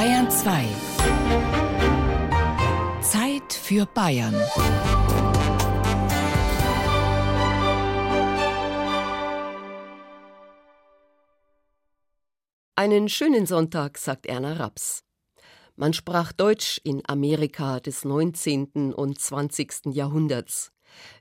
Bayern 0.00 0.30
2. 0.30 0.66
Zeit 3.02 3.52
für 3.52 3.84
Bayern. 3.84 4.34
Einen 12.76 13.10
schönen 13.10 13.44
Sonntag, 13.44 13.98
sagt 13.98 14.24
Erna 14.24 14.54
Raps. 14.54 15.04
Man 15.76 15.92
sprach 15.92 16.32
Deutsch 16.32 16.80
in 16.82 17.02
Amerika 17.06 17.78
des 17.78 18.06
19. 18.06 18.94
und 18.94 19.20
20. 19.20 19.92
Jahrhunderts. 19.92 20.72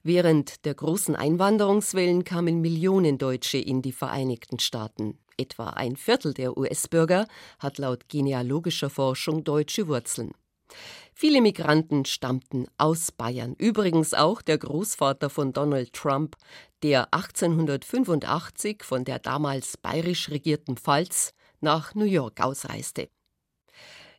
Während 0.04 0.64
der 0.64 0.76
großen 0.76 1.18
Einwanderungswellen 1.18 2.24
kamen 2.24 2.62
Millionen 2.62 3.18
Deutsche 3.18 3.58
in 3.58 3.82
die 3.82 3.92
Vereinigten 3.92 4.58
Staaten. 4.60 5.20
Etwa 5.40 5.70
ein 5.70 5.96
Viertel 5.96 6.34
der 6.34 6.58
US-Bürger 6.58 7.26
hat 7.60 7.78
laut 7.78 8.10
genealogischer 8.10 8.90
Forschung 8.90 9.46
deutsche 9.46 9.88
Wurzeln. 9.88 10.34
Viele 11.14 11.42
Migranten 11.42 12.06
stammten 12.06 12.68
aus 12.78 13.12
Bayern, 13.12 13.56
übrigens 13.58 14.14
auch 14.14 14.42
der 14.42 14.58
Großvater 14.58 15.30
von 15.30 15.54
Donald 15.54 15.94
Trump, 15.94 16.36
der 16.84 17.14
1885 17.14 18.84
von 18.84 19.06
der 19.06 19.20
damals 19.20 19.78
bayerisch 19.78 20.30
regierten 20.30 20.78
Pfalz 20.78 21.34
nach 21.62 21.96
New 21.96 22.06
York 22.06 22.42
ausreiste. 22.42 23.10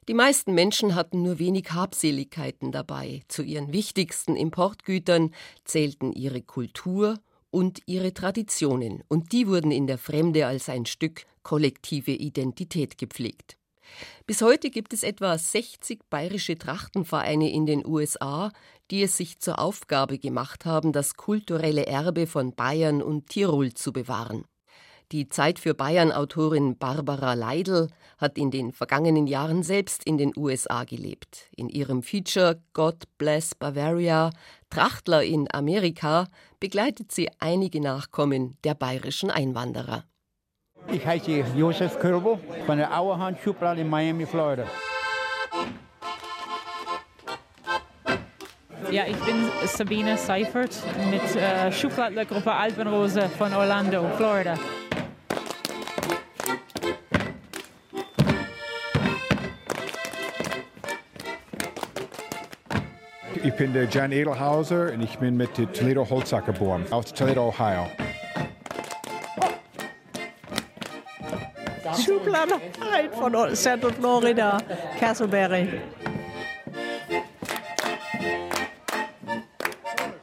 Die 0.09 0.15
meisten 0.15 0.55
Menschen 0.55 0.95
hatten 0.95 1.23
nur 1.23 1.39
wenig 1.39 1.71
Habseligkeiten 1.73 2.73
dabei. 2.73 3.23
Zu 3.29 3.43
ihren 3.43 3.73
wichtigsten 3.73 4.37
Importgütern 4.37 5.33
zählten 5.65 6.13
ihre 6.13 6.43
Kultur 6.43 7.19
und 7.51 7.81
ihre 7.87 8.15
Traditionen, 8.15 9.03
und 9.09 9.33
die 9.33 9.47
wurden 9.47 9.71
in 9.71 9.87
der 9.87 9.99
Fremde 9.99 10.47
als 10.47 10.69
ein 10.69 10.87
Stück 10.87 11.27
kollektive 11.43 12.13
Identität 12.13 12.99
gepflegt. 12.99 13.57
Bis 14.27 14.43
heute 14.43 14.71
gibt 14.71 14.93
es 14.93 15.03
etwa 15.03 15.37
60 15.37 16.09
bayerische 16.11 16.57
Trachtenvereine 16.57 17.51
in 17.51 17.67
den 17.67 17.85
USA, 17.85 18.53
die 18.91 19.03
es 19.03 19.17
sich 19.17 19.41
zur 19.41 19.59
Aufgabe 19.59 20.19
gemacht 20.19 20.65
haben, 20.65 20.93
das 20.93 21.15
kulturelle 21.15 21.87
Erbe 21.87 22.27
von 22.27 22.55
Bayern 22.55 23.03
und 23.03 23.29
Tirol 23.29 23.75
zu 23.75 23.93
bewahren. 23.93 24.45
Die 25.13 25.29
Zeit 25.29 25.59
für 25.59 25.75
Bayern-Autorin 25.75 26.79
Barbara 26.79 27.35
Leidl 27.35 27.89
hat 28.19 28.39
in 28.39 28.53
den 28.53 28.71
vergangenen 28.71 29.27
Jahren 29.27 29.65
selbst 29.65 30.05
in 30.05 30.19
den 30.19 30.33
USA 30.37 30.85
gelebt. 30.85 31.49
In 31.57 31.69
ihrem 31.69 32.05
Feature 32.05 32.61
God 32.75 33.03
Bless 33.19 33.57
Bavaria, 33.57 34.31
Trachtler 34.71 35.25
in 35.25 35.49
Amerika, 35.53 36.29
begleitet 36.61 37.11
sie 37.11 37.29
einige 37.41 37.81
Nachkommen 37.81 38.57
der 38.63 38.75
bayerischen 38.75 39.33
Einwanderer. 39.33 40.05
Ich 40.93 41.05
heiße 41.05 41.45
Josef 41.57 41.99
Körbel 41.99 42.39
von 42.65 42.79
der 42.79 42.97
Auerhand 42.97 43.41
Schublade 43.41 43.81
in 43.81 43.91
Miami, 43.91 44.27
Florida. 44.27 44.65
Ja, 48.93 49.07
ich 49.09 49.17
bin 49.19 49.49
Sabine 49.67 50.17
Seifert 50.17 50.77
mit 51.11 51.35
äh, 51.35 51.73
Schubladlergruppe 51.73 52.53
Alpenrose 52.53 53.29
von 53.29 53.53
Orlando, 53.55 54.09
Florida. 54.17 54.57
Ich 63.43 63.55
bin 63.55 63.73
der 63.73 63.85
Jan 63.85 64.13
Edelhauser 64.13 64.93
und 64.93 65.01
ich 65.01 65.19
bin 65.19 65.35
mit 65.35 65.55
Toledo 65.55 66.09
Holzach 66.09 66.45
geboren, 66.45 66.85
aus 66.91 67.13
Toledo, 67.15 67.49
Ohio. 67.49 67.87
Schublade 72.05 72.55
von 73.13 73.55
Central 73.55 73.93
Florida, 73.93 74.59
Castleberry. 74.99 75.69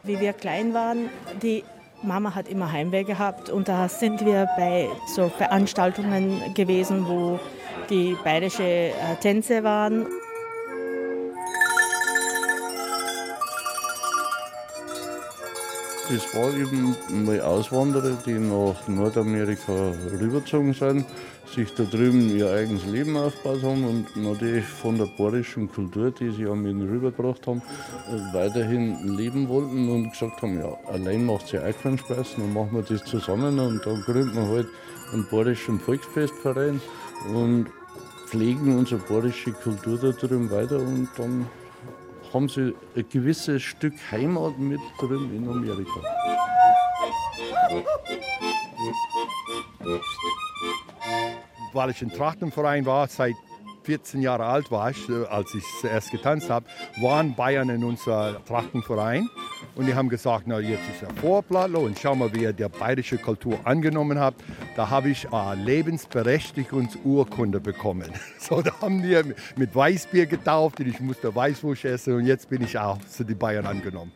Wie 0.03 0.19
wir 0.19 0.33
klein 0.33 0.73
waren, 0.75 1.09
die 1.41 1.63
Mama 2.03 2.35
hat 2.35 2.47
immer 2.47 2.71
Heimweh 2.71 3.03
gehabt 3.03 3.49
und 3.49 3.67
da 3.67 3.89
sind 3.89 4.23
wir 4.23 4.47
bei 4.55 4.87
so 5.15 5.29
Veranstaltungen 5.29 6.53
gewesen, 6.53 7.07
wo 7.07 7.39
die 7.89 8.15
bayerische 8.23 8.63
äh, 8.63 8.93
Tänze 9.19 9.63
waren. 9.63 10.05
Das 16.09 16.33
war 16.33 16.55
eben 16.55 16.95
mal 17.25 17.41
Auswanderer, 17.41 18.17
die 18.25 18.39
nach 18.39 18.87
Nordamerika 18.87 19.91
rübergezogen 20.13 20.73
sind, 20.73 21.05
sich 21.53 21.73
da 21.73 21.83
drüben 21.83 22.33
ihr 22.33 22.49
eigenes 22.49 22.85
Leben 22.85 23.17
aufgebaut 23.17 23.61
haben 23.63 23.83
und 23.83 24.15
natürlich 24.15 24.63
von 24.63 24.97
der 24.97 25.07
bayerischen 25.17 25.69
Kultur, 25.69 26.11
die 26.11 26.31
sie 26.31 26.45
an 26.47 26.65
ihnen 26.65 26.89
rübergebracht 26.89 27.45
haben, 27.45 27.61
weiterhin 28.31 29.17
leben 29.17 29.49
wollten 29.49 29.89
und 29.89 30.11
gesagt 30.11 30.41
haben, 30.41 30.57
ja, 30.57 30.77
allein 30.87 31.25
macht 31.25 31.51
ja 31.51 31.59
auch 31.67 31.81
keinen 31.81 31.97
Spaß, 31.97 32.35
dann 32.37 32.53
machen 32.53 32.71
wir 32.71 32.83
das 32.83 33.03
zusammen 33.03 33.59
und 33.59 33.85
dann 33.85 34.01
gründen 34.03 34.33
wir 34.33 34.47
halt 34.47 34.67
einen 35.11 35.27
bayerischen 35.29 35.77
Volksfestverein 35.77 36.79
und 37.33 37.67
pflegen 38.27 38.77
unsere 38.77 39.01
bayerische 39.01 39.51
Kultur 39.51 39.97
da 39.97 40.11
drüben 40.11 40.49
weiter 40.51 40.79
und 40.79 41.09
dann 41.17 41.47
haben 42.37 42.49
sie 42.49 42.75
ein 42.95 43.09
gewisses 43.09 43.63
Stück 43.63 43.95
Heimat 44.11 44.59
mit 44.59 44.79
drin 44.99 45.35
in 45.35 45.49
Amerika. 45.49 45.99
Weil 51.73 51.89
ich 51.89 52.01
ein 52.03 52.11
Trachtenverein 52.11 52.85
war, 52.85 53.07
seit 53.07 53.33
14 53.87 54.21
Jahre 54.21 54.45
alt 54.45 54.69
war 54.69 54.91
ich, 54.91 55.09
als 55.29 55.55
ich 55.55 55.63
zuerst 55.79 56.11
getanzt 56.11 56.49
habe, 56.49 56.65
waren 56.99 57.35
Bayern 57.35 57.69
in 57.69 57.85
unser 57.85 58.43
Trachtenverein. 58.43 59.29
Und 59.75 59.85
die 59.87 59.95
haben 59.95 60.09
gesagt, 60.09 60.43
na 60.45 60.59
jetzt 60.59 60.83
ist 60.93 61.03
er 61.03 61.09
Vorplattler 61.21 61.79
und 61.79 61.97
schau 61.97 62.13
mal, 62.13 62.33
wie 62.33 62.43
er 62.43 62.51
der 62.51 62.67
bayerische 62.67 63.17
Kultur 63.17 63.57
angenommen 63.63 64.19
hat. 64.19 64.35
Da 64.75 64.89
habe 64.89 65.07
ich 65.09 65.31
eine 65.31 65.63
Lebensberechtigungsurkunde 65.63 67.61
bekommen. 67.61 68.11
So, 68.39 68.61
da 68.61 68.71
haben 68.81 69.01
die 69.01 69.33
mit 69.57 69.75
Weißbier 69.75 70.25
getauft 70.25 70.79
und 70.79 70.87
ich 70.87 71.01
musste 71.01 71.35
Weißwurst 71.35 71.83
essen 71.85 72.13
und 72.13 72.25
jetzt 72.25 72.49
bin 72.49 72.61
ich 72.61 72.77
auch 72.77 72.97
zu 72.99 73.25
den 73.25 73.37
Bayern 73.37 73.65
angenommen. 73.65 74.13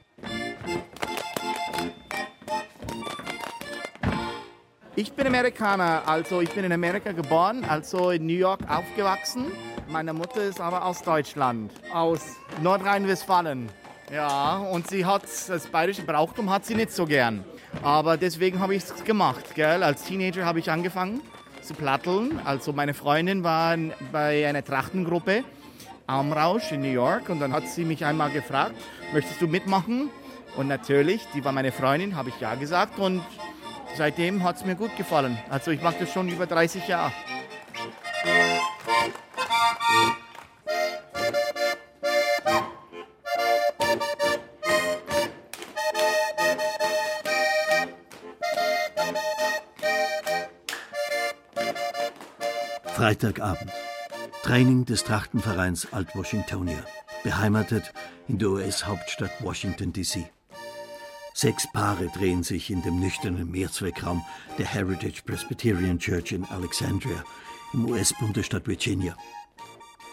Ich 5.02 5.14
bin 5.14 5.26
Amerikaner, 5.26 6.04
also 6.06 6.42
ich 6.42 6.52
bin 6.52 6.64
in 6.64 6.72
Amerika 6.72 7.12
geboren, 7.12 7.66
also 7.68 8.12
in 8.12 8.28
New 8.28 8.36
York 8.36 8.60
aufgewachsen. 8.70 9.48
Meine 9.90 10.14
Mutter 10.14 10.44
ist 10.44 10.62
aber 10.62 10.86
aus 10.86 11.02
Deutschland, 11.02 11.72
aus 11.92 12.38
Nordrhein-Westfalen. 12.62 13.68
Ja, 14.14 14.58
und 14.58 14.88
sie 14.88 15.04
hat 15.04 15.24
das 15.48 15.66
bayerische 15.66 16.04
Brauchtum 16.04 16.52
hat 16.52 16.66
sie 16.66 16.76
nicht 16.76 16.92
so 16.92 17.08
gern. 17.08 17.44
Aber 17.82 18.16
deswegen 18.16 18.60
habe 18.60 18.76
ich 18.76 18.84
es 18.84 19.04
gemacht. 19.04 19.56
Gell? 19.56 19.82
Als 19.82 20.04
Teenager 20.04 20.46
habe 20.46 20.60
ich 20.60 20.70
angefangen 20.70 21.22
zu 21.64 21.74
platteln. 21.74 22.40
Also 22.46 22.72
meine 22.72 22.94
Freundin 22.94 23.44
war 23.44 23.76
bei 24.12 24.48
einer 24.48 24.64
Trachtengruppe 24.64 25.44
Armrausch 26.06 26.74
in 26.74 26.82
New 26.82 26.92
York 26.92 27.28
und 27.30 27.40
dann 27.40 27.54
hat 27.54 27.68
sie 27.68 27.86
mich 27.86 28.06
einmal 28.06 28.30
gefragt, 28.30 28.76
möchtest 29.14 29.42
du 29.42 29.48
mitmachen? 29.48 30.12
Und 30.58 30.68
natürlich, 30.68 31.26
die 31.34 31.44
war 31.44 31.54
meine 31.54 31.72
Freundin, 31.72 32.16
habe 32.16 32.30
ich 32.30 32.40
ja 32.40 32.54
gesagt 32.54 33.00
und 33.00 33.24
seitdem 33.96 34.44
hat 34.44 34.57
es 34.57 34.66
mir 34.66 34.75
gut 34.75 34.96
gefallen. 34.97 35.38
Also 35.50 35.72
ich 35.72 35.81
mache 35.81 35.97
das 36.00 36.12
schon 36.12 36.29
über 36.29 36.46
30 36.46 36.88
Jahre. 36.88 37.12
Freitagabend. 53.02 53.72
Training 54.44 54.85
des 54.85 55.03
Trachtenvereins 55.03 55.91
Alt-Washingtonia, 55.91 56.84
beheimatet 57.23 57.94
in 58.28 58.37
der 58.37 58.49
US-Hauptstadt 58.49 59.32
Washington, 59.40 59.94
D.C. 59.94 60.29
Sechs 61.34 61.66
Paare 61.72 62.08
drehen 62.08 62.44
sich 62.44 62.70
in 62.70 62.82
dem 62.82 63.00
nüchternen 63.00 63.50
Mehrzweckraum 63.50 64.24
der 64.58 64.66
Heritage 64.66 65.22
Presbyterian 65.26 65.98
Church 65.98 66.34
in 66.34 66.46
Alexandria 66.46 67.24
im 67.74 67.86
US-Bundesstaat 67.86 68.68
Virginia. 68.68 69.16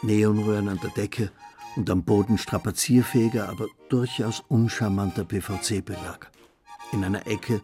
Neonröhren 0.03 0.69
an 0.69 0.79
der 0.81 0.91
Decke 0.91 1.32
und 1.76 1.91
am 1.91 2.05
Boden 2.05 2.38
strapazierfähiger, 2.38 3.49
aber 3.49 3.67
durchaus 3.88 4.44
uncharmanter 4.49 5.25
PVC-Belag. 5.25 6.31
In 6.93 7.05
einer 7.05 7.26
Ecke, 7.26 7.61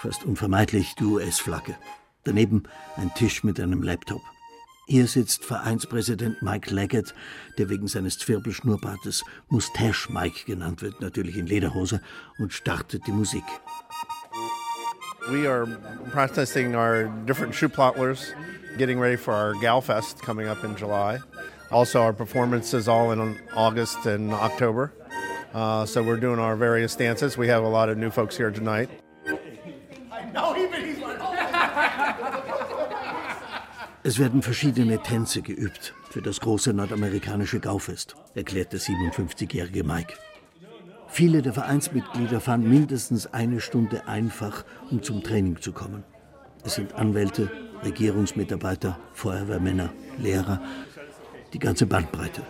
fast 0.00 0.24
unvermeidlich, 0.24 0.94
die 0.96 1.04
US-Flagge. 1.04 1.76
Daneben 2.24 2.64
ein 2.96 3.12
Tisch 3.14 3.42
mit 3.42 3.58
einem 3.58 3.82
Laptop. 3.82 4.20
Hier 4.88 5.08
sitzt 5.08 5.44
Vereinspräsident 5.44 6.42
Mike 6.42 6.72
Leggett, 6.72 7.12
der 7.58 7.68
wegen 7.68 7.88
seines 7.88 8.18
Zwirbelschnurrbartes 8.18 9.24
Mustache 9.48 10.12
Mike 10.12 10.44
genannt 10.46 10.80
wird, 10.80 11.00
natürlich 11.00 11.36
in 11.36 11.48
Lederhose, 11.48 12.00
und 12.38 12.52
startet 12.52 13.04
die 13.04 13.10
Musik. 13.10 13.42
We 15.28 15.48
are 15.48 15.66
practicing 16.12 16.76
our 16.76 17.08
different 17.26 17.52
shoe 17.52 17.68
plottlers, 17.68 18.32
getting 18.78 19.00
ready 19.00 19.16
for 19.16 19.34
our 19.34 19.54
Gal 19.60 19.80
Fest 19.80 20.22
coming 20.22 20.46
up 20.46 20.62
in 20.62 20.76
July. 20.76 21.18
Also, 21.72 22.00
our 22.00 22.12
performance 22.12 22.72
is 22.72 22.86
all 22.86 23.10
in 23.10 23.36
August 23.56 24.06
and 24.06 24.32
October. 24.32 24.92
Uh, 25.52 25.84
so 25.84 26.00
we're 26.00 26.20
doing 26.20 26.38
our 26.38 26.54
various 26.54 26.94
dances. 26.94 27.36
We 27.36 27.48
have 27.48 27.64
a 27.64 27.68
lot 27.68 27.88
of 27.88 27.98
new 27.98 28.10
folks 28.10 28.36
here 28.36 28.52
tonight. 28.52 28.88
Es 34.06 34.20
werden 34.20 34.40
verschiedene 34.40 35.02
Tänze 35.02 35.42
geübt 35.42 35.92
für 36.10 36.22
das 36.22 36.38
große 36.38 36.72
nordamerikanische 36.72 37.58
Gaufest, 37.58 38.14
erklärt 38.36 38.72
der 38.72 38.78
57-jährige 38.78 39.82
Mike. 39.82 40.14
Viele 41.08 41.42
der 41.42 41.52
Vereinsmitglieder 41.52 42.40
fahren 42.40 42.70
mindestens 42.70 43.26
eine 43.26 43.60
Stunde 43.60 44.06
einfach, 44.06 44.64
um 44.92 45.02
zum 45.02 45.24
Training 45.24 45.60
zu 45.60 45.72
kommen. 45.72 46.04
Es 46.62 46.76
sind 46.76 46.94
Anwälte, 46.94 47.50
Regierungsmitarbeiter, 47.82 48.96
Feuerwehrmänner, 49.12 49.92
Lehrer, 50.18 50.60
die 51.52 51.58
ganze 51.58 51.86
Bandbreite. 51.86 52.42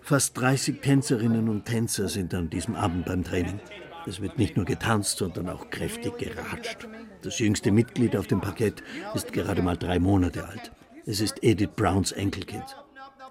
Fast 0.00 0.38
30 0.38 0.80
Tänzerinnen 0.80 1.50
und 1.50 1.66
Tänzer 1.66 2.08
sind 2.08 2.32
an 2.32 2.48
diesem 2.48 2.74
Abend 2.74 3.04
beim 3.04 3.22
Training. 3.22 3.60
Es 4.06 4.20
wird 4.20 4.38
nicht 4.38 4.56
nur 4.56 4.66
getanzt, 4.66 5.18
sondern 5.18 5.48
auch 5.48 5.70
kräftig 5.70 6.18
geratscht. 6.18 6.88
Das 7.22 7.38
jüngste 7.38 7.70
Mitglied 7.70 8.16
auf 8.16 8.26
dem 8.26 8.40
Parkett 8.40 8.82
ist 9.14 9.32
gerade 9.32 9.62
mal 9.62 9.76
drei 9.76 9.98
Monate 9.98 10.46
alt. 10.46 10.72
Es 11.06 11.20
ist 11.20 11.42
Edith 11.42 11.70
Browns 11.74 12.12
Enkelkind. 12.12 12.76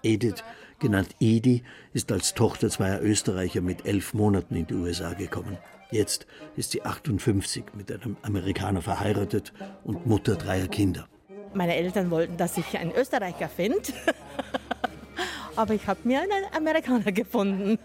Edith, 0.02 0.44
genannt 0.80 1.10
Edie, 1.20 1.64
ist 1.94 2.12
als 2.12 2.34
Tochter 2.34 2.70
zweier 2.70 3.02
Österreicher 3.02 3.62
mit 3.62 3.86
elf 3.86 4.14
Monaten 4.14 4.56
in 4.56 4.68
die 4.68 4.74
USA 4.74 5.14
gekommen. 5.14 5.58
Jetzt 5.92 6.26
ist 6.56 6.72
sie 6.72 6.82
58, 6.82 7.66
mit 7.76 7.92
einem 7.92 8.18
Amerikaner 8.24 8.82
verheiratet 8.82 9.54
und 9.84 10.08
Mutter 10.08 10.36
dreier 10.36 10.68
Kinder. 10.68 11.08
Meine 11.54 11.76
Eltern 11.76 12.10
wollten, 12.10 12.36
dass 12.36 12.58
ich 12.58 12.78
einen 12.78 12.92
Österreicher 12.92 13.48
finde. 13.48 13.78
Aber 15.56 15.76
ich 15.76 15.86
habe 15.86 16.00
mir 16.04 16.22
einen 16.22 16.46
Amerikaner 16.56 17.12
gefunden. 17.12 17.78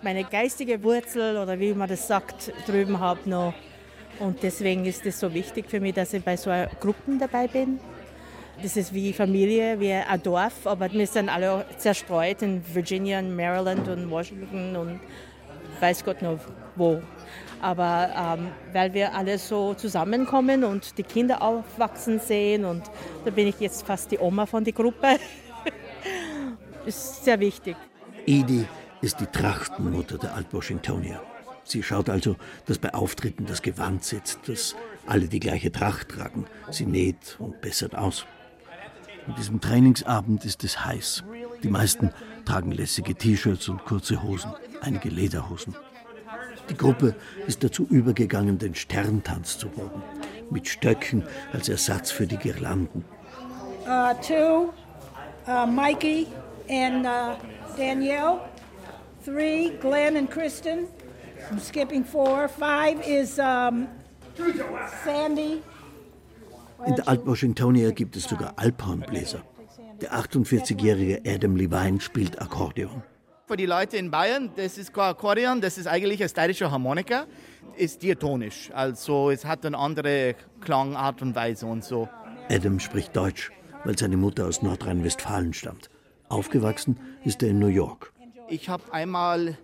Meine 0.00 0.22
geistige 0.22 0.80
Wurzel 0.84 1.36
oder 1.36 1.58
wie 1.58 1.74
man 1.74 1.88
das 1.88 2.06
sagt, 2.06 2.52
drüben 2.66 3.00
habe 3.00 3.28
noch. 3.28 3.52
Und 4.20 4.44
deswegen 4.44 4.84
ist 4.84 5.04
es 5.06 5.18
so 5.18 5.34
wichtig 5.34 5.68
für 5.68 5.80
mich, 5.80 5.94
dass 5.94 6.12
ich 6.12 6.22
bei 6.22 6.36
so 6.36 6.50
Gruppen 6.78 7.18
dabei 7.18 7.48
bin. 7.48 7.80
Das 8.62 8.76
ist 8.76 8.94
wie 8.94 9.12
Familie, 9.12 9.78
wie 9.80 9.92
ein 9.92 10.22
Dorf, 10.22 10.66
aber 10.66 10.92
wir 10.92 11.06
sind 11.06 11.28
alle 11.28 11.64
zerstreut 11.78 12.42
in 12.42 12.62
Virginia, 12.72 13.20
Maryland 13.22 13.88
und 13.88 14.08
Washington 14.08 14.76
und 14.76 15.00
weiß 15.80 16.04
Gott 16.04 16.22
noch 16.22 16.38
wo. 16.76 17.02
Aber 17.60 18.36
ähm, 18.38 18.48
weil 18.72 18.94
wir 18.94 19.12
alle 19.14 19.36
so 19.36 19.74
zusammenkommen 19.74 20.62
und 20.62 20.96
die 20.96 21.02
Kinder 21.02 21.42
aufwachsen 21.42 22.20
sehen 22.20 22.64
und 22.64 22.84
da 23.24 23.32
bin 23.32 23.48
ich 23.48 23.58
jetzt 23.58 23.84
fast 23.84 24.12
die 24.12 24.18
Oma 24.18 24.46
von 24.46 24.62
der 24.62 24.72
Gruppe. 24.72 25.18
ist 26.86 27.24
sehr 27.24 27.38
wichtig. 27.40 27.76
Edie 28.26 28.66
ist 29.00 29.20
die 29.20 29.26
Trachtenmutter 29.26 30.18
der 30.18 30.34
Alt-Washingtonier. 30.34 31.20
Sie 31.64 31.82
schaut 31.82 32.08
also, 32.08 32.36
dass 32.66 32.78
bei 32.78 32.94
Auftritten 32.94 33.46
das 33.46 33.62
Gewand 33.62 34.02
sitzt, 34.02 34.48
dass 34.48 34.74
alle 35.06 35.28
die 35.28 35.40
gleiche 35.40 35.70
Tracht 35.70 36.08
tragen. 36.08 36.46
Sie 36.70 36.86
näht 36.86 37.36
und 37.38 37.60
bessert 37.60 37.94
aus. 37.94 38.26
An 39.26 39.34
diesem 39.36 39.60
Trainingsabend 39.60 40.44
ist 40.46 40.64
es 40.64 40.84
heiß. 40.84 41.24
Die 41.62 41.68
meisten 41.68 42.10
tragen 42.46 42.72
lässige 42.72 43.14
T-Shirts 43.14 43.68
und 43.68 43.84
kurze 43.84 44.22
Hosen, 44.22 44.52
einige 44.80 45.10
Lederhosen. 45.10 45.76
Die 46.70 46.76
Gruppe 46.76 47.14
ist 47.46 47.62
dazu 47.62 47.86
übergegangen, 47.88 48.58
den 48.58 48.74
Sterntanz 48.74 49.58
zu 49.58 49.68
proben, 49.68 50.02
mit 50.50 50.68
Stöcken 50.68 51.24
als 51.52 51.68
Ersatz 51.68 52.10
für 52.10 52.26
die 52.26 52.36
Girlanden. 52.36 53.04
Uh, 53.86 54.14
two, 54.22 54.72
uh, 55.46 55.66
Mikey 55.66 56.26
and 56.68 57.06
uh, 57.06 57.36
Danielle. 57.76 58.40
Three, 59.28 59.72
Glenn 59.80 60.16
and 60.16 60.30
Kristen. 60.30 60.88
I'm 61.50 61.60
skipping 61.60 62.02
four. 62.02 62.48
Five 62.48 63.06
is 63.06 63.38
um, 63.38 63.86
Sandy. 65.04 65.62
In 66.86 66.94
der 66.94 67.06
Alt-Washingtonia 67.06 67.90
gibt 67.90 68.16
es 68.16 68.24
sogar 68.24 68.54
Alphornbläser. 68.56 69.42
Der 70.00 70.14
48-jährige 70.14 71.20
Adam 71.26 71.56
Levine 71.56 72.00
spielt 72.00 72.40
Akkordeon. 72.40 73.02
Für 73.46 73.58
die 73.58 73.66
Leute 73.66 73.98
in 73.98 74.10
Bayern, 74.10 74.50
das 74.56 74.78
ist 74.78 74.94
kein 74.94 75.10
Akkordeon, 75.10 75.60
das 75.60 75.76
ist 75.76 75.88
eigentlich 75.88 76.22
ein 76.22 76.28
steirischer 76.30 76.70
Harmonika, 76.70 77.26
ist 77.76 78.02
diatonisch. 78.02 78.70
Also 78.72 79.30
es 79.30 79.44
hat 79.44 79.66
eine 79.66 79.76
andere 79.76 80.36
Klangart 80.62 81.20
und 81.20 81.34
Weise 81.34 81.66
und 81.66 81.84
so. 81.84 82.08
Adam 82.48 82.80
spricht 82.80 83.14
Deutsch, 83.14 83.50
weil 83.84 83.98
seine 83.98 84.16
Mutter 84.16 84.46
aus 84.46 84.62
Nordrhein-Westfalen 84.62 85.52
stammt. 85.52 85.90
Aufgewachsen 86.30 86.98
ist 87.24 87.42
er 87.42 87.50
in 87.50 87.58
New 87.58 87.66
York. 87.66 88.12
Ich 88.50 88.70
habe 88.70 88.82
einmal 88.92 89.58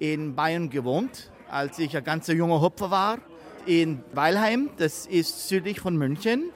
in 0.00 0.34
Bayern 0.34 0.68
gewohnt, 0.68 1.30
als 1.48 1.78
ich 1.78 1.96
ein 1.96 2.02
ganz 2.02 2.26
junger 2.26 2.60
Hopfer 2.60 2.90
war, 2.90 3.18
in 3.64 4.02
Weilheim, 4.12 4.70
das 4.76 5.06
ist 5.06 5.48
südlich 5.48 5.78
von 5.78 5.96
München. 5.96 6.50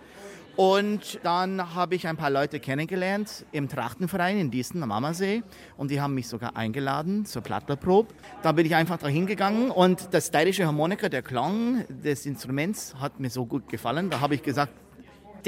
Und 0.56 1.20
dann 1.22 1.76
habe 1.76 1.94
ich 1.94 2.08
ein 2.08 2.16
paar 2.16 2.30
Leute 2.30 2.58
kennengelernt 2.58 3.46
im 3.52 3.68
Trachtenverein 3.68 4.40
in 4.40 4.50
Diesen 4.50 4.82
am 4.82 4.90
Ammersee 4.90 5.44
und 5.76 5.92
die 5.92 6.00
haben 6.00 6.14
mich 6.14 6.26
sogar 6.26 6.56
eingeladen 6.56 7.24
zur 7.26 7.42
Plattlerprobe. 7.42 8.12
Da 8.42 8.50
bin 8.50 8.66
ich 8.66 8.74
einfach 8.74 8.98
dahin 8.98 9.26
gegangen 9.26 9.70
und 9.70 10.12
das 10.12 10.26
steirische 10.26 10.66
Harmonika, 10.66 11.08
der 11.08 11.22
Klang 11.22 11.84
des 11.88 12.26
Instruments 12.26 12.96
hat 12.98 13.20
mir 13.20 13.30
so 13.30 13.46
gut 13.46 13.68
gefallen. 13.68 14.10
Da 14.10 14.18
habe 14.18 14.34
ich 14.34 14.42
gesagt, 14.42 14.72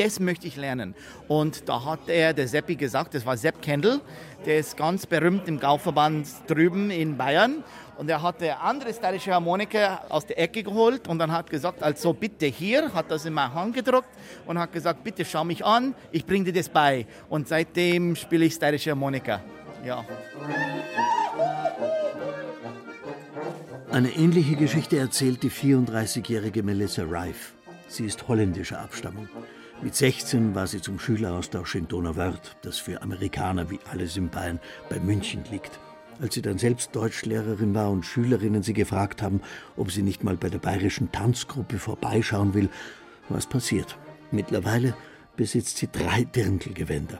das 0.00 0.19
möchte 0.19 0.47
ich 0.47 0.56
lernen. 0.56 0.94
Und 1.29 1.69
da 1.69 1.85
hat 1.85 2.08
er, 2.08 2.32
der 2.32 2.49
Seppi, 2.49 2.75
gesagt, 2.75 3.14
das 3.14 3.26
war 3.26 3.37
Sepp 3.37 3.61
Kendall, 3.61 4.00
der 4.47 4.58
ist 4.58 4.76
ganz 4.76 5.05
berühmt 5.05 5.47
im 5.47 5.61
Gauverband 5.61 6.26
drüben 6.47 6.91
in 6.91 7.17
Bayern. 7.17 7.62
Und 7.99 8.08
er 8.08 8.23
hat 8.23 8.41
der 8.41 8.62
andere 8.62 8.94
steirische 8.94 9.35
Harmonika 9.35 10.05
aus 10.08 10.25
der 10.25 10.38
Ecke 10.38 10.62
geholt 10.62 11.06
und 11.06 11.19
dann 11.19 11.31
hat 11.31 11.50
gesagt, 11.50 11.82
also 11.82 12.14
bitte 12.14 12.47
hier, 12.47 12.94
hat 12.94 13.11
das 13.11 13.26
in 13.26 13.35
meine 13.35 13.52
Hand 13.52 13.75
gedruckt 13.75 14.08
und 14.47 14.58
hat 14.58 14.73
gesagt, 14.73 15.05
bitte 15.05 15.23
schau 15.23 15.44
mich 15.44 15.62
an, 15.62 15.94
ich 16.11 16.25
bringe 16.25 16.47
dir 16.47 16.55
das 16.55 16.70
bei. 16.70 17.06
Und 17.29 17.47
seitdem 17.47 18.17
spiele 18.17 18.47
ich 18.47 18.55
steirische 18.55 18.91
Harmonika. 18.91 19.43
Ja. 19.85 20.02
Eine 23.91 24.08
ähnliche 24.11 24.56
Geschichte 24.56 24.97
erzählt 24.97 25.43
die 25.43 25.50
34-jährige 25.50 26.62
Melissa 26.62 27.02
Rife. 27.02 27.52
Sie 27.88 28.06
ist 28.06 28.29
holländischer 28.29 28.80
Abstammung. 28.80 29.28
Mit 29.82 29.96
16 29.96 30.54
war 30.54 30.66
sie 30.66 30.82
zum 30.82 30.99
Schüleraustausch 30.99 31.75
in 31.75 31.88
Donauwörth, 31.88 32.54
das 32.60 32.78
für 32.78 33.00
Amerikaner 33.00 33.70
wie 33.70 33.80
alles 33.90 34.14
in 34.18 34.28
Bayern 34.28 34.60
bei 34.90 35.00
München 35.00 35.42
liegt. 35.50 35.78
Als 36.20 36.34
sie 36.34 36.42
dann 36.42 36.58
selbst 36.58 36.94
Deutschlehrerin 36.94 37.75
war 37.75 37.90
und 37.90 38.04
Schülerinnen 38.04 38.62
sie 38.62 38.75
gefragt 38.75 39.22
haben, 39.22 39.40
ob 39.78 39.90
sie 39.90 40.02
nicht 40.02 40.22
mal 40.22 40.37
bei 40.37 40.50
der 40.50 40.58
bayerischen 40.58 41.10
Tanzgruppe 41.12 41.78
vorbeischauen 41.78 42.52
will, 42.52 42.68
war 43.30 43.38
es 43.38 43.46
passiert. 43.46 43.96
Mittlerweile 44.30 44.94
besitzt 45.34 45.78
sie 45.78 45.88
drei 45.90 46.25
Dirndlgewänder. 46.25 47.18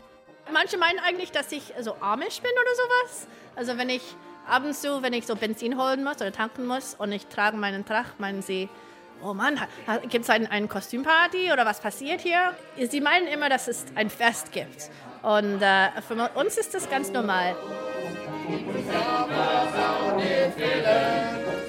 Manche 0.53 0.77
meinen 0.77 0.99
eigentlich, 0.99 1.33
dass 1.33 1.51
ich 1.53 1.73
so 1.81 1.95
amisch 1.95 2.41
bin 2.43 2.51
oder 2.53 2.75
sowas. 2.75 3.27
Also 3.57 3.79
wenn 3.79 3.89
ich 3.89 4.03
abends 4.47 4.83
so, 4.83 5.03
wenn 5.03 5.15
ich 5.15 5.27
so 5.27 5.35
Benzin 5.35 5.81
holen 5.81 6.05
muss 6.05 6.17
oder 6.17 6.33
tanken 6.33 6.67
muss 6.67 6.95
und 6.95 7.11
ich 7.13 7.27
trage 7.27 7.57
meinen 7.57 7.87
Tracht, 7.87 8.21
meinen 8.21 8.43
sie, 8.43 8.69
oh 9.23 9.35
Mann, 9.35 9.61
gibt 10.09 10.25
es 10.25 10.31
eine 10.31 10.51
ein 10.51 10.69
Kostümparty 10.69 11.53
oder 11.53 11.65
was 11.67 11.81
passiert 11.81 12.21
hier? 12.21 12.55
Sie 12.77 13.01
meinen 13.01 13.27
immer, 13.27 13.49
dass 13.49 13.69
es 13.69 13.85
ein 13.95 14.11
Fest 14.11 14.53
gibt. 14.53 14.91
Und 15.23 15.61
äh, 15.61 15.89
für 16.07 16.15
uns 16.35 16.57
ist 16.57 16.75
das 16.75 16.89
ganz 16.89 17.11
normal. 17.11 17.55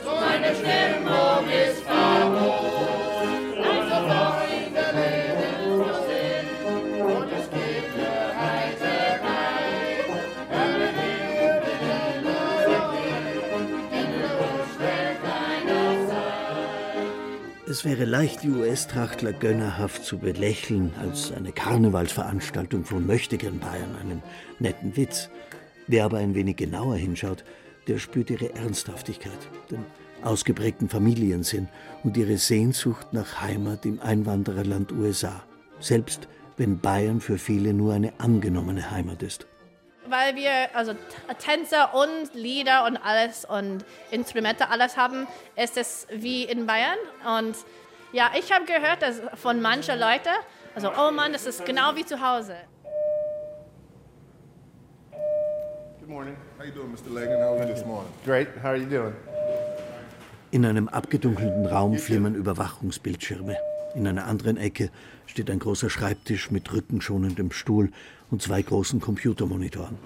Meine 0.05 0.55
Stimmung 0.55 1.49
ist 1.49 2.70
Es 17.71 17.85
wäre 17.85 18.03
leicht, 18.03 18.43
die 18.43 18.49
US-Trachtler 18.49 19.31
gönnerhaft 19.31 20.03
zu 20.03 20.17
belächeln 20.17 20.91
als 20.99 21.31
eine 21.31 21.53
Karnevalsveranstaltung 21.53 22.83
von 22.83 23.07
Möchtegern 23.07 23.59
Bayern, 23.59 23.95
einen 24.01 24.21
netten 24.59 24.97
Witz. 24.97 25.29
Wer 25.87 26.03
aber 26.03 26.17
ein 26.17 26.35
wenig 26.35 26.57
genauer 26.57 26.97
hinschaut, 26.97 27.45
der 27.87 27.97
spürt 27.97 28.29
ihre 28.29 28.53
Ernsthaftigkeit, 28.55 29.47
den 29.71 29.85
ausgeprägten 30.21 30.89
Familiensinn 30.89 31.69
und 32.03 32.17
ihre 32.17 32.35
Sehnsucht 32.35 33.13
nach 33.13 33.39
Heimat 33.39 33.85
im 33.85 34.01
Einwandererland 34.01 34.91
USA, 34.91 35.41
selbst 35.79 36.27
wenn 36.57 36.81
Bayern 36.81 37.21
für 37.21 37.37
viele 37.37 37.73
nur 37.73 37.93
eine 37.93 38.19
angenommene 38.19 38.91
Heimat 38.91 39.23
ist 39.23 39.47
weil 40.11 40.35
wir 40.35 40.75
also 40.75 40.93
Tänzer 41.39 41.93
und 41.95 42.33
Lieder 42.35 42.85
und 42.85 42.97
alles 42.97 43.45
und 43.45 43.83
Instrumente 44.11 44.69
alles 44.69 44.97
haben, 44.97 45.27
ist 45.55 45.77
es 45.77 46.07
wie 46.11 46.43
in 46.43 46.67
Bayern. 46.67 46.97
Und 47.25 47.55
Ja, 48.13 48.31
ich 48.37 48.51
habe 48.51 48.65
gehört 48.65 49.01
dass 49.01 49.21
von 49.39 49.61
manchen 49.61 49.97
Leuten, 49.97 50.35
also, 50.75 50.91
oh 50.97 51.11
Mann, 51.11 51.31
das 51.31 51.45
ist 51.45 51.65
genau 51.65 51.95
wie 51.95 52.05
zu 52.05 52.19
Hause. 52.19 52.55
Good 55.99 56.09
morning. 56.09 56.35
How 56.57 56.65
you 56.65 56.73
doing, 56.73 56.91
Mr. 56.91 57.09
Legan? 57.13 57.41
How 57.41 57.57
are 57.57 57.67
you 57.67 57.73
this 57.73 57.85
morning? 57.85 58.11
Great. 58.25 58.49
How 58.61 58.71
are 58.71 58.77
you 58.77 58.85
doing? 58.85 59.13
In 60.51 60.65
einem 60.65 60.89
abgedunkelten 60.89 61.65
Raum 61.65 61.97
flimmern 61.97 62.35
Überwachungsbildschirme. 62.35 63.57
In 63.95 64.07
einer 64.07 64.25
anderen 64.25 64.57
Ecke 64.57 64.89
steht 65.25 65.49
ein 65.49 65.59
großer 65.59 65.89
Schreibtisch 65.89 66.51
mit 66.51 66.71
rückenschonendem 66.71 67.51
Stuhl 67.51 67.91
und 68.29 68.41
zwei 68.41 68.61
großen 68.61 68.99
Computermonitoren. 68.99 69.97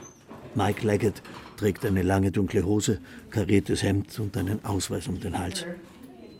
Mike 0.56 0.86
Leggett 0.86 1.22
trägt 1.58 1.86
eine 1.86 2.02
lange 2.02 2.32
dunkle 2.32 2.64
Hose, 2.66 3.00
kariertes 3.30 3.84
Hemd 3.84 4.20
und 4.20 4.38
einen 4.38 4.64
Ausweis 4.64 5.08
um 5.08 5.20
den 5.20 5.38
Hals. 5.38 5.66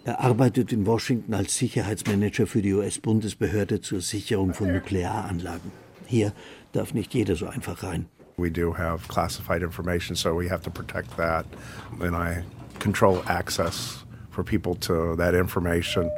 Er 0.06 0.20
arbeitet 0.20 0.72
in 0.72 0.86
Washington 0.86 1.34
als 1.34 1.58
Sicherheitsmanager 1.58 2.48
für 2.48 2.62
die 2.62 2.74
US-Bundesbehörde 2.74 3.82
zur 3.82 4.02
Sicherung 4.02 4.54
von 4.54 4.72
Nuklearanlagen. 4.72 5.72
Hier 6.06 6.32
darf 6.74 6.94
nicht 6.94 7.14
jeder 7.14 7.36
so 7.36 7.48
einfach 7.48 7.84
rein. 7.84 8.06
We 8.38 8.52
do 8.52 8.78
have 8.78 9.08
classified 9.08 9.62
information, 9.62 10.16
so 10.16 10.38
we 10.38 10.50
have 10.50 10.62
to 10.64 10.70
protect 10.70 11.16
that. 11.18 11.46
And 12.00 12.14
I 12.14 12.44
control 12.80 13.24
access 13.28 14.06
for 14.30 14.44
people 14.44 14.76
to 14.82 15.16
that 15.16 15.34
information. 15.34 16.10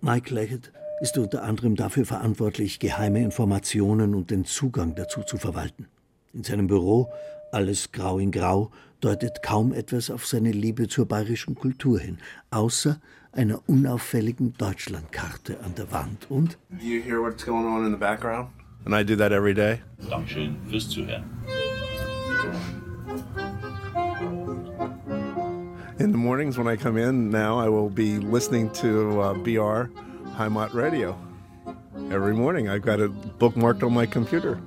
Mike 0.00 0.32
Leggett 0.34 0.72
ist 1.00 1.18
unter 1.18 1.42
anderem 1.42 1.76
dafür 1.76 2.06
verantwortlich, 2.06 2.78
geheime 2.78 3.22
Informationen 3.22 4.14
und 4.14 4.30
den 4.30 4.44
Zugang 4.44 4.94
dazu 4.94 5.22
zu 5.22 5.36
verwalten. 5.36 5.86
In 6.32 6.44
seinem 6.44 6.66
Büro, 6.66 7.10
alles 7.52 7.92
grau 7.92 8.18
in 8.18 8.30
grau, 8.30 8.70
deutet 9.00 9.42
kaum 9.42 9.72
etwas 9.72 10.10
auf 10.10 10.26
seine 10.26 10.52
Liebe 10.52 10.88
zur 10.88 11.06
bayerischen 11.06 11.54
Kultur 11.54 11.98
hin, 11.98 12.18
außer 12.50 13.00
einer 13.32 13.60
unauffälligen 13.66 14.54
Deutschlandkarte 14.54 15.60
an 15.60 15.74
der 15.74 15.92
Wand. 15.92 16.30
Und 16.30 16.58
Do 16.70 16.84
you 16.84 17.02
hear 17.02 17.20
what's 17.20 17.44
going 17.44 17.66
on 17.66 17.84
in 17.84 17.92
the 17.92 17.98
background? 17.98 18.48
And 18.84 18.94
I 18.94 19.04
do 19.04 19.16
that 19.16 19.32
every 19.32 19.54
day. 19.54 19.80
Dankeschön 20.08 20.56
fürs 20.68 20.88
Zuhören. 20.88 21.24
In 25.98 26.12
the 26.12 26.18
mornings 26.18 26.58
when 26.58 26.68
I 26.68 26.76
come 26.76 26.98
in 26.98 27.30
now, 27.30 27.58
I 27.58 27.70
will 27.70 27.88
be 27.88 28.18
listening 28.18 28.68
to 28.72 29.18
uh, 29.18 29.32
BR 29.32 29.88
Heimat 30.36 30.74
Radio. 30.74 31.16
Every 32.10 32.34
morning, 32.34 32.68
I've 32.68 32.82
got 32.82 33.00
it 33.00 33.10
bookmarked 33.38 33.82
on 33.82 33.94
my 33.94 34.04
computer. 34.04 34.60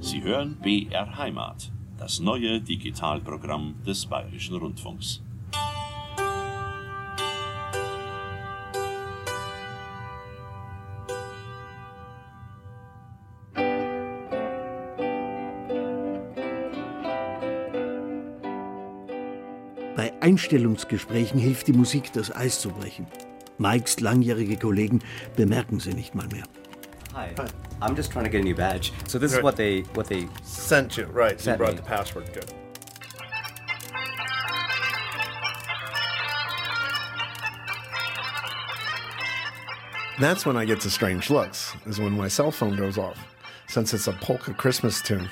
Sie 0.00 0.20
hören 0.20 0.58
BR 0.60 1.16
Heimat, 1.16 1.70
das 1.98 2.20
neue 2.20 2.60
Digitalprogramm 2.60 3.76
des 3.86 4.04
Bayerischen 4.04 4.56
Rundfunks. 4.56 5.20
Bei 20.00 20.14
Einstellungsgesprächen 20.22 21.38
hilft 21.38 21.66
die 21.66 21.74
Musik, 21.74 22.10
das 22.14 22.34
Eis 22.34 22.58
zu 22.58 22.70
brechen. 22.70 23.06
Mikes 23.58 24.00
langjährige 24.00 24.56
Kollegen 24.56 25.00
bemerken 25.36 25.78
sie 25.78 25.92
nicht 25.92 26.14
mal 26.14 26.26
mehr. 26.28 26.44
Hi. 27.14 27.28
I'm 27.82 27.94
just 27.94 28.10
trying 28.10 28.24
to 28.24 28.30
get 28.30 28.40
a 28.40 28.44
new 28.44 28.54
badge. 28.54 28.92
So 29.06 29.18
this 29.18 29.34
is 29.34 29.42
what 29.42 29.56
they 29.56 29.84
what 29.92 30.08
they 30.08 30.26
Sent 30.42 30.96
you, 30.96 31.04
right. 31.12 31.32
You 31.32 31.44
Sent 31.44 31.58
brought 31.58 31.74
me. 31.74 31.82
the 31.82 31.82
password. 31.82 32.32
Good. 32.32 32.46
That's 40.18 40.46
when 40.46 40.56
I 40.56 40.64
get 40.64 40.80
the 40.80 40.88
strange 40.88 41.28
looks, 41.28 41.76
is 41.84 42.00
when 42.00 42.16
my 42.16 42.28
cell 42.28 42.50
phone 42.50 42.74
goes 42.74 42.96
off, 42.96 43.18
since 43.68 43.92
it's 43.92 44.08
a 44.08 44.12
polka 44.12 44.54
Christmas 44.54 45.02
tune. 45.02 45.28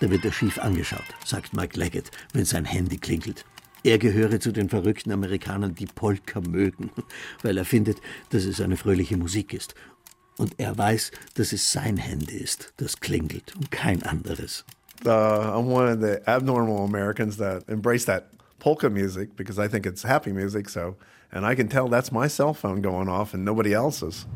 Da 0.00 0.08
wird 0.08 0.24
er 0.24 0.32
schief 0.32 0.58
angeschaut, 0.58 1.04
sagt 1.26 1.52
Mike 1.52 1.78
Leggett, 1.78 2.10
wenn 2.32 2.46
sein 2.46 2.64
Handy 2.64 2.96
klingelt. 2.96 3.44
Er 3.84 3.98
gehöre 3.98 4.40
zu 4.40 4.52
den 4.52 4.68
verrückten 4.68 5.12
Amerikanern, 5.12 5.74
die 5.74 5.86
Polka 5.86 6.40
mögen, 6.40 6.90
weil 7.42 7.56
er 7.56 7.64
findet, 7.64 7.98
dass 8.30 8.44
es 8.44 8.60
eine 8.60 8.76
fröhliche 8.76 9.16
Musik 9.16 9.54
ist. 9.54 9.74
Und 10.36 10.54
er 10.58 10.76
weiß, 10.76 11.10
dass 11.34 11.52
es 11.52 11.72
sein 11.72 11.96
Handy 11.96 12.36
ist, 12.36 12.72
das 12.76 13.00
klingelt 13.00 13.54
und 13.56 13.70
kein 13.70 14.02
anderes. 14.04 14.64
Uh, 15.04 15.10
I'm 15.10 15.66
one 15.66 15.88
of 15.88 16.00
the 16.00 16.18
abnormal 16.26 16.84
Americans 16.84 17.36
that 17.36 17.68
embrace 17.68 18.04
that 18.06 18.30
polka 18.58 18.90
music 18.90 19.36
because 19.36 19.58
I 19.58 19.68
think 19.68 19.86
it's 19.86 20.02
happy 20.02 20.32
music. 20.32 20.68
So, 20.68 20.96
and 21.30 21.44
I 21.44 21.54
can 21.54 21.68
tell 21.68 21.88
that's 21.88 22.10
my 22.10 22.28
cell 22.28 22.52
phone 22.52 22.82
going 22.82 23.08
off 23.08 23.34
and 23.34 23.44
nobody 23.44 23.74
else's. 23.74 24.26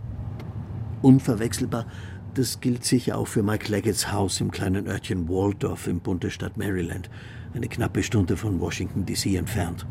Unverwechselbar, 1.03 1.87
das 2.35 2.61
gilt 2.61 2.85
sicher 2.85 3.19
auch 3.19 3.27
für 3.27 3.43
Mike 3.43 3.69
Leggetts 3.69 4.13
Haus 4.13 4.41
im 4.41 4.53
kleinen 4.53 4.87
Örtchen 4.87 5.29
Waldorf 5.29 5.89
im 5.89 5.99
Bundesstaat 5.99 6.57
Maryland, 6.57 7.11
eine 7.54 7.68
knappe 7.68 8.02
Stunde 8.02 8.37
von 8.37 8.61
Washington 8.61 9.06
DC 9.06 9.35
entfernt. 9.35 9.87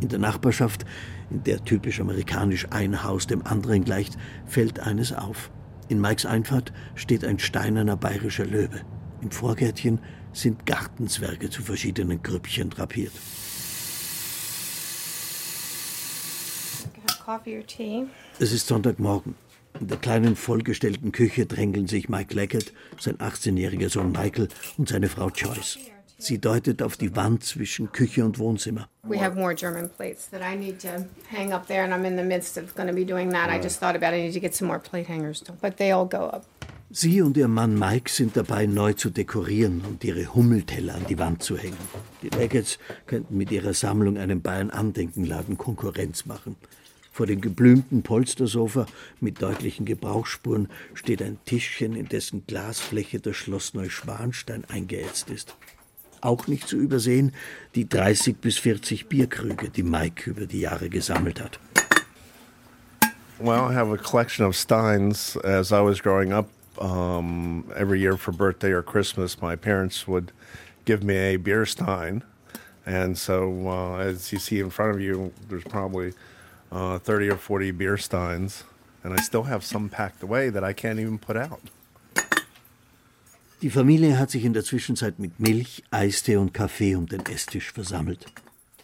In 0.00 0.08
der 0.08 0.18
Nachbarschaft, 0.18 0.84
in 1.30 1.42
der 1.44 1.64
typisch 1.64 2.00
amerikanisch 2.00 2.66
ein 2.70 3.04
Haus 3.04 3.26
dem 3.26 3.46
anderen 3.46 3.84
gleicht, 3.84 4.16
fällt 4.46 4.80
eines 4.80 5.12
auf. 5.12 5.50
In 5.88 6.00
Mikes 6.00 6.26
Einfahrt 6.26 6.72
steht 6.94 7.24
ein 7.24 7.38
steinerner 7.38 7.96
bayerischer 7.96 8.46
Löwe. 8.46 8.80
Im 9.22 9.30
Vorgärtchen 9.30 10.00
sind 10.32 10.66
Gartenzwerge 10.66 11.50
zu 11.50 11.62
verschiedenen 11.62 12.22
Grüppchen 12.22 12.70
drapiert. 12.70 13.12
Es 18.38 18.52
ist 18.52 18.66
Sonntagmorgen. 18.66 19.34
In 19.80 19.88
der 19.88 19.96
kleinen 19.96 20.36
vollgestellten 20.36 21.10
Küche 21.10 21.46
drängeln 21.46 21.86
sich 21.86 22.08
Mike 22.08 22.34
Leggett, 22.34 22.72
sein 23.00 23.16
18-jähriger 23.16 23.88
Sohn 23.88 24.12
Michael 24.12 24.48
und 24.76 24.88
seine 24.88 25.08
Frau 25.08 25.30
Joyce. 25.30 25.78
Sie 26.24 26.40
deutet 26.40 26.80
auf 26.80 26.96
die 26.96 27.14
Wand 27.14 27.44
zwischen 27.44 27.92
Küche 27.92 28.24
und 28.24 28.38
Wohnzimmer. 28.38 28.88
We 29.02 29.20
have 29.20 29.36
more 29.36 29.54
German 29.54 29.90
plates 29.90 30.30
that 30.30 30.40
I 30.40 30.56
need 30.56 30.80
to 30.80 31.04
hang 31.30 31.52
up 31.52 31.66
there, 31.66 31.84
and 31.84 31.92
I'm 31.92 32.06
in 32.06 32.16
the 32.16 32.24
midst 32.24 32.56
of 32.56 32.74
going 32.74 32.88
to 32.88 32.94
be 32.94 33.04
doing 33.04 33.30
that. 33.32 33.50
I 33.50 33.62
just 33.62 33.78
thought 33.78 33.94
about 33.94 34.14
it. 34.14 34.20
I 34.20 34.22
need 34.22 34.32
to 34.32 34.40
get 34.40 34.54
some 34.54 34.66
more 34.66 34.80
plate 34.80 35.06
hangers, 35.06 35.44
but 35.60 35.76
they 35.76 35.92
all 35.92 36.06
go 36.06 36.30
up. 36.30 36.46
Sie 36.90 37.20
und 37.20 37.36
ihr 37.36 37.48
Mann 37.48 37.78
Mike 37.78 38.08
sind 38.08 38.36
dabei, 38.36 38.66
neu 38.66 38.94
zu 38.94 39.10
dekorieren 39.10 39.82
und 39.86 40.02
ihre 40.04 40.32
Hummelteller 40.34 40.94
an 40.94 41.04
die 41.08 41.18
Wand 41.18 41.42
zu 41.42 41.58
hängen. 41.58 41.76
Die 42.22 42.28
Leggetts 42.28 42.78
könnten 43.06 43.36
mit 43.36 43.50
ihrer 43.50 43.74
Sammlung 43.74 44.16
einem 44.16 44.40
Bayern-Andenkenladen 44.40 45.58
Konkurrenz 45.58 46.24
machen. 46.24 46.56
Vor 47.10 47.26
dem 47.26 47.40
geblümten 47.40 48.02
Polstersofa 48.02 48.86
mit 49.20 49.42
deutlichen 49.42 49.86
Gebrauchsspuren 49.86 50.68
steht 50.94 51.20
ein 51.20 51.38
Tischchen, 51.44 51.96
in 51.96 52.08
dessen 52.08 52.46
Glasfläche 52.46 53.20
das 53.20 53.36
Schloss 53.36 53.74
Neuschwanstein 53.74 54.64
eingeätzt 54.68 55.30
ist. 55.30 55.54
Auch 56.24 56.46
nicht 56.46 56.66
zu 56.66 56.78
übersehen 56.78 57.32
die 57.74 57.86
30 57.86 58.38
bis 58.38 58.56
40 58.56 59.08
Bierkrüge, 59.08 59.68
die 59.68 59.82
Mike 59.82 60.30
über 60.30 60.46
die 60.46 60.60
Jahre 60.60 60.88
gesammelt 60.88 61.38
hat. 61.38 61.58
Well, 63.38 63.70
I 63.70 63.74
have 63.74 63.92
a 63.92 63.98
collection 63.98 64.46
of 64.46 64.56
Steins. 64.56 65.36
As 65.44 65.70
I 65.70 65.82
was 65.82 66.00
growing 66.00 66.32
up, 66.32 66.48
um, 66.78 67.70
every 67.76 68.00
year 68.00 68.16
for 68.16 68.32
birthday 68.32 68.70
or 68.70 68.82
Christmas, 68.82 69.42
my 69.42 69.54
parents 69.54 70.08
would 70.08 70.32
give 70.86 71.04
me 71.04 71.14
a 71.16 71.36
beer 71.36 71.66
Stein. 71.66 72.22
And 72.86 73.18
so, 73.18 73.68
uh, 73.68 73.96
as 73.98 74.32
you 74.32 74.38
see 74.38 74.60
in 74.60 74.70
front 74.70 74.94
of 74.94 75.02
you, 75.02 75.30
there's 75.50 75.64
probably 75.64 76.14
uh, 76.72 77.00
30 77.00 77.30
or 77.30 77.36
40 77.36 77.72
beer 77.72 77.98
Steins. 77.98 78.64
And 79.02 79.12
I 79.12 79.16
still 79.20 79.42
have 79.42 79.62
some 79.62 79.90
packed 79.90 80.22
away 80.22 80.48
that 80.48 80.64
I 80.64 80.72
can't 80.72 80.98
even 80.98 81.18
put 81.18 81.36
out. 81.36 81.60
Die 83.64 83.70
Familie 83.70 84.18
hat 84.18 84.30
sich 84.30 84.44
in 84.44 84.52
der 84.52 84.62
Zwischenzeit 84.62 85.18
mit 85.18 85.40
Milch, 85.40 85.84
Eistee 85.90 86.36
und 86.36 86.52
Kaffee 86.52 86.96
um 86.96 87.06
den 87.06 87.24
Esstisch 87.24 87.72
versammelt. 87.72 88.26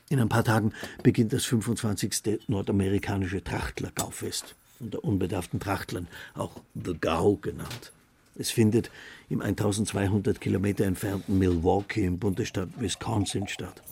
In 0.09 0.19
ein 0.19 0.31
paar 0.31 0.43
Tagen 0.43 0.73
beginnt 1.03 1.35
das 1.35 1.45
25. 1.45 2.49
nordamerikanische 2.49 3.45
Trachtler-Gaufest, 3.45 4.55
unter 4.79 5.05
unbedarften 5.05 5.61
Trachtlern 5.61 6.09
auch 6.35 6.63
The 6.83 6.95
Gau 6.99 7.37
genannt. 7.37 7.93
Es 8.37 8.51
findet 8.51 8.91
im 9.29 9.43
1200 9.43 10.41
Kilometer 10.41 10.87
entfernten 10.87 11.39
Milwaukee 11.39 12.07
im 12.07 12.19
Bundesstaat 12.19 12.71
Wisconsin 12.79 13.49
statt. 13.49 13.83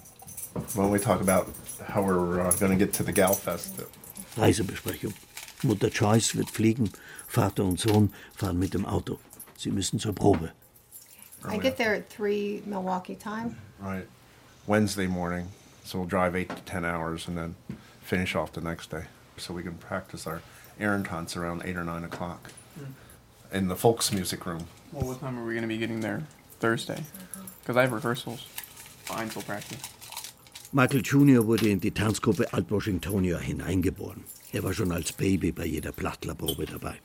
Don't 0.75 0.91
we 0.91 0.99
talk 0.99 1.21
about 1.21 1.53
how 1.95 2.03
we're 2.03 2.41
uh, 2.41 2.51
going 2.59 2.73
to 2.73 2.79
get 2.79 2.95
to 2.95 3.05
the 3.05 3.13
Galfest? 3.13 3.75
Reisebesprechung. 4.39 5.13
Mutter 5.65 5.89
Joyce 5.89 6.35
wird 6.35 6.49
fliegen, 6.49 6.91
Vater 7.27 7.67
und 7.67 7.79
Sohn 7.79 8.11
fahren 8.35 8.59
mit 8.59 8.73
dem 8.73 8.87
Auto. 8.87 9.19
Sie 9.59 9.71
müssen 9.71 9.99
zur 9.99 10.15
Probe. 10.15 10.53
I 11.45 11.59
get 11.59 11.77
there 11.77 11.95
at 11.95 12.09
3 12.09 12.63
Milwaukee 12.67 13.15
time. 13.15 13.57
Right. 13.79 14.07
Wednesday 14.67 15.07
morning. 15.07 15.49
So 15.85 15.99
we'll 15.99 16.09
drive 16.09 16.37
eight 16.37 16.51
to 16.51 16.63
10 16.63 16.85
hours 16.85 17.29
and 17.29 17.37
then 17.37 17.55
finish 18.03 18.35
off 18.35 18.53
the 18.53 18.61
next 18.61 18.91
day. 18.91 19.05
So 19.37 19.55
we 19.55 19.63
can 19.63 19.75
practice 19.75 20.27
our 20.27 20.43
errand 20.79 21.07
hunts 21.07 21.37
around 21.37 21.63
8 21.65 21.77
or 21.77 21.85
9 21.85 22.05
o'clock 22.05 22.51
in 23.53 23.69
the 23.69 23.77
folks 23.77 24.13
music 24.13 24.45
room. 24.47 24.67
Well, 24.93 25.07
what 25.07 25.21
time 25.21 25.39
are 25.39 25.45
we 25.45 25.55
going 25.55 25.63
to 25.63 25.69
be 25.69 25.79
getting 25.79 26.01
there? 26.01 26.25
Thursday? 26.61 27.03
Because 27.61 27.77
I 27.77 27.83
have 27.83 27.93
rehearsals. 27.93 28.47
Einzel 29.09 29.43
practice. 29.45 29.79
Michael 30.73 31.01
Jr. 31.01 31.47
wurde 31.47 31.71
in 31.71 31.81
die 31.81 31.91
Tanzgruppe 31.91 32.53
Alt 32.53 32.71
Washingtonia 32.71 33.39
hineingeboren. 33.39 34.25
Er 34.53 34.63
war 34.65 34.75
schon 34.75 34.93
als 34.93 35.13
Baby 35.13 35.53
bei 35.53 35.65
jeder 35.65 35.93
Plattlerprobe 35.93 36.67
dabei. 36.67 36.99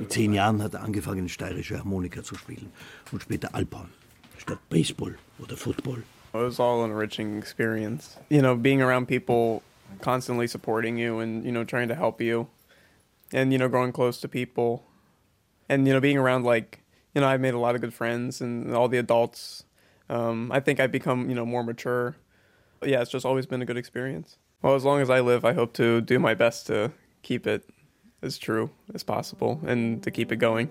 Mit 0.00 0.10
zehn 0.10 0.32
Jahren 0.32 0.62
hat 0.62 0.72
er 0.72 0.82
angefangen, 0.82 1.28
steirische 1.28 1.78
Harmonika 1.78 2.22
zu 2.22 2.34
spielen 2.34 2.72
und 3.12 3.22
später 3.22 3.54
Alphorn 3.54 3.90
statt 4.38 4.58
Baseball 4.70 5.18
oder 5.38 5.58
Football. 5.58 5.98
It 6.32 6.40
was 6.40 6.58
all 6.58 6.82
an 6.82 6.90
enriching 6.90 7.36
experience. 7.36 8.16
You 8.30 8.40
know, 8.40 8.56
being 8.56 8.80
around 8.80 9.08
people 9.08 9.62
constantly 10.00 10.46
supporting 10.46 10.96
you 10.96 11.18
and, 11.18 11.44
you 11.44 11.52
know, 11.52 11.64
trying 11.64 11.88
to 11.88 11.94
help 11.94 12.22
you 12.22 12.46
and, 13.30 13.52
you 13.52 13.58
know, 13.58 13.68
growing 13.68 13.92
close 13.92 14.22
to 14.22 14.28
people 14.28 14.84
and, 15.68 15.86
you 15.86 15.92
know, 15.92 16.00
being 16.00 16.16
around 16.16 16.44
like, 16.44 16.80
you 17.14 17.20
know, 17.20 17.28
I've 17.28 17.42
made 17.42 17.52
a 17.52 17.58
lot 17.58 17.74
of 17.74 17.82
good 17.82 17.92
friends 17.92 18.40
and 18.40 18.74
all 18.74 18.88
the 18.88 18.96
adults. 18.96 19.64
Um, 20.08 20.50
I 20.50 20.60
think 20.60 20.80
I've 20.80 20.92
become, 20.92 21.28
you 21.28 21.34
know, 21.34 21.44
more 21.44 21.62
mature. 21.62 22.16
But 22.78 22.88
yeah, 22.88 23.02
it's 23.02 23.10
just 23.10 23.26
always 23.26 23.44
been 23.44 23.60
a 23.60 23.66
good 23.66 23.76
experience. 23.76 24.38
Well, 24.62 24.76
as 24.76 24.84
long 24.84 25.02
as 25.02 25.10
I 25.10 25.20
live, 25.20 25.44
I 25.44 25.52
hope 25.52 25.74
to 25.74 26.00
do 26.00 26.18
my 26.18 26.32
best 26.32 26.66
to 26.68 26.92
keep 27.20 27.46
it 27.46 27.68
as 28.22 28.38
true 28.38 28.70
as 28.94 29.04
possible 29.04 29.60
and 29.66 30.02
to 30.02 30.10
keep 30.10 30.32
it 30.32 30.40
going. 30.40 30.68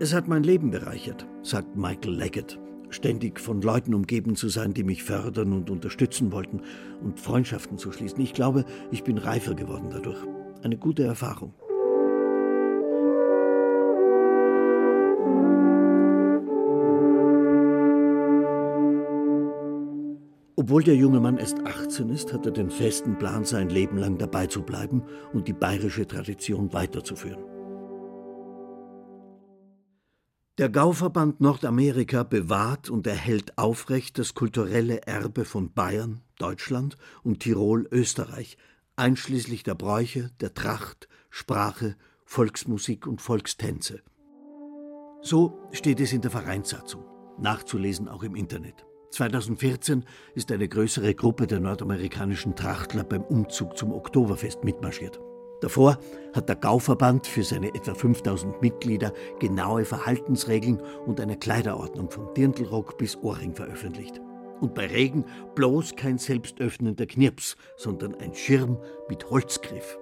Es 0.00 0.14
hat 0.14 0.28
mein 0.28 0.44
Leben 0.44 0.70
bereichert, 0.70 1.26
sagt 1.42 1.76
Michael 1.76 2.14
Leggett. 2.14 2.58
Ständig 2.90 3.38
von 3.38 3.60
Leuten 3.60 3.94
umgeben 3.94 4.34
zu 4.34 4.48
sein, 4.48 4.72
die 4.72 4.84
mich 4.84 5.02
fördern 5.02 5.52
und 5.52 5.70
unterstützen 5.70 6.32
wollten 6.32 6.62
und 7.02 7.20
Freundschaften 7.20 7.76
zu 7.76 7.92
schließen. 7.92 8.20
Ich 8.20 8.32
glaube, 8.32 8.64
ich 8.90 9.04
bin 9.04 9.18
reifer 9.18 9.54
geworden 9.54 9.88
dadurch. 9.90 10.18
Eine 10.62 10.78
gute 10.78 11.04
Erfahrung. 11.04 11.52
Obwohl 20.58 20.82
der 20.82 20.96
junge 20.96 21.20
Mann 21.20 21.36
erst 21.36 21.64
18 21.64 22.08
ist, 22.08 22.32
hat 22.32 22.44
er 22.44 22.50
den 22.50 22.68
festen 22.68 23.16
Plan, 23.16 23.44
sein 23.44 23.68
Leben 23.68 23.96
lang 23.96 24.18
dabei 24.18 24.48
zu 24.48 24.62
bleiben 24.62 25.04
und 25.32 25.46
die 25.46 25.52
bayerische 25.52 26.04
Tradition 26.04 26.72
weiterzuführen. 26.72 27.44
Der 30.58 30.68
Gauverband 30.68 31.40
Nordamerika 31.40 32.24
bewahrt 32.24 32.90
und 32.90 33.06
erhält 33.06 33.56
aufrecht 33.56 34.18
das 34.18 34.34
kulturelle 34.34 35.06
Erbe 35.06 35.44
von 35.44 35.72
Bayern, 35.72 36.22
Deutschland 36.40 36.96
und 37.22 37.38
Tirol, 37.38 37.86
Österreich, 37.92 38.58
einschließlich 38.96 39.62
der 39.62 39.76
Bräuche, 39.76 40.32
der 40.40 40.54
Tracht, 40.54 41.08
Sprache, 41.30 41.94
Volksmusik 42.24 43.06
und 43.06 43.22
Volkstänze. 43.22 44.02
So 45.22 45.56
steht 45.70 46.00
es 46.00 46.12
in 46.12 46.20
der 46.20 46.32
Vereinssatzung, 46.32 47.04
nachzulesen 47.38 48.08
auch 48.08 48.24
im 48.24 48.34
Internet. 48.34 48.87
2014 49.10 50.04
ist 50.34 50.52
eine 50.52 50.68
größere 50.68 51.14
Gruppe 51.14 51.46
der 51.46 51.60
nordamerikanischen 51.60 52.54
Trachtler 52.54 53.04
beim 53.04 53.22
Umzug 53.22 53.76
zum 53.76 53.92
Oktoberfest 53.92 54.64
mitmarschiert. 54.64 55.18
Davor 55.60 55.98
hat 56.34 56.48
der 56.48 56.56
Gauverband 56.56 57.26
für 57.26 57.42
seine 57.42 57.74
etwa 57.74 57.94
5000 57.94 58.62
Mitglieder 58.62 59.12
genaue 59.40 59.84
Verhaltensregeln 59.84 60.80
und 61.06 61.20
eine 61.20 61.36
Kleiderordnung 61.36 62.10
von 62.10 62.32
Dirndlrock 62.34 62.96
bis 62.98 63.16
Ohrring 63.16 63.54
veröffentlicht. 63.54 64.20
Und 64.60 64.74
bei 64.74 64.86
Regen 64.86 65.24
bloß 65.54 65.96
kein 65.96 66.18
selbstöffnender 66.18 67.06
Knirps, 67.06 67.56
sondern 67.76 68.14
ein 68.16 68.34
Schirm 68.34 68.78
mit 69.08 69.28
Holzgriff. 69.30 69.98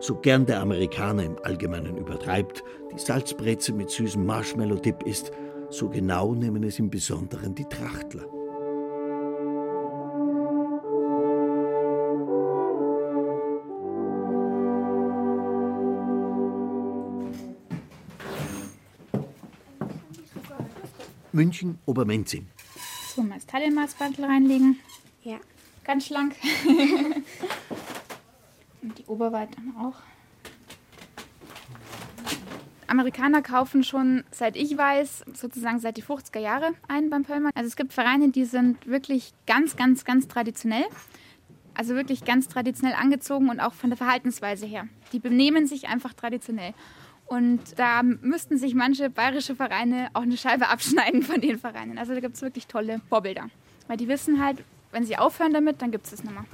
So 0.00 0.16
gern 0.16 0.44
der 0.46 0.60
Amerikaner 0.60 1.24
im 1.24 1.36
Allgemeinen 1.44 1.96
übertreibt, 1.96 2.64
die 2.92 2.98
Salzbreze 2.98 3.72
mit 3.72 3.90
süßem 3.90 4.24
Marshmallow-Dip 4.24 5.04
ist, 5.04 5.30
so 5.74 5.88
genau 5.88 6.34
nehmen 6.34 6.62
es 6.62 6.78
im 6.78 6.88
Besonderen 6.88 7.52
die 7.54 7.64
Trachtler. 7.64 8.24
München, 21.32 21.80
Obermenzing. 21.86 22.46
So, 23.12 23.22
mal 23.22 23.34
das 23.34 23.46
Taillenmaßbandel 23.46 24.24
reinlegen. 24.24 24.78
Ja. 25.24 25.40
Ganz 25.82 26.06
schlank. 26.06 26.36
Und 28.80 28.96
die 28.96 29.06
Oberweite 29.06 29.58
auch. 29.76 29.96
Amerikaner 32.94 33.42
kaufen 33.42 33.82
schon, 33.82 34.24
seit 34.30 34.56
ich 34.56 34.76
weiß, 34.76 35.24
sozusagen 35.34 35.80
seit 35.80 35.96
die 35.96 36.02
50er 36.02 36.38
Jahre 36.38 36.70
ein 36.88 37.10
beim 37.10 37.24
Pöllmann. 37.24 37.52
Also 37.54 37.66
es 37.66 37.76
gibt 37.76 37.92
Vereine, 37.92 38.30
die 38.30 38.44
sind 38.44 38.86
wirklich 38.86 39.32
ganz, 39.46 39.76
ganz, 39.76 40.04
ganz 40.04 40.28
traditionell. 40.28 40.84
Also 41.74 41.94
wirklich 41.94 42.24
ganz 42.24 42.48
traditionell 42.48 42.94
angezogen 42.94 43.48
und 43.48 43.58
auch 43.58 43.72
von 43.72 43.90
der 43.90 43.96
Verhaltensweise 43.96 44.64
her. 44.64 44.86
Die 45.12 45.18
benehmen 45.18 45.66
sich 45.66 45.88
einfach 45.88 46.12
traditionell. 46.12 46.72
Und 47.26 47.78
da 47.78 48.02
müssten 48.02 48.58
sich 48.58 48.74
manche 48.74 49.10
bayerische 49.10 49.56
Vereine 49.56 50.08
auch 50.12 50.22
eine 50.22 50.36
Scheibe 50.36 50.68
abschneiden 50.70 51.22
von 51.22 51.40
den 51.40 51.58
Vereinen. 51.58 51.98
Also 51.98 52.14
da 52.14 52.20
gibt 52.20 52.36
es 52.36 52.42
wirklich 52.42 52.66
tolle 52.66 53.00
Vorbilder. 53.08 53.48
Weil 53.88 53.96
die 53.96 54.08
wissen 54.08 54.42
halt, 54.42 54.62
wenn 54.92 55.04
sie 55.04 55.16
aufhören 55.16 55.52
damit, 55.52 55.82
dann 55.82 55.90
gibt 55.90 56.06
es 56.06 56.12
es 56.12 56.22
nicht 56.22 56.32
mehr. 56.32 56.44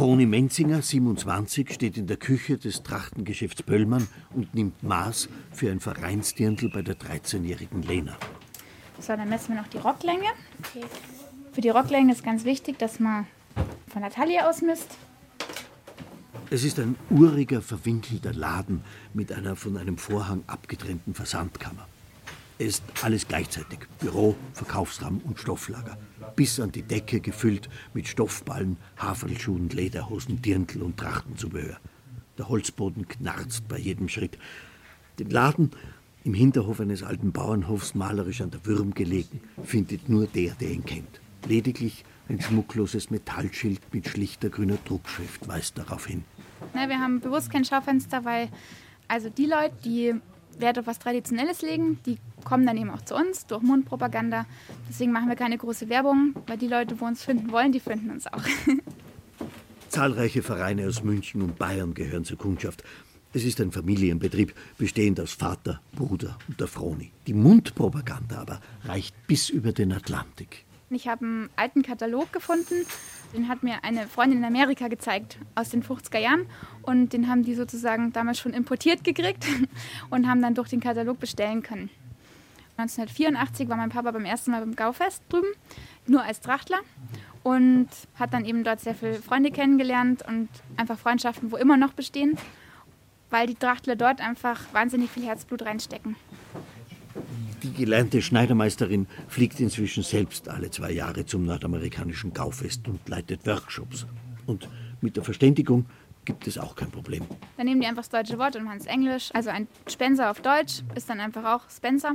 Froni 0.00 0.24
Menzinger, 0.24 0.80
27, 0.80 1.74
steht 1.74 1.98
in 1.98 2.06
der 2.06 2.16
Küche 2.16 2.56
des 2.56 2.82
Trachtengeschäfts 2.82 3.62
Böllmann 3.62 4.08
und 4.34 4.54
nimmt 4.54 4.82
Maß 4.82 5.28
für 5.52 5.70
ein 5.70 5.78
Vereinsdirndl 5.78 6.70
bei 6.70 6.80
der 6.80 6.98
13-jährigen 6.98 7.82
Lena. 7.82 8.16
So, 8.98 9.14
dann 9.14 9.28
messen 9.28 9.54
wir 9.54 9.60
noch 9.60 9.68
die 9.68 9.76
Rocklänge. 9.76 10.24
Okay. 10.60 10.86
Für 11.52 11.60
die 11.60 11.68
Rocklänge 11.68 12.14
ist 12.14 12.24
ganz 12.24 12.46
wichtig, 12.46 12.78
dass 12.78 12.98
man 12.98 13.26
von 13.92 14.00
der 14.00 14.10
Taille 14.10 14.48
aus 14.48 14.62
misst. 14.62 14.96
Es 16.48 16.64
ist 16.64 16.80
ein 16.80 16.96
uriger, 17.10 17.60
verwinkelter 17.60 18.32
Laden 18.32 18.82
mit 19.12 19.30
einer 19.30 19.54
von 19.54 19.76
einem 19.76 19.98
Vorhang 19.98 20.44
abgetrennten 20.46 21.12
Versandkammer. 21.12 21.86
Es 22.58 22.66
ist 22.66 22.84
alles 23.02 23.28
gleichzeitig: 23.28 23.80
Büro, 23.98 24.34
Verkaufsraum 24.54 25.20
und 25.24 25.38
Stofflager. 25.38 25.98
Bis 26.36 26.60
an 26.60 26.72
die 26.72 26.82
Decke 26.82 27.20
gefüllt 27.20 27.68
mit 27.94 28.08
Stoffballen, 28.08 28.76
Haferlschuhen, 28.96 29.68
Lederhosen, 29.68 30.40
Dirndl 30.40 30.82
und 30.82 30.96
Trachtenzubehör. 30.96 31.78
Der 32.38 32.48
Holzboden 32.48 33.08
knarzt 33.08 33.68
bei 33.68 33.78
jedem 33.78 34.08
Schritt. 34.08 34.38
Den 35.18 35.30
Laden, 35.30 35.70
im 36.24 36.34
Hinterhof 36.34 36.80
eines 36.80 37.02
alten 37.02 37.32
Bauernhofs 37.32 37.94
malerisch 37.94 38.40
an 38.40 38.50
der 38.50 38.64
Würm 38.66 38.94
gelegen, 38.94 39.40
findet 39.62 40.08
nur 40.08 40.26
der, 40.26 40.54
der 40.54 40.70
ihn 40.70 40.84
kennt. 40.84 41.20
Lediglich 41.46 42.04
ein 42.28 42.40
schmuckloses 42.40 43.10
Metallschild 43.10 43.80
mit 43.92 44.08
schlichter 44.08 44.50
grüner 44.50 44.78
Druckschrift 44.84 45.48
weist 45.48 45.78
darauf 45.78 46.06
hin. 46.06 46.24
Ne, 46.74 46.88
wir 46.88 47.00
haben 47.00 47.20
bewusst 47.20 47.50
kein 47.50 47.64
Schaufenster, 47.64 48.24
weil 48.24 48.48
also 49.08 49.28
die 49.28 49.46
Leute, 49.46 49.74
die 49.84 50.14
Wert 50.58 50.78
auf 50.78 50.86
was 50.86 50.98
Traditionelles 50.98 51.62
legen, 51.62 51.98
die 52.06 52.18
kommen 52.44 52.66
dann 52.66 52.76
eben 52.76 52.90
auch 52.90 53.02
zu 53.02 53.14
uns 53.14 53.46
durch 53.46 53.62
Mundpropaganda. 53.62 54.46
Deswegen 54.88 55.12
machen 55.12 55.28
wir 55.28 55.36
keine 55.36 55.58
große 55.58 55.88
Werbung, 55.88 56.34
weil 56.46 56.58
die 56.58 56.68
Leute, 56.68 57.00
wo 57.00 57.06
uns 57.06 57.24
finden 57.24 57.52
wollen, 57.52 57.72
die 57.72 57.80
finden 57.80 58.10
uns 58.10 58.26
auch. 58.26 58.42
Zahlreiche 59.88 60.42
Vereine 60.42 60.86
aus 60.86 61.02
München 61.02 61.42
und 61.42 61.58
Bayern 61.58 61.94
gehören 61.94 62.24
zur 62.24 62.38
Kundschaft. 62.38 62.84
Es 63.32 63.44
ist 63.44 63.60
ein 63.60 63.70
Familienbetrieb, 63.70 64.54
bestehend 64.76 65.20
aus 65.20 65.32
Vater, 65.32 65.80
Bruder 65.94 66.36
und 66.48 66.60
der 66.60 66.66
Froni. 66.66 67.12
Die 67.26 67.34
Mundpropaganda 67.34 68.40
aber 68.40 68.60
reicht 68.84 69.14
bis 69.26 69.48
über 69.50 69.72
den 69.72 69.92
Atlantik. 69.92 70.64
Ich 70.92 71.06
habe 71.06 71.24
einen 71.24 71.50
alten 71.54 71.82
Katalog 71.82 72.32
gefunden, 72.32 72.84
den 73.32 73.46
hat 73.46 73.62
mir 73.62 73.84
eine 73.84 74.08
Freundin 74.08 74.38
in 74.38 74.44
Amerika 74.44 74.88
gezeigt, 74.88 75.38
aus 75.54 75.70
den 75.70 75.84
50er 75.84 76.18
Jahren. 76.18 76.46
Und 76.82 77.12
den 77.12 77.28
haben 77.28 77.44
die 77.44 77.54
sozusagen 77.54 78.12
damals 78.12 78.40
schon 78.40 78.52
importiert 78.52 79.04
gekriegt 79.04 79.46
und 80.10 80.28
haben 80.28 80.42
dann 80.42 80.56
durch 80.56 80.68
den 80.68 80.80
Katalog 80.80 81.20
bestellen 81.20 81.62
können. 81.62 81.90
1984 82.80 83.68
war 83.68 83.76
mein 83.76 83.90
Papa 83.90 84.10
beim 84.10 84.24
ersten 84.24 84.50
Mal 84.50 84.60
beim 84.60 84.76
Gaufest 84.76 85.22
drüben, 85.28 85.48
nur 86.06 86.22
als 86.22 86.40
Trachtler. 86.40 86.78
Und 87.42 87.88
hat 88.16 88.34
dann 88.34 88.44
eben 88.44 88.64
dort 88.64 88.80
sehr 88.80 88.94
viele 88.94 89.14
Freunde 89.14 89.50
kennengelernt 89.50 90.22
und 90.28 90.48
einfach 90.76 90.98
Freundschaften, 90.98 91.50
wo 91.50 91.56
immer 91.56 91.78
noch 91.78 91.94
bestehen, 91.94 92.36
weil 93.30 93.46
die 93.46 93.54
Trachtler 93.54 93.96
dort 93.96 94.20
einfach 94.20 94.60
wahnsinnig 94.72 95.10
viel 95.10 95.24
Herzblut 95.24 95.62
reinstecken. 95.62 96.16
Die 97.62 97.72
gelernte 97.72 98.22
Schneidermeisterin 98.22 99.06
fliegt 99.28 99.60
inzwischen 99.60 100.02
selbst 100.02 100.48
alle 100.48 100.70
zwei 100.70 100.92
Jahre 100.92 101.26
zum 101.26 101.44
nordamerikanischen 101.44 102.32
Gaufest 102.32 102.88
und 102.88 103.06
leitet 103.08 103.46
Workshops. 103.46 104.06
Und 104.46 104.68
mit 105.00 105.16
der 105.16 105.24
Verständigung 105.24 105.86
gibt 106.24 106.46
es 106.46 106.58
auch 106.58 106.74
kein 106.74 106.90
Problem. 106.90 107.24
Dann 107.56 107.66
nehmen 107.66 107.80
die 107.80 107.86
einfach 107.86 108.02
das 108.02 108.10
deutsche 108.10 108.38
Wort 108.38 108.56
und 108.56 108.64
machen 108.64 108.78
es 108.78 108.86
Englisch. 108.86 109.30
Also 109.34 109.50
ein 109.50 109.66
Spencer 109.88 110.30
auf 110.30 110.40
Deutsch 110.40 110.82
ist 110.94 111.08
dann 111.10 111.20
einfach 111.20 111.44
auch 111.44 111.70
Spencer. 111.70 112.14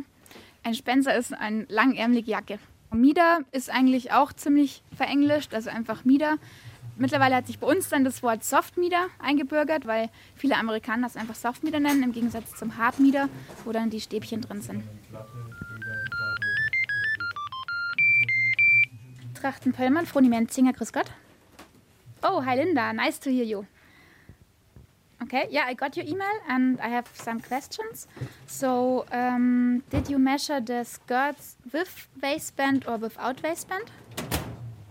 Ein 0.65 0.73
Spencer 0.73 1.15
ist 1.15 1.31
eine 1.31 1.67
langärmelige 1.69 2.31
Jacke. 2.31 2.57
Mieder 2.91 3.41
ist 3.51 3.69
eigentlich 3.69 4.11
auch 4.11 4.33
ziemlich 4.33 4.81
verenglischt, 4.97 5.53
also 5.53 5.69
einfach 5.69 6.05
Mieder. 6.05 6.37
Mittlerweile 6.97 7.35
hat 7.35 7.45
sich 7.45 7.59
bei 7.59 7.67
uns 7.67 7.89
dann 7.89 8.03
das 8.03 8.23
Wort 8.23 8.43
Softmieder 8.43 9.05
eingebürgert, 9.19 9.85
weil 9.85 10.09
viele 10.35 10.57
Amerikaner 10.57 11.03
das 11.03 11.17
einfach 11.17 11.35
Softmieder 11.35 11.79
nennen, 11.79 12.01
im 12.01 12.13
Gegensatz 12.13 12.55
zum 12.57 12.77
Hardmieder, 12.77 13.29
wo 13.63 13.73
dann 13.73 13.91
die 13.91 14.01
Stäbchen 14.01 14.41
drin 14.41 14.61
sind. 14.61 14.83
Trachten 19.39 19.71
Pöllmann, 19.71 20.07
Froni 20.07 20.29
Menzinger, 20.29 20.73
grüß 20.73 20.91
Gott. 20.93 21.11
Oh, 22.23 22.43
hi 22.43 22.55
Linda, 22.55 22.91
nice 22.91 23.19
to 23.19 23.29
hear 23.29 23.45
you. 23.45 23.65
Okay, 25.23 25.47
yeah, 25.49 25.65
I 25.67 25.73
got 25.73 25.95
your 25.95 26.05
email 26.05 26.35
and 26.47 26.79
I 26.81 26.89
have 26.89 27.05
some 27.13 27.39
questions. 27.39 28.07
So, 28.47 29.05
um, 29.11 29.81
did 29.89 30.09
you 30.09 30.19
measure 30.19 30.59
the 30.61 30.83
skirts 30.83 31.55
with 31.71 32.07
waistband 32.21 32.85
or 32.87 32.97
without 32.97 33.41
waistband? 33.41 33.85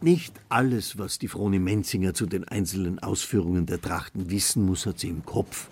Nicht 0.00 0.34
alles, 0.48 0.98
was 0.98 1.18
die 1.18 1.28
Froni 1.28 1.58
Menzinger 1.58 2.14
zu 2.14 2.26
den 2.26 2.44
einzelnen 2.44 2.98
Ausführungen 2.98 3.64
der 3.66 3.80
Trachten 3.80 4.30
wissen 4.30 4.66
muss, 4.66 4.86
hat 4.86 4.98
sie 4.98 5.08
im 5.08 5.24
Kopf. 5.24 5.68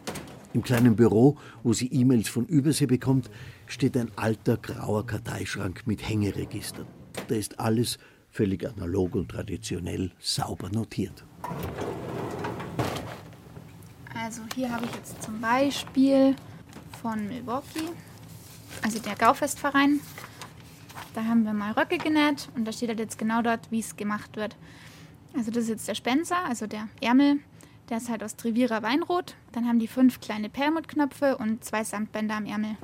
Im 0.54 0.62
kleinen 0.62 0.96
Büro, 0.96 1.36
wo 1.62 1.72
sie 1.72 1.88
E-Mails 1.88 2.28
von 2.28 2.46
Übersee 2.46 2.86
bekommt, 2.86 3.30
steht 3.66 3.96
ein 3.96 4.10
alter 4.16 4.58
grauer 4.58 5.06
Karteischrank 5.06 5.86
mit 5.86 6.06
Hängeregistern. 6.06 6.86
Da 7.28 7.34
ist 7.34 7.58
alles 7.58 7.98
völlig 8.30 8.66
analog 8.66 9.14
und 9.14 9.30
traditionell 9.30 10.10
sauber 10.18 10.70
notiert. 10.70 11.24
Hier 14.54 14.70
habe 14.70 14.84
ich 14.84 14.94
jetzt 14.94 15.22
zum 15.22 15.40
Beispiel 15.40 16.36
von 17.00 17.26
Milwaukee, 17.26 17.88
also 18.82 18.98
der 18.98 19.14
Gaufestverein. 19.14 20.00
Da 21.14 21.24
haben 21.24 21.44
wir 21.44 21.54
mal 21.54 21.72
Röcke 21.72 21.96
genäht 21.96 22.50
und 22.54 22.66
da 22.66 22.72
steht 22.72 22.90
halt 22.90 22.98
jetzt 22.98 23.18
genau 23.18 23.40
dort, 23.40 23.70
wie 23.70 23.80
es 23.80 23.96
gemacht 23.96 24.36
wird. 24.36 24.56
Also 25.34 25.50
das 25.50 25.64
ist 25.64 25.70
jetzt 25.70 25.88
der 25.88 25.94
Spencer, 25.94 26.44
also 26.46 26.66
der 26.66 26.88
Ärmel. 27.00 27.38
Der 27.88 27.96
ist 27.96 28.10
halt 28.10 28.22
aus 28.22 28.36
Trivierer 28.36 28.82
Weinrot. 28.82 29.36
Dann 29.52 29.66
haben 29.66 29.78
die 29.78 29.88
fünf 29.88 30.20
kleine 30.20 30.50
Perlmuttknöpfe 30.50 31.38
und 31.38 31.64
zwei 31.64 31.82
Samtbänder 31.82 32.36
am 32.36 32.44
Ärmel. 32.44 32.76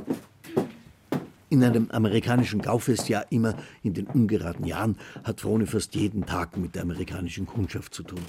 In 1.50 1.62
einem 1.62 1.90
amerikanischen 1.90 2.62
Gaufestjahr, 2.62 3.26
immer 3.30 3.54
in 3.82 3.92
den 3.92 4.06
ungeraden 4.06 4.66
Jahren, 4.66 4.96
hat 5.24 5.42
Frone 5.42 5.66
fast 5.66 5.94
jeden 5.94 6.24
Tag 6.24 6.56
mit 6.56 6.74
der 6.74 6.82
amerikanischen 6.82 7.46
Kundschaft 7.46 7.92
zu 7.92 8.02
tun. 8.02 8.20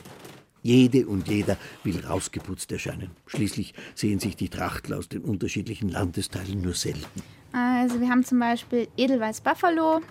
Jede 0.62 1.08
und 1.08 1.28
jeder 1.28 1.58
will 1.84 2.06
rausgeputzt 2.06 2.72
erscheinen. 2.72 3.12
Schließlich 3.28 3.74
sehen 3.96 4.20
sich 4.20 4.36
die 4.36 4.50
Trachtler 4.50 4.98
aus 4.98 5.10
den 5.10 5.22
unterschiedlichen 5.22 5.90
Landesteilen 5.90 6.62
nur 6.62 6.74
selten. 6.74 7.22
Also 7.52 8.00
wir 8.00 8.10
haben 8.10 8.24
zum 8.24 8.40
Beispiel 8.40 8.88
Edelweiß 8.98 9.42
Buffalo 9.42 10.02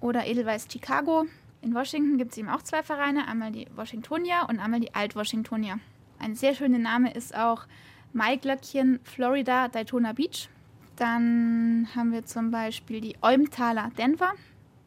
oder 0.00 0.26
Edelweiß 0.26 0.68
Chicago. 0.70 1.26
In 1.60 1.74
Washington 1.74 2.18
gibt 2.18 2.32
es 2.32 2.38
eben 2.38 2.48
auch 2.48 2.62
zwei 2.62 2.82
Vereine, 2.82 3.26
einmal 3.26 3.50
die 3.50 3.66
Washingtonia 3.74 4.44
und 4.44 4.60
einmal 4.60 4.80
die 4.80 4.94
Alt-Washingtonia. 4.94 5.78
Ein 6.20 6.34
sehr 6.34 6.54
schöner 6.54 6.78
Name 6.78 7.12
ist 7.14 7.34
auch 7.34 7.66
Maiglöckchen 8.12 9.00
Florida 9.02 9.68
Daytona 9.68 10.12
Beach. 10.12 10.48
Dann 10.96 11.88
haben 11.94 12.12
wir 12.12 12.24
zum 12.24 12.50
Beispiel 12.50 13.00
die 13.00 13.16
Eumtaler 13.22 13.90
Denver 13.96 14.32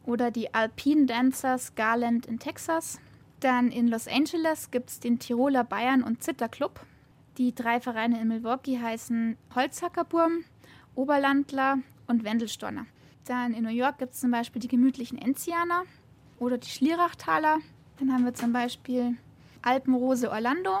oder 0.04 0.30
die 0.30 0.52
Alpine 0.52 1.06
Dancers 1.06 1.74
Garland 1.74 2.26
in 2.26 2.38
Texas. 2.38 3.00
Dann 3.42 3.72
in 3.72 3.88
Los 3.88 4.06
Angeles 4.06 4.70
gibt 4.70 4.88
es 4.88 5.00
den 5.00 5.18
Tiroler 5.18 5.64
Bayern 5.64 6.04
und 6.04 6.22
Zitter 6.22 6.48
Club. 6.48 6.78
Die 7.38 7.52
drei 7.52 7.80
Vereine 7.80 8.20
in 8.20 8.28
Milwaukee 8.28 8.78
heißen 8.78 9.36
Holzhackerburm, 9.56 10.44
Oberlandler 10.94 11.78
und 12.06 12.22
Wendelstorner. 12.22 12.86
Dann 13.24 13.52
in 13.52 13.64
New 13.64 13.70
York 13.70 13.98
gibt 13.98 14.14
es 14.14 14.20
zum 14.20 14.30
Beispiel 14.30 14.62
die 14.62 14.68
gemütlichen 14.68 15.18
Enzianer 15.18 15.82
oder 16.38 16.56
die 16.56 16.68
Schlierachtaler. 16.68 17.58
Dann 17.98 18.12
haben 18.12 18.24
wir 18.24 18.32
zum 18.32 18.52
Beispiel 18.52 19.16
Alpenrose 19.60 20.30
Orlando. 20.30 20.78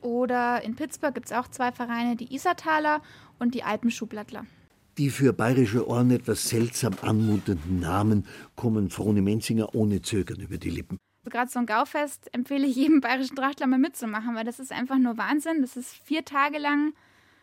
Oder 0.00 0.64
in 0.64 0.76
Pittsburgh 0.76 1.14
gibt 1.14 1.26
es 1.26 1.32
auch 1.32 1.48
zwei 1.48 1.72
Vereine, 1.72 2.16
die 2.16 2.34
Isartaler 2.34 3.02
und 3.38 3.54
die 3.54 3.64
Alpenschublattler. 3.64 4.46
Die 4.96 5.10
für 5.10 5.34
bayerische 5.34 5.86
Ohren 5.86 6.10
etwas 6.10 6.48
seltsam 6.48 6.94
anmutenden 7.02 7.80
Namen 7.80 8.24
kommen 8.56 8.88
Frone 8.88 9.20
Menzinger 9.20 9.74
ohne 9.74 10.00
Zögern 10.00 10.40
über 10.40 10.56
die 10.56 10.70
Lippen. 10.70 10.96
Also 11.20 11.30
gerade 11.30 11.50
so 11.50 11.58
ein 11.58 11.66
Gaufest 11.66 12.32
empfehle 12.32 12.66
ich 12.66 12.76
jedem 12.76 13.00
bayerischen 13.00 13.36
Trachtler 13.36 13.66
mal 13.66 13.78
mitzumachen, 13.78 14.34
weil 14.34 14.44
das 14.44 14.60
ist 14.60 14.72
einfach 14.72 14.98
nur 14.98 15.18
Wahnsinn. 15.18 15.60
Das 15.60 15.76
ist 15.76 15.94
vier 16.04 16.24
Tage 16.24 16.58
lang 16.58 16.94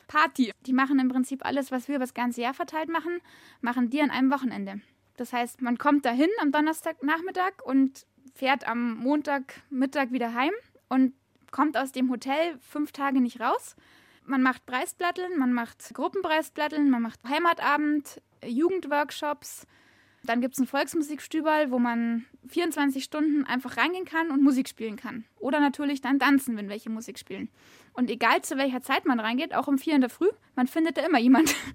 Party. 0.08 0.52
Die 0.66 0.74
machen 0.74 1.00
im 1.00 1.10
Prinzip 1.10 1.46
alles, 1.46 1.72
was 1.72 1.88
wir 1.88 1.96
über 1.96 2.06
das 2.06 2.14
ganze 2.14 2.42
Jahr 2.42 2.54
verteilt 2.54 2.90
machen, 2.90 3.20
machen 3.62 3.90
die 3.90 4.02
an 4.02 4.12
einem 4.12 4.32
Wochenende. 4.32 4.82
Das 5.18 5.34
heißt, 5.34 5.62
man 5.62 5.78
kommt 5.78 6.06
dahin 6.06 6.30
am 6.42 6.52
Donnerstagnachmittag 6.52 7.54
und 7.64 8.06
fährt 8.34 8.68
am 8.68 8.96
Montagmittag 8.98 10.12
wieder 10.12 10.34
heim 10.34 10.54
und 10.90 11.14
kommt 11.52 11.78
aus 11.78 11.92
dem 11.92 12.10
Hotel 12.10 12.58
fünf 12.60 12.92
Tage 12.92 13.22
nicht 13.22 13.40
raus. 13.40 13.76
Man 14.26 14.42
macht 14.42 14.66
Preisblatteln, 14.66 15.38
man 15.38 15.54
macht 15.54 15.94
Gruppenpreisblatteln, 15.94 16.90
man 16.90 17.02
macht 17.02 17.20
Heimatabend, 17.28 18.22
Jugendworkshops. 18.44 19.68
Dann 20.26 20.42
gibt 20.42 20.56
es 20.56 20.60
ein 20.60 20.68
Volksmusikstüberl, 20.68 21.72
wo 21.72 21.80
man 21.80 22.26
24 22.48 23.04
Stunden 23.04 23.46
einfach 23.46 23.78
reingehen 23.78 24.06
kann 24.06 24.32
und 24.32 24.44
Musik 24.44 24.68
spielen 24.68 24.96
kann. 24.96 25.26
Oder 25.40 25.60
natürlich 25.60 26.02
dann 26.02 26.20
tanzen, 26.20 26.58
wenn 26.58 26.70
welche 26.70 26.90
Musik 26.90 27.20
spielen. 27.20 27.50
Und 27.94 28.10
egal 28.10 28.42
zu 28.42 28.58
welcher 28.58 28.82
Zeit 28.82 29.06
man 29.06 29.20
reingeht, 29.20 29.56
auch 29.56 29.68
um 29.68 29.78
vier 29.78 29.96
in 29.96 30.02
der 30.02 30.10
Früh, 30.10 30.30
man 30.56 30.68
findet 30.68 30.98
da 30.98 31.06
immer 31.06 31.20
jemand. 31.20 31.56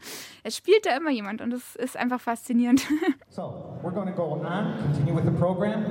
Es 0.43 0.57
spielt 0.57 0.87
da 0.87 0.97
immer 0.97 1.11
jemand 1.11 1.43
und 1.43 1.53
es 1.53 1.77
ist 1.77 1.97
einfach 1.97 2.21
faszinierend. 2.21 2.87
So, 3.29 3.79
we're 3.83 3.93
going 3.93 4.09
to 4.09 4.15
go 4.15 4.33
on, 4.33 4.43
continue 4.83 5.15
with 5.15 5.25
the 5.25 5.39
program, 5.39 5.85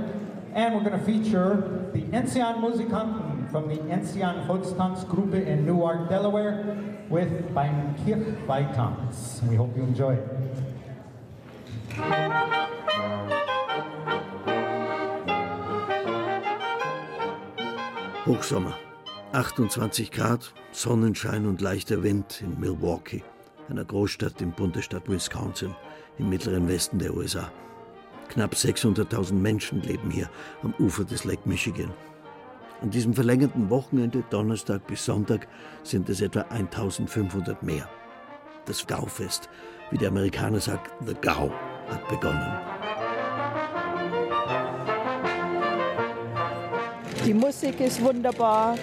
and 0.53 0.75
we're 0.75 0.83
going 0.83 0.99
to 0.99 1.05
feature 1.05 1.91
the 1.93 2.01
Enzian 2.11 2.59
Musikanten 2.59 3.47
from 3.49 3.69
the 3.69 3.79
Enzian 3.89 4.45
Volkstanzgruppe 4.45 5.37
in 5.37 5.65
Newark, 5.65 6.09
Delaware, 6.09 6.75
with 7.09 7.53
Beim 7.53 7.95
Kirchweihtanz. 8.03 9.41
We 9.49 9.55
hope 9.55 9.75
you 9.77 9.83
enjoy 9.83 10.15
it. 10.15 10.68
Hochsommer. 18.25 18.77
28 19.31 20.11
Grad, 20.11 20.53
Sonnenschein 20.71 21.45
und 21.45 21.61
leichter 21.61 22.03
Wind 22.03 22.41
in 22.41 22.59
Milwaukee, 22.59 23.23
einer 23.69 23.83
Großstadt 23.83 24.41
im 24.41 24.51
Bundesstaat 24.51 25.09
Wisconsin 25.09 25.75
im 26.17 26.29
mittleren 26.29 26.67
Westen 26.67 26.99
der 26.99 27.15
USA. 27.15 27.51
Knapp 28.29 28.53
600.000 28.53 29.33
Menschen 29.33 29.81
leben 29.81 30.11
hier 30.11 30.29
am 30.61 30.73
Ufer 30.79 31.03
des 31.03 31.25
Lake 31.25 31.41
Michigan. 31.45 31.91
An 32.81 32.91
diesem 32.91 33.13
verlängerten 33.13 33.69
Wochenende, 33.69 34.23
Donnerstag 34.29 34.85
bis 34.87 35.05
Sonntag, 35.05 35.47
sind 35.83 36.07
es 36.09 36.21
etwa 36.21 36.41
1500 36.41 37.61
mehr. 37.63 37.89
Das 38.65 38.85
Gaufest, 38.85 39.49
wie 39.91 39.97
der 39.97 40.09
Amerikaner 40.09 40.59
sagt, 40.59 40.91
The 41.05 41.15
Gau, 41.19 41.51
hat 41.89 42.07
begonnen. 42.07 42.53
Die 47.25 47.33
Musik 47.33 47.79
ist 47.79 48.01
wunderbar, 48.01 48.75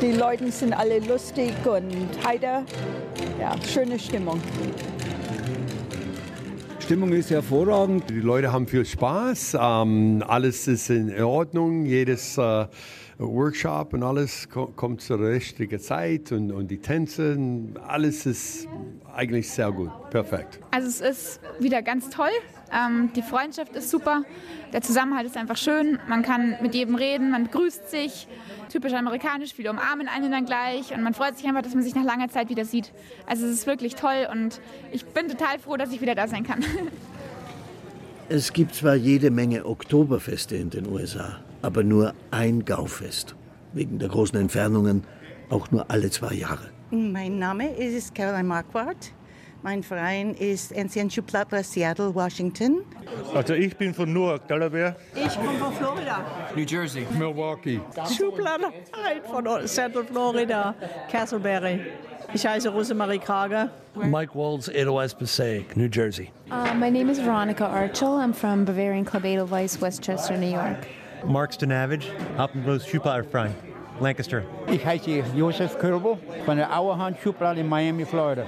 die 0.00 0.12
Leute 0.12 0.50
sind 0.52 0.72
alle 0.72 1.00
lustig 1.00 1.54
und 1.64 2.08
heiter. 2.26 2.64
Ja, 3.40 3.54
schöne 3.66 3.98
Stimmung. 3.98 4.40
Stimmung 6.88 7.12
ist 7.12 7.30
hervorragend. 7.30 8.08
Die 8.08 8.20
Leute 8.20 8.50
haben 8.50 8.66
viel 8.66 8.86
Spaß. 8.86 9.58
Ähm, 9.60 10.24
alles 10.26 10.66
ist 10.68 10.88
in 10.88 11.20
Ordnung. 11.22 11.84
Jedes 11.84 12.38
äh, 12.38 12.66
Workshop 13.18 13.94
und 13.94 14.02
alles 14.02 14.48
ko 14.48 14.66
kommt 14.66 15.00
zur 15.00 15.20
richtigen 15.20 15.80
Zeit 15.80 16.30
und, 16.30 16.52
und 16.52 16.68
die 16.68 16.78
Tänze, 16.78 17.36
alles 17.86 18.26
ist 18.26 18.68
eigentlich 19.12 19.50
sehr 19.50 19.72
gut. 19.72 19.90
Perfekt. 20.10 20.60
Also 20.70 20.86
es 20.86 21.00
ist 21.00 21.40
wieder 21.58 21.82
ganz 21.82 22.10
toll. 22.10 22.30
Ähm, 22.72 23.10
die 23.16 23.22
Freundschaft 23.22 23.74
ist 23.74 23.90
super. 23.90 24.22
Der 24.72 24.82
Zusammenhalt 24.82 25.26
ist 25.26 25.36
einfach 25.36 25.56
schön. 25.56 25.98
Man 26.08 26.22
kann 26.22 26.56
mit 26.62 26.74
jedem 26.74 26.94
reden, 26.94 27.30
man 27.30 27.50
grüßt 27.50 27.90
sich. 27.90 28.28
Typisch 28.68 28.92
amerikanisch, 28.92 29.54
viele 29.54 29.70
umarmen 29.70 30.08
einen 30.08 30.30
dann 30.30 30.44
gleich 30.44 30.92
und 30.94 31.02
man 31.02 31.14
freut 31.14 31.36
sich 31.36 31.46
einfach, 31.46 31.62
dass 31.62 31.74
man 31.74 31.82
sich 31.82 31.94
nach 31.94 32.04
langer 32.04 32.28
Zeit 32.28 32.50
wieder 32.50 32.64
sieht. 32.64 32.92
Also 33.26 33.46
es 33.46 33.52
ist 33.52 33.66
wirklich 33.66 33.94
toll 33.94 34.28
und 34.30 34.60
ich 34.92 35.06
bin 35.06 35.28
total 35.28 35.58
froh, 35.58 35.76
dass 35.76 35.90
ich 35.90 36.00
wieder 36.00 36.14
da 36.14 36.28
sein 36.28 36.44
kann. 36.44 36.64
Es 38.30 38.52
gibt 38.52 38.74
zwar 38.74 38.94
jede 38.94 39.30
Menge 39.30 39.64
Oktoberfeste 39.64 40.54
in 40.54 40.68
den 40.68 40.86
USA, 40.86 41.38
aber 41.62 41.82
nur 41.82 42.14
ein 42.30 42.64
Gaufest. 42.64 43.34
Wegen 43.72 43.98
der 43.98 44.08
großen 44.08 44.38
Entfernungen 44.38 45.04
auch 45.50 45.70
nur 45.70 45.90
alle 45.90 46.10
zwei 46.10 46.34
Jahre. 46.34 46.70
Mein 46.90 47.38
Name 47.38 47.74
ist 47.74 48.14
Caroline 48.14 48.44
Marquardt. 48.44 49.12
Mein 49.62 49.82
Verein 49.82 50.34
ist 50.34 50.76
Ancien 50.76 51.10
Schuplattler 51.10 51.64
Seattle, 51.64 52.14
Washington. 52.14 52.82
Also 53.34 53.54
ich 53.54 53.76
bin 53.76 53.92
von 53.92 54.12
Newark, 54.12 54.46
Delaware. 54.46 54.94
Ich 55.14 55.34
komme 55.34 55.58
von 55.58 55.72
Florida. 55.72 56.24
New 56.54 56.62
Jersey. 56.62 57.06
Milwaukee. 57.18 57.80
Schuplattler 58.16 58.72
von 59.28 59.66
Central 59.66 60.04
Florida, 60.04 60.74
Castleberry. 61.10 61.80
Ich 62.32 62.46
heiße 62.46 62.68
Rosemarie 62.68 63.18
Krage. 63.18 63.70
Mike 63.94 64.34
Walls, 64.34 64.68
Edelweiss 64.68 65.14
Passaic, 65.14 65.76
New 65.76 65.88
Jersey. 65.88 66.30
Uh, 66.50 66.74
my 66.74 66.90
name 66.90 67.10
is 67.10 67.18
Veronica 67.18 67.66
Archel. 67.66 68.20
I'm 68.20 68.32
from 68.32 68.64
Bavarian 68.64 69.04
Club 69.04 69.24
Edelweiss, 69.24 69.80
Westchester, 69.80 70.36
New 70.36 70.50
York. 70.52 70.86
Mark 71.26 71.52
Stanavage, 71.52 72.06
Hoppenblues 72.36 72.86
Schuhplattlerverein, 72.86 73.54
Lancaster. 74.00 74.42
Ich 74.70 74.84
heiße 74.84 75.22
Josef 75.34 75.78
Körbel 75.78 76.18
von 76.44 76.56
der 76.56 76.76
Auerhand 76.76 77.18
Schublade 77.18 77.60
in 77.60 77.68
Miami, 77.68 78.04
Florida. 78.04 78.44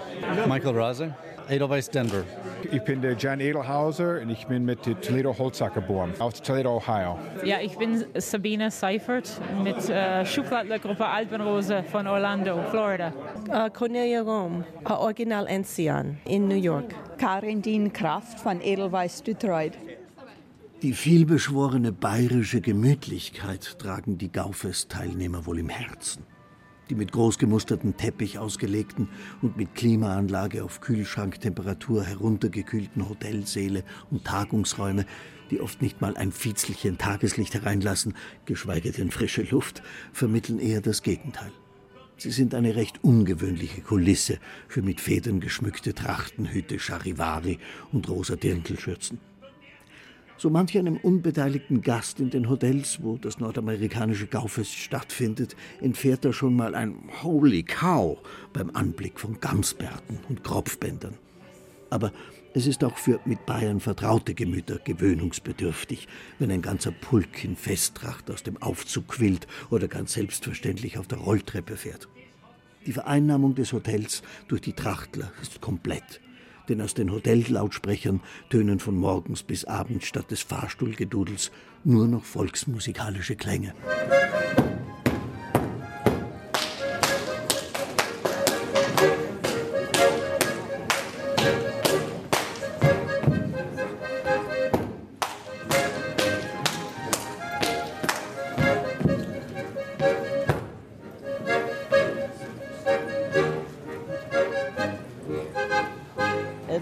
Michael 0.47 0.77
Raser, 0.77 1.17
Edelweiss 1.49 1.91
Denver. 1.91 2.23
Ich 2.71 2.83
bin 2.83 3.01
der 3.01 3.15
Jan 3.17 3.41
Edelhauser 3.41 4.21
und 4.21 4.31
ich 4.31 4.47
bin 4.47 4.65
mit 4.65 4.85
der 4.85 5.01
Toledo 5.01 5.37
Holzach 5.37 5.73
geboren, 5.73 6.13
aus 6.19 6.43
Toledo, 6.43 6.77
Ohio. 6.77 7.19
Ja, 7.43 7.59
ich 7.61 7.77
bin 7.77 8.05
Sabine 8.15 8.71
Seifert 8.71 9.31
mit 9.65 9.89
äh, 9.89 10.25
Schublattlergruppe 10.25 11.07
Alpenrose 11.07 11.83
von 11.85 12.07
Orlando, 12.07 12.63
Florida. 12.71 13.13
Uh, 13.49 13.71
Cornelia 13.71 14.21
Rom, 14.21 14.65
uh, 14.89 14.93
Original 14.93 15.47
Enzian 15.47 16.19
in 16.27 16.49
New 16.49 16.55
York. 16.55 16.95
Karin 17.19 17.63
Dien 17.63 17.93
Kraft 17.93 18.39
von 18.39 18.61
Edelweiss 18.61 19.23
Detroit. 19.23 19.73
Die 20.83 20.95
vielbeschworene 20.95 21.93
bayerische 21.93 22.63
Gemütlichkeit 22.63 23.79
tragen 23.79 24.17
die 24.17 24.33
Gaufest-Teilnehmer 24.33 25.45
wohl 25.45 25.59
im 25.59 25.69
Herzen. 25.69 26.25
Die 26.89 26.95
mit 26.95 27.13
großgemustertem 27.13 27.99
Teppich 27.99 28.39
ausgelegten 28.39 29.11
und 29.43 29.59
mit 29.59 29.75
Klimaanlage 29.75 30.65
auf 30.65 30.81
Kühlschranktemperatur 30.81 32.05
heruntergekühlten 32.05 33.11
Hotelsäle 33.11 33.85
und 34.11 34.25
Tagungsräume, 34.25 35.05
die 35.51 35.61
oft 35.61 35.83
nicht 35.83 36.01
mal 36.01 36.17
ein 36.17 36.33
Fitzelchen 36.33 36.97
Tageslicht 36.97 37.53
hereinlassen, 37.53 38.15
geschweige 38.47 38.91
denn 38.91 39.11
frische 39.11 39.43
Luft, 39.43 39.83
vermitteln 40.15 40.59
eher 40.59 40.81
das 40.81 41.03
Gegenteil. 41.03 41.53
Sie 42.17 42.31
sind 42.31 42.55
eine 42.55 42.75
recht 42.75 43.05
ungewöhnliche 43.05 43.83
Kulisse 43.83 44.39
für 44.67 44.81
mit 44.81 45.03
Federn 45.03 45.41
geschmückte 45.41 45.93
Trachtenhüte, 45.93 46.79
Charivari 46.79 47.59
und 47.93 48.09
rosa 48.09 48.37
Dirndlschürzen. 48.37 49.21
So 50.41 50.49
manch 50.49 50.79
einem 50.79 50.97
unbeteiligten 50.97 51.83
Gast 51.83 52.19
in 52.19 52.31
den 52.31 52.49
Hotels, 52.49 53.03
wo 53.03 53.19
das 53.19 53.41
nordamerikanische 53.41 54.27
Gaufest 54.27 54.75
stattfindet, 54.75 55.55
entfährt 55.83 56.25
er 56.25 56.33
schon 56.33 56.57
mal 56.57 56.75
ein 56.75 56.95
Holy 57.23 57.63
Cow 57.63 58.17
beim 58.55 58.71
Anblick 58.71 59.21
von 59.21 59.39
Gamsbärten 59.39 60.19
und 60.31 60.43
Kropfbändern. 60.43 61.19
Aber 61.91 62.11
es 62.55 62.67
ist 62.67 62.83
auch 62.85 62.97
für 62.97 63.21
mit 63.27 63.45
Bayern 63.45 63.81
vertraute 63.81 64.33
Gemüter 64.33 64.79
gewöhnungsbedürftig, 64.79 66.09
wenn 66.39 66.51
ein 66.51 66.63
ganzer 66.63 66.93
Pulk 66.93 67.45
in 67.45 67.55
Festtracht 67.55 68.31
aus 68.31 68.43
dem 68.43 68.57
Aufzug 68.63 69.09
quillt 69.09 69.47
oder 69.69 69.89
ganz 69.89 70.15
selbstverständlich 70.15 70.97
auf 70.97 71.07
der 71.07 71.19
Rolltreppe 71.19 71.77
fährt. 71.77 72.09
Die 72.87 72.95
Vereinnahmung 72.95 73.57
des 73.57 73.75
Hotels 73.75 74.23
durch 74.49 74.63
die 74.63 74.73
Trachtler 74.73 75.33
ist 75.43 75.61
komplett 75.61 76.23
denn 76.71 76.81
aus 76.81 76.95
den 76.95 77.13
Hotellautsprechern 77.13 78.21
tönen 78.49 78.81
von 78.81 78.97
morgens 78.97 79.43
bis 79.43 79.67
abends 79.67 80.07
statt 80.07 80.31
des 80.31 80.43
Fahrstuhlgedudels 80.43 81.51
nur 81.85 82.09
noch 82.09 82.25
volksmusikalische 82.25 83.37
Klänge. 83.37 83.75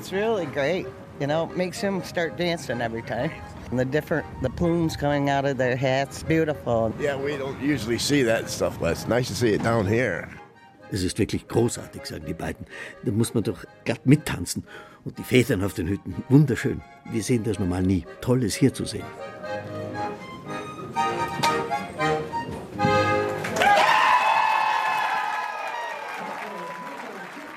It's 0.09 0.15
really 0.15 0.47
great. 0.47 0.87
You 1.21 1.27
know, 1.27 1.51
it 1.51 1.55
makes 1.59 1.83
them 1.83 2.03
start 2.03 2.39
dancing 2.39 2.81
every 2.81 3.03
time. 3.03 3.31
And 3.71 3.79
the 3.79 3.85
different, 3.85 4.25
the 4.41 4.49
plumes 4.49 4.97
coming 4.97 5.29
out 5.29 5.45
of 5.45 5.59
their 5.59 5.77
hats, 5.77 6.23
beautiful. 6.23 6.95
Yeah, 6.99 7.17
we 7.17 7.37
don't 7.37 7.61
usually 7.61 7.99
see 7.99 8.23
that 8.23 8.49
stuff, 8.49 8.81
but 8.81 8.93
it's 8.93 9.07
nice 9.07 9.29
to 9.29 9.35
see 9.35 9.53
it 9.53 9.63
down 9.63 9.87
here. 9.87 10.31
Es 10.91 11.03
ist 11.03 11.19
wirklich 11.19 11.47
großartig, 11.47 12.07
sagen 12.07 12.25
die 12.27 12.33
beiden. 12.33 12.65
Da 13.05 13.13
muss 13.13 13.35
man 13.35 13.43
doch 13.43 13.67
glatt 13.85 14.07
mittanzen. 14.07 14.65
Und 15.05 15.19
die 15.19 15.25
Federn 15.25 15.63
auf 15.63 15.75
den 15.75 15.89
Hütten, 15.89 16.25
wunderschön. 16.31 16.81
Wir 17.13 17.23
sehen 17.23 17.45
das 17.45 17.59
normal 17.59 17.83
nie. 17.83 18.07
Toll, 18.23 18.45
es 18.45 18.55
hier 18.55 18.73
zu 18.73 18.87
sehen. 18.87 19.05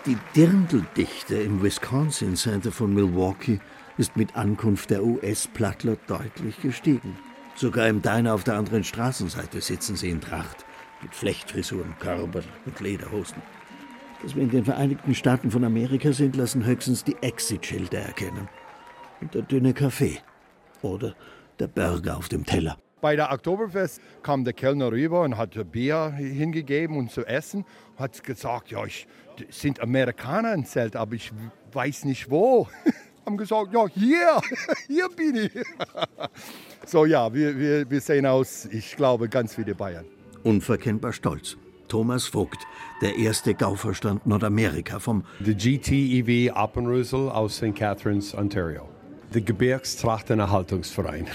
Die 0.07 0.17
Dirndldichte 0.35 1.35
im 1.35 1.61
Wisconsin 1.61 2.35
Center 2.35 2.71
von 2.71 2.91
Milwaukee 2.91 3.59
ist 3.99 4.17
mit 4.17 4.35
Ankunft 4.35 4.89
der 4.89 5.03
US-Plattler 5.03 5.95
deutlich 6.07 6.59
gestiegen. 6.59 7.15
Sogar 7.53 7.87
im 7.87 8.01
Diner 8.01 8.33
auf 8.33 8.43
der 8.43 8.55
anderen 8.55 8.83
Straßenseite 8.83 9.61
sitzen 9.61 9.95
sie 9.95 10.09
in 10.09 10.19
Tracht, 10.19 10.65
mit 11.03 11.13
Flechtfrisuren, 11.13 11.93
Körper 11.99 12.41
und 12.65 12.79
Lederhosen. 12.79 13.43
Dass 14.23 14.35
wir 14.35 14.41
in 14.41 14.49
den 14.49 14.65
Vereinigten 14.65 15.13
Staaten 15.13 15.51
von 15.51 15.63
Amerika 15.63 16.11
sind, 16.13 16.35
lassen 16.35 16.65
höchstens 16.65 17.03
die 17.03 17.17
Exit-Schilder 17.21 17.99
erkennen. 17.99 18.49
Und 19.21 19.35
der 19.35 19.43
dünne 19.43 19.75
Kaffee. 19.75 20.17
Oder 20.81 21.13
der 21.59 21.67
Burger 21.67 22.17
auf 22.17 22.27
dem 22.27 22.43
Teller. 22.43 22.75
Bei 23.01 23.15
der 23.15 23.31
Oktoberfest 23.31 23.99
kam 24.21 24.45
der 24.45 24.53
Kellner 24.53 24.91
rüber 24.91 25.21
und 25.21 25.35
hat 25.35 25.71
Bier 25.71 26.11
hingegeben 26.11 26.97
und 26.97 27.11
zu 27.11 27.25
essen. 27.25 27.65
Hat 27.97 28.23
gesagt, 28.23 28.69
ja, 28.69 28.85
ich 28.85 29.07
sind 29.49 29.79
Amerikaner 29.79 30.53
im 30.53 30.65
Zelt, 30.65 30.95
aber 30.95 31.15
ich 31.15 31.31
weiß 31.71 32.05
nicht 32.05 32.29
wo. 32.29 32.67
Haben 33.25 33.37
gesagt, 33.37 33.73
ja, 33.73 33.87
hier, 33.87 34.41
hier 34.87 35.07
bin 35.09 35.35
ich. 35.35 35.51
so 36.85 37.05
ja, 37.05 37.31
wir, 37.33 37.57
wir, 37.57 37.89
wir 37.89 38.01
sehen 38.01 38.25
aus, 38.25 38.65
ich 38.65 38.95
glaube, 38.95 39.29
ganz 39.29 39.57
wie 39.57 39.63
die 39.63 39.73
Bayern. 39.73 40.05
Unverkennbar 40.43 41.13
stolz. 41.13 41.57
Thomas 41.87 42.25
Vogt, 42.25 42.65
der 43.01 43.17
erste 43.17 43.53
Gauverstand 43.53 44.25
Nordamerika 44.25 44.99
vom 44.99 45.25
The 45.43 45.53
GTEV 45.53 46.55
Appenrösel 46.55 47.29
aus 47.29 47.57
St. 47.57 47.75
Catharines, 47.75 48.33
Ontario. 48.33 48.87
Der 49.33 49.41
Gebirgstrachtenerhaltungsverein. 49.41 51.27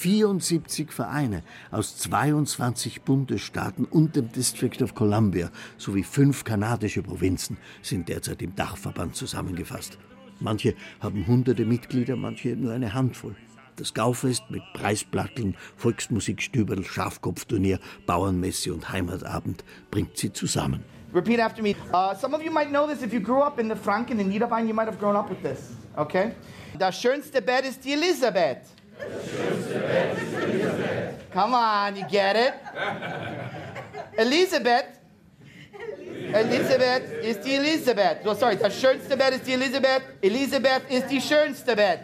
74 0.00 0.92
Vereine 0.92 1.42
aus 1.70 1.98
22 1.98 3.02
Bundesstaaten 3.02 3.84
und 3.84 4.16
dem 4.16 4.32
District 4.32 4.80
of 4.80 4.94
Columbia 4.94 5.50
sowie 5.76 6.04
fünf 6.04 6.42
kanadische 6.42 7.02
Provinzen 7.02 7.58
sind 7.82 8.08
derzeit 8.08 8.40
im 8.40 8.54
Dachverband 8.56 9.14
zusammengefasst. 9.14 9.98
Manche 10.38 10.74
haben 11.00 11.26
hunderte 11.26 11.66
Mitglieder, 11.66 12.16
manche 12.16 12.56
nur 12.56 12.72
eine 12.72 12.94
Handvoll. 12.94 13.36
Das 13.76 13.92
Gaufest 13.92 14.42
mit 14.48 14.62
Preisplatteln, 14.72 15.54
Volksmusikstüberl, 15.76 16.82
Schafkopfturnier, 16.82 17.78
Bauernmesse 18.06 18.72
und 18.72 18.90
Heimatabend 18.90 19.64
bringt 19.90 20.16
sie 20.16 20.32
zusammen. 20.32 20.82
Repeat 21.12 21.40
after 21.40 21.62
me. 21.62 21.74
Uh, 21.92 22.14
some 22.14 22.34
of 22.34 22.42
you 22.42 22.50
might 22.50 22.70
know 22.70 22.86
this 22.86 23.02
if 23.02 23.12
you 23.12 23.20
grew 23.20 23.42
up 23.42 23.58
in 23.58 23.68
the 23.68 23.76
Franken 23.76 24.18
in 24.18 24.30
Niederbayern, 24.30 24.66
you 24.66 24.74
might 24.74 24.88
have 24.88 24.98
grown 24.98 25.14
up 25.14 25.28
with 25.28 25.42
this. 25.42 25.72
Okay? 25.94 26.32
Das 26.78 26.98
schönste 26.98 27.42
Bett 27.42 27.66
ist 27.66 27.84
die 27.84 27.92
Elisabeth. 27.92 28.62
Come 31.32 31.54
on, 31.54 31.96
you 31.96 32.04
get 32.08 32.36
it? 32.36 32.54
Elisabeth. 34.18 34.86
Elisabeth 36.32 37.24
ist 37.24 37.44
die 37.44 37.54
Elisabeth. 37.54 38.22
So, 38.24 38.34
sorry, 38.34 38.56
das 38.56 38.78
schönste 38.78 39.16
Bett 39.16 39.34
ist 39.34 39.46
die 39.46 39.54
Elisabeth. 39.54 40.02
Elisabeth 40.22 40.82
ist 40.88 41.10
die 41.10 41.20
schönste 41.20 41.74
Bett. 41.74 42.00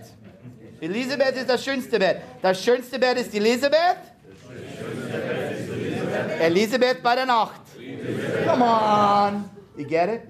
Elisabeth 0.81 1.37
ist 1.37 1.49
das 1.49 1.65
schönste 1.65 1.99
Bett. 1.99 2.21
Das 2.43 2.63
schönste 2.63 2.99
Bett 2.99 3.19
ist 3.19 3.33
die 3.33 3.39
Elisabeth. 3.39 3.99
Elisabeth 6.41 7.03
bei 7.03 7.15
der 7.15 7.27
Nacht. 7.27 7.63
Come 8.47 8.65
on. 8.65 9.51
You 9.77 9.85
get 9.87 10.09
it? 10.09 10.23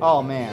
Oh 0.00 0.22
man. 0.22 0.48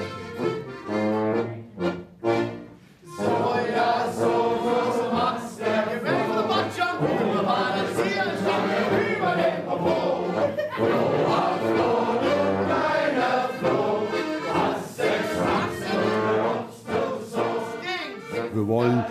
Wir 18.68 18.74
wollen 18.74 19.06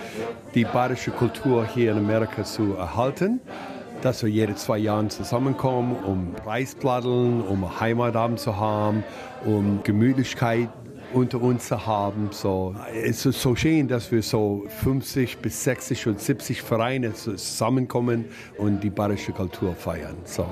die 0.54 0.64
bayerische 0.64 1.10
Kultur 1.12 1.66
hier 1.66 1.92
in 1.92 1.96
Amerika 1.96 2.44
zu 2.44 2.74
erhalten, 2.74 3.40
dass 4.02 4.22
wir 4.22 4.28
jede 4.28 4.54
zwei 4.54 4.76
Jahre 4.76 5.08
zusammenkommen, 5.08 5.96
um 6.04 6.34
Preisplatteln, 6.34 7.40
um 7.40 7.80
Heimatabend 7.80 8.38
zu 8.38 8.58
haben, 8.58 9.02
um 9.46 9.80
Gemütlichkeit 9.82 10.68
unter 11.14 11.40
uns 11.40 11.68
zu 11.68 11.86
haben. 11.86 12.28
So, 12.32 12.74
es 12.94 13.24
ist 13.24 13.40
so 13.40 13.56
schön, 13.56 13.88
dass 13.88 14.12
wir 14.12 14.22
so 14.22 14.66
50 14.82 15.38
bis 15.38 15.64
60 15.64 16.06
und 16.08 16.20
70 16.20 16.60
Vereine 16.60 17.14
zusammenkommen 17.14 18.26
und 18.58 18.84
die 18.84 18.90
bayerische 18.90 19.32
Kultur 19.32 19.74
feiern. 19.74 20.16
So. 20.24 20.46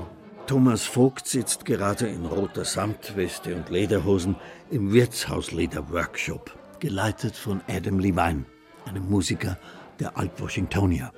Thomas 0.46 0.84
Vogt 0.84 1.26
sitzt 1.26 1.66
gerade 1.66 2.06
in 2.06 2.24
roter 2.24 2.64
Samtweste 2.64 3.54
und 3.54 3.68
Lederhosen 3.68 4.36
im 4.70 4.94
Wirtshausleder-Workshop, 4.94 6.54
geleitet 6.80 7.36
von 7.36 7.60
Adam 7.68 7.98
Levine, 7.98 8.46
einem 8.86 9.08
Musiker 9.08 9.56
der 10.00 10.16
Alt-Washingtonier. 10.16 11.12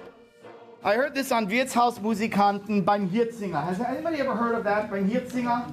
I 0.85 0.95
heard 0.95 1.15
this 1.15 1.33
on 1.33 1.51
Wirtshausmusikanten 1.51 2.85
beim 2.85 3.09
Hirzinger. 3.09 3.65
Has 3.67 3.81
anybody 3.81 4.21
ever 4.21 4.35
heard 4.35 4.55
of 4.57 4.65
that 4.65 4.91
beim 4.91 5.09
Hirzinger? 5.09 5.67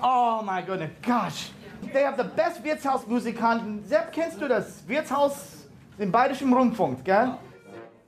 Oh 0.00 0.42
my 0.44 0.62
goodness, 0.62 0.90
gosh. 1.02 1.50
they 1.92 2.02
have 2.02 2.16
the 2.16 2.28
best 2.36 2.62
Wirtshausmusikanten. 2.62 3.84
Sepp, 3.84 4.12
kennst 4.12 4.40
du 4.40 4.48
das? 4.48 4.86
Wirtshaus 4.86 5.66
im 5.98 6.10
Bayerischen 6.10 6.52
Rundfunk, 6.52 7.04
gell? 7.04 7.34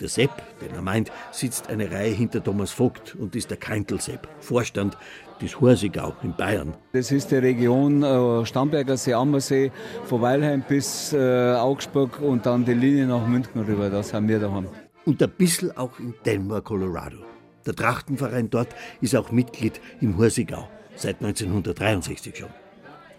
Der 0.01 0.09
Sepp, 0.09 0.31
den 0.61 0.75
er 0.75 0.83
meint, 0.83 1.11
sitzt 1.31 1.71
eine 1.71 1.91
Reihe 1.91 2.13
hinter 2.13 2.45
Thomas 2.45 2.71
Vogt 2.71 3.15
und 3.15 3.35
ist 3.35 3.51
der 3.51 3.57
Keintel-Sepp, 3.57 4.29
Vorstand 4.41 4.97
des 5.41 5.61
Horsigau 5.61 6.15
in 6.23 6.35
Bayern. 6.35 6.75
Das 6.93 7.13
ist 7.13 7.31
die 7.31 7.37
Region 7.37 8.03
äh, 8.03 8.47
Starnberger 8.47 8.97
See, 8.97 9.15
Ammersee, 9.15 9.71
von 10.05 10.23
Weilheim 10.23 10.63
bis 10.67 11.13
äh, 11.13 11.55
Augsburg 11.55 12.21
und 12.21 12.47
dann 12.47 12.65
die 12.65 12.75
Linie 12.75 13.07
nach 13.07 13.27
München 13.27 13.63
rüber. 13.63 13.91
Das 13.91 14.13
haben 14.13 14.29
wir 14.29 14.39
daheim. 14.39 14.69
Und 15.05 15.23
ein 15.23 15.31
bisschen 15.31 15.77
auch 15.77 15.99
in 15.99 16.15
Denver, 16.25 16.61
Colorado. 16.63 17.19
Der 17.65 17.75
Trachtenverein 17.75 18.51
dort 18.51 18.69
ist 19.01 19.17
auch 19.17 19.31
Mitglied 19.33 19.81
im 20.01 20.17
Horsigau, 20.17 20.69
seit 20.95 21.17
1963 21.17 22.37
schon. 22.37 22.49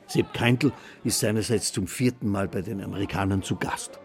Sepp 0.07 0.33
Keintel 0.33 0.71
ist 1.03 1.19
seinerseits 1.19 1.73
zum 1.73 1.85
vierten 1.85 2.29
Mal 2.29 2.47
bei 2.47 2.61
den 2.61 2.81
Amerikanern 2.81 3.43
zu 3.43 3.57
Gast. 3.57 3.99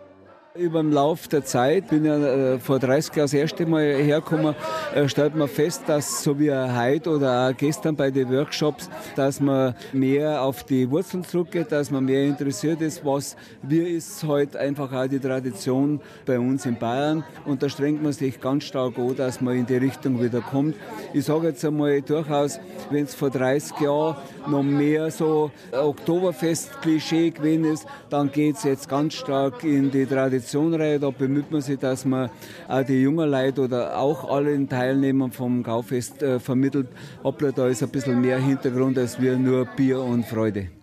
Über 0.55 0.83
den 0.83 0.93
Lauf 0.93 1.29
der 1.29 1.47
Zeit, 1.47 1.89
bin 1.89 2.05
ja 2.05 2.19
äh, 2.19 2.59
vor 2.59 2.79
30 2.79 3.17
Jahren 3.17 3.25
das 3.25 3.33
erste 3.33 3.65
Mal 3.65 3.95
hergekommen, 3.95 4.55
äh, 4.95 5.09
stellt 5.09 5.35
man 5.35 5.49
fest, 5.49 5.85
dass 5.87 6.23
so 6.23 6.39
wie 6.39 6.53
heute 6.53 7.09
oder 7.09 7.49
auch 7.49 7.57
gestern 7.57 7.97
bei 7.97 8.11
den 8.11 8.31
Workshops, 8.31 8.91
dass 9.17 9.41
man 9.41 9.75
mehr 9.95 10.43
auf 10.43 10.65
die 10.65 10.91
Wurzeln 10.91 11.25
zurückgeht, 11.25 11.73
dass 11.73 11.91
man 11.91 12.05
mehr 12.05 12.25
interessiert 12.25 12.83
ist, 12.83 13.03
was, 13.03 13.35
wie 13.63 13.79
ist 13.79 14.25
heute 14.25 14.61
einfach 14.61 14.93
auch 14.93 15.07
die 15.07 15.21
Tradition 15.21 16.03
bei 16.27 16.39
uns 16.39 16.67
in 16.67 16.79
Bayern 16.79 17.25
und 17.47 17.63
da 17.63 17.71
strengt 17.71 18.03
man 18.03 18.13
sich 18.13 18.39
ganz 18.39 18.65
stark 18.65 18.99
an, 18.99 19.17
dass 19.17 19.41
man 19.41 19.57
in 19.57 19.65
die 19.65 19.79
Richtung 19.79 20.23
wieder 20.23 20.43
kommt. 20.43 20.77
Ich 21.15 21.25
sage 21.25 21.49
jetzt 21.49 21.65
einmal 21.65 22.03
durchaus, 22.03 22.61
wenn 22.91 23.05
es 23.05 23.15
vor 23.15 23.31
30 23.31 23.81
Jahren 23.81 24.17
noch 24.47 24.63
mehr 24.63 25.11
so 25.11 25.51
Oktoberfest-Klischee 25.73 27.31
gewesen 27.31 27.65
ist, 27.65 27.87
dann 28.11 28.31
geht 28.31 28.57
es 28.57 28.65
jetzt 28.65 28.87
ganz 28.91 29.15
stark 29.15 29.65
in 29.65 29.91
die 29.91 30.05
Tradition 30.05 30.42
rein. 30.75 31.01
Da 31.01 31.11
bemüht 31.11 31.51
man 31.51 31.61
sich, 31.61 31.79
dass 31.79 32.05
man 32.05 32.31
auch 32.69 32.83
die 32.83 33.03
jungen 33.03 33.31
Leute 33.31 33.63
oder 33.63 33.99
auch 33.99 34.31
allen 34.31 34.69
Teilnehmern 34.69 35.31
vom 35.31 35.63
Gaufest 35.63 36.23
äh, 36.23 36.39
vermittelt, 36.39 36.89
hoppla, 37.23 37.53
da 37.53 37.69
ist 37.69 37.83
ein 37.83 37.89
bisschen 37.91 38.21
mehr 38.21 38.39
Hintergrund 38.39 38.99
als 38.99 39.21
wir 39.21 39.37
nur 39.37 39.65
Bier 39.65 40.01
und 40.01 40.25
Freude. 40.27 40.82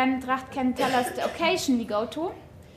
Then 0.00 0.20
Tracht 0.20 0.50
can 0.50 0.72
tell 0.72 0.92
us 0.94 1.10
the 1.16 1.24
occasion 1.24 1.78
we 1.78 1.84
go 1.84 2.06
to. 2.06 2.32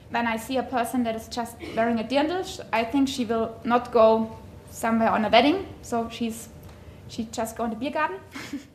When 0.09 0.27
I 0.27 0.37
see 0.37 0.57
a 0.57 0.63
person 0.63 1.03
that 1.05 1.15
is 1.15 1.27
just 1.29 1.55
wearing 1.75 1.99
a 1.99 2.03
dirndl, 2.03 2.43
I 2.71 2.83
think 2.83 3.07
she 3.07 3.25
will 3.25 3.49
not 3.63 3.91
go 3.91 4.29
somewhere 4.69 5.09
on 5.09 5.25
a 5.25 5.29
wedding, 5.29 5.65
so 5.81 6.09
she's 6.09 6.49
she 7.07 7.27
just 7.31 7.55
go 7.57 7.63
in 7.63 7.69
the 7.69 7.77
beer 7.77 7.91
garden. 7.91 8.17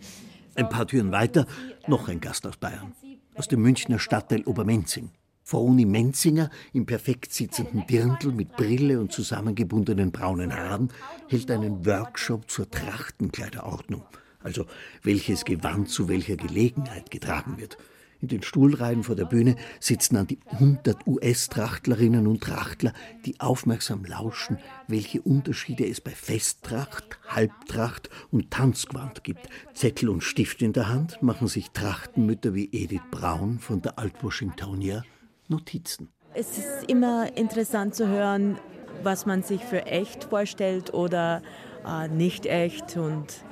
Ein 0.57 0.69
paar 0.69 0.87
Türen 0.87 1.13
weiter 1.13 1.47
noch 1.87 2.09
ein 2.09 2.21
Gast 2.21 2.47
aus 2.47 2.57
Bayern, 2.57 2.93
aus 3.37 3.47
dem 3.47 3.63
Münchner 3.63 3.99
Stadtteil 3.99 4.43
Obermenzing. 4.45 5.11
Frau 5.45 5.63
Uni 5.63 5.85
Menzinger 5.85 6.51
im 6.73 6.85
perfekt 6.85 7.33
sitzenden 7.33 7.87
Dirndl 7.87 8.33
mit 8.33 8.57
Brille 8.57 8.99
und 8.99 9.13
zusammengebundenen 9.13 10.11
braunen 10.11 10.53
Haaren 10.53 10.91
hält 11.29 11.51
einen 11.51 11.87
Workshop 11.87 12.51
zur 12.51 12.69
Trachtenkleiderordnung, 12.69 14.03
also 14.43 14.67
welches 15.03 15.45
Gewand 15.45 15.91
zu 15.91 16.09
welcher 16.09 16.37
Gelegenheit 16.37 17.11
getragen 17.11 17.57
wird. 17.57 17.79
In 18.21 18.29
den 18.29 18.43
Stuhlreihen 18.43 19.05
vor 19.05 19.15
der 19.15 19.27
Bühne 19.27 19.55
sitzen 19.79 20.17
an 20.17 20.27
die 20.27 20.41
100 20.51 21.07
US-Trachtlerinnen 21.07 22.27
und 22.27 22.43
Trachtler, 22.43 22.93
die 23.25 23.39
aufmerksam 23.39 24.05
lauschen, 24.05 24.59
welche 24.89 25.23
Unterschiede 25.23 25.87
es 25.87 26.01
bei 26.01 26.11
Festtracht, 26.11 27.21
Halbtracht 27.29 28.11
und 28.33 28.51
Tanzgewand 28.51 29.23
gibt. 29.23 29.49
Zettel 29.73 30.09
und 30.09 30.25
Stift 30.25 30.63
in 30.63 30.73
der 30.73 30.89
Hand 30.89 31.23
machen 31.23 31.47
sich 31.47 31.71
Trachtenmütter 31.71 32.55
wie 32.55 32.69
Edith 32.73 33.03
Braun 33.13 33.61
von 33.61 33.83
der 33.83 33.99
Alt-Washingtonia 33.99 35.05
Notizen. 35.47 36.09
Es 36.35 36.59
ist 36.59 36.85
immer 36.89 37.37
interessant 37.37 37.95
zu 37.95 38.09
hören, 38.09 38.59
was 39.03 39.27
man 39.27 39.43
sich 39.45 39.63
für 39.63 39.87
echt 39.87 40.25
vorstellt 40.25 40.93
oder 40.93 41.43
äh, 41.87 42.09
nicht 42.09 42.47
echt 42.47 42.97
und 42.97 43.45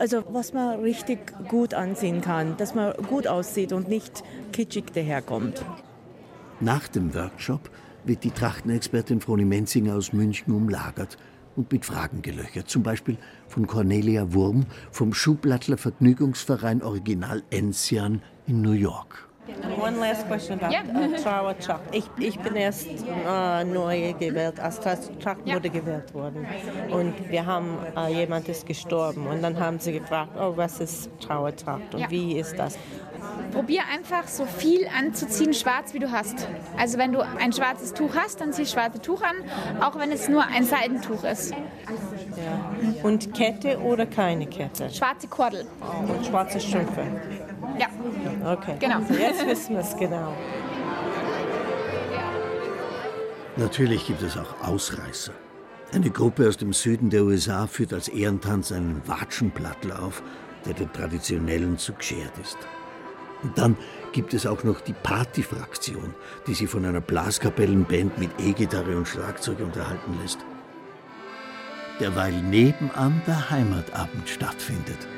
also 0.00 0.24
was 0.30 0.52
man 0.54 0.80
richtig 0.80 1.18
gut 1.48 1.74
ansehen 1.74 2.22
kann, 2.22 2.56
dass 2.56 2.74
man 2.74 2.94
gut 3.08 3.26
aussieht 3.26 3.72
und 3.72 3.88
nicht 3.88 4.24
kitschig 4.52 4.92
daherkommt. 4.94 5.64
Nach 6.60 6.88
dem 6.88 7.14
Workshop 7.14 7.70
wird 8.04 8.24
die 8.24 8.30
Trachtenexpertin 8.30 9.20
Froni 9.20 9.44
Menzinger 9.44 9.94
aus 9.94 10.12
München 10.12 10.52
umlagert 10.54 11.18
und 11.54 11.70
mit 11.70 11.84
Fragen 11.84 12.22
gelöchert. 12.22 12.68
Zum 12.70 12.82
Beispiel 12.82 13.18
von 13.46 13.66
Cornelia 13.66 14.32
Wurm 14.32 14.64
vom 14.90 15.12
Schublattler 15.12 15.76
Vergnügungsverein 15.76 16.82
Original 16.82 17.42
Enzian 17.50 18.22
in 18.46 18.62
New 18.62 18.72
York. 18.72 19.29
One 19.80 19.98
last 19.98 20.26
question 20.26 20.58
about 20.60 20.74
uh, 20.74 21.16
Trawa 21.22 21.54
Chuck. 21.58 21.80
Ich, 21.92 22.04
ich 22.18 22.38
bin 22.38 22.56
erst 22.56 22.86
äh, 22.86 23.64
neu 23.64 24.12
gewählt, 24.14 24.60
als 24.60 24.80
Trachtenmutter 24.80 25.68
gewählt 25.68 26.12
worden. 26.14 26.46
Und 26.90 27.14
wir 27.30 27.46
haben, 27.46 27.78
äh, 27.96 28.12
jemand 28.12 28.48
ist 28.48 28.66
gestorben. 28.66 29.26
Und 29.26 29.42
dann 29.42 29.58
haben 29.58 29.78
sie 29.78 29.92
gefragt, 29.92 30.32
oh, 30.38 30.52
was 30.56 30.80
ist 30.80 31.10
Trauertracht 31.20 31.94
und 31.94 32.00
Ja. 32.00 32.10
wie 32.10 32.38
ist 32.38 32.58
das? 32.58 32.78
Probier 33.52 33.82
einfach 33.92 34.28
so 34.28 34.44
viel 34.44 34.86
anzuziehen, 34.96 35.52
schwarz 35.54 35.92
wie 35.92 35.98
du 35.98 36.10
hast. 36.10 36.48
Also 36.78 36.98
wenn 36.98 37.12
du 37.12 37.20
ein 37.20 37.52
schwarzes 37.52 37.92
Tuch 37.92 38.10
hast, 38.14 38.40
dann 38.40 38.52
zieh 38.52 38.66
schwarze 38.66 39.00
Tuch 39.00 39.22
an, 39.22 39.36
auch 39.82 39.98
wenn 39.98 40.10
es 40.12 40.28
nur 40.28 40.44
ein 40.46 40.64
Seidentuch 40.64 41.24
ist. 41.24 41.50
Ja. 41.50 41.56
Und 43.02 43.34
Kette 43.34 43.78
oder 43.80 44.06
keine 44.06 44.46
Kette? 44.46 44.88
Schwarze 44.90 45.26
Kordel. 45.28 45.66
Und 46.08 46.26
schwarze 46.26 46.60
Strümpfe? 46.60 47.02
Ja. 47.78 48.52
Okay. 48.52 48.76
Genau. 48.78 48.96
Also 48.96 49.14
jetzt 49.14 49.46
wissen 49.46 49.74
wir 49.74 49.80
es 49.80 49.96
genau. 49.96 50.34
Natürlich 53.56 54.06
gibt 54.06 54.22
es 54.22 54.36
auch 54.36 54.66
Ausreißer. 54.66 55.32
Eine 55.92 56.10
Gruppe 56.10 56.48
aus 56.48 56.56
dem 56.56 56.72
Süden 56.72 57.10
der 57.10 57.24
USA 57.24 57.66
führt 57.66 57.92
als 57.92 58.08
Ehrentanz 58.08 58.70
einen 58.70 59.02
Watschenplattler 59.06 60.02
auf, 60.02 60.22
der 60.64 60.74
dem 60.74 60.92
traditionellen 60.92 61.76
zu 61.76 61.92
geschert 61.92 62.32
ist. 62.40 62.58
Und 63.42 63.58
dann 63.58 63.76
gibt 64.12 64.34
es 64.34 64.46
auch 64.46 64.62
noch 64.64 64.80
die 64.80 64.92
Partyfraktion, 64.92 66.14
die 66.46 66.54
sich 66.54 66.68
von 66.68 66.84
einer 66.84 67.00
Blaskapellenband 67.00 68.18
mit 68.18 68.30
E-Gitarre 68.38 68.96
und 68.96 69.08
Schlagzeug 69.08 69.60
unterhalten 69.60 70.18
lässt. 70.22 70.38
Derweil 71.98 72.40
nebenan 72.42 73.20
der 73.26 73.50
Heimatabend 73.50 74.28
stattfindet. 74.28 75.08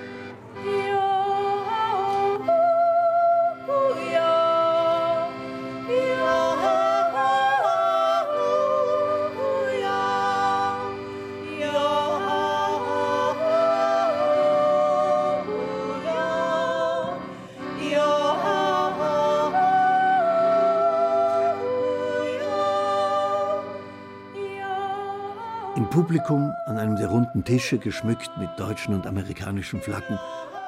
Publikum, 26.13 26.55
an 26.67 26.77
einem 26.77 26.97
der 26.97 27.09
runden 27.09 27.43
Tische, 27.43 27.79
geschmückt 27.79 28.31
mit 28.39 28.51
deutschen 28.59 28.95
und 28.95 29.07
amerikanischen 29.07 29.81
Flaggen, 29.81 30.19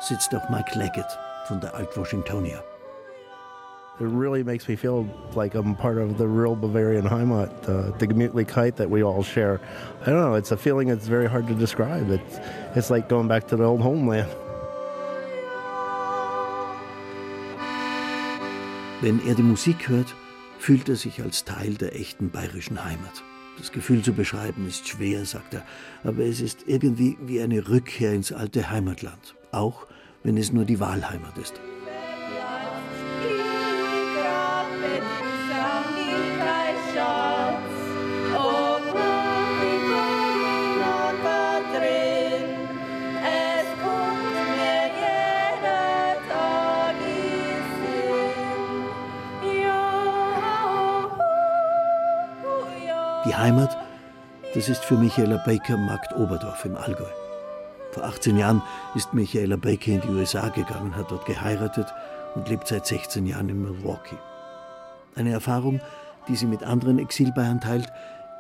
sitzt 0.01 0.35
auch 0.35 0.49
Mike 0.49 0.79
Leggett 0.79 1.19
von 1.49 1.61
der 1.61 1.75
Alt-Washingtonia. 1.75 2.63
It 4.01 4.07
really 4.07 4.43
makes 4.43 4.67
me 4.67 4.75
feel 4.75 5.05
like 5.35 5.55
I'm 5.55 5.77
part 5.77 5.99
of 5.99 6.17
the 6.17 6.27
real 6.27 6.57
Bavarian 6.57 7.05
Heimat, 7.11 7.51
uh, 7.69 7.93
the 7.99 8.07
Gemütlichkeit 8.07 8.77
that 8.77 8.89
we 8.89 9.05
all 9.05 9.23
share. 9.23 9.61
I 10.01 10.07
don't 10.07 10.23
know, 10.23 10.35
it's 10.35 10.51
a 10.51 10.57
feeling 10.57 10.89
that's 10.89 11.07
very 11.07 11.29
hard 11.29 11.47
to 11.49 11.55
describe. 11.55 12.11
It's, 12.11 12.41
it's 12.75 12.89
like 12.89 13.11
going 13.11 13.29
back 13.29 13.47
to 13.49 13.57
the 13.57 13.65
old 13.65 13.83
homeland. 13.83 14.31
Wenn 19.03 19.21
er 19.29 19.35
die 19.35 19.43
Musik 19.43 19.91
hört, 19.91 20.15
fühlt 20.59 20.89
er 20.89 20.97
sich 20.97 21.21
als 21.21 21.45
Teil 21.45 21.75
der 21.75 21.95
echten 21.95 22.31
bayerischen 22.31 22.83
Heimat. 22.83 23.23
Das 23.59 23.73
Gefühl 23.73 24.03
zu 24.03 24.13
beschreiben 24.13 24.67
ist 24.67 24.89
schwer, 24.89 25.25
sagt 25.25 25.55
er, 25.55 25.65
aber 26.03 26.25
es 26.25 26.41
ist 26.41 26.65
irgendwie 26.67 27.17
wie 27.25 27.41
eine 27.41 27.69
Rückkehr 27.69 28.13
ins 28.13 28.33
alte 28.33 28.71
Heimatland, 28.71 29.35
auch 29.53 29.87
wenn 30.23 30.37
es 30.37 30.53
nur 30.53 30.65
die 30.65 30.81
Wahlheimat 30.81 31.39
ist. 31.39 31.61
Heimat, 53.45 53.77
das 54.55 54.71
ist 54.71 54.83
für 54.87 54.97
Michaela 54.97 55.37
Baker 55.37 55.77
Markt 55.77 56.17
Oberdorf 56.17 56.65
im 56.65 56.77
Allgäu. 56.77 57.11
Vor 57.91 58.05
18 58.05 58.39
Jahren 58.39 58.63
ist 58.95 59.13
Michaela 59.13 59.57
Baker 59.57 59.93
in 59.93 60.01
die 60.01 60.09
USA 60.09 60.49
gegangen, 60.49 60.97
hat 60.97 61.11
dort 61.11 61.27
geheiratet 61.27 61.93
und 62.35 62.49
lebt 62.49 62.67
seit 62.67 62.87
16 62.87 63.27
Jahren 63.27 63.51
in 63.51 63.61
Milwaukee. 63.61 64.17
Eine 65.15 65.33
Erfahrung, 65.33 65.83
die 66.27 66.37
sie 66.37 66.47
mit 66.47 66.63
anderen 66.63 66.99
Exilbayern 66.99 67.61
teilt, 67.61 67.93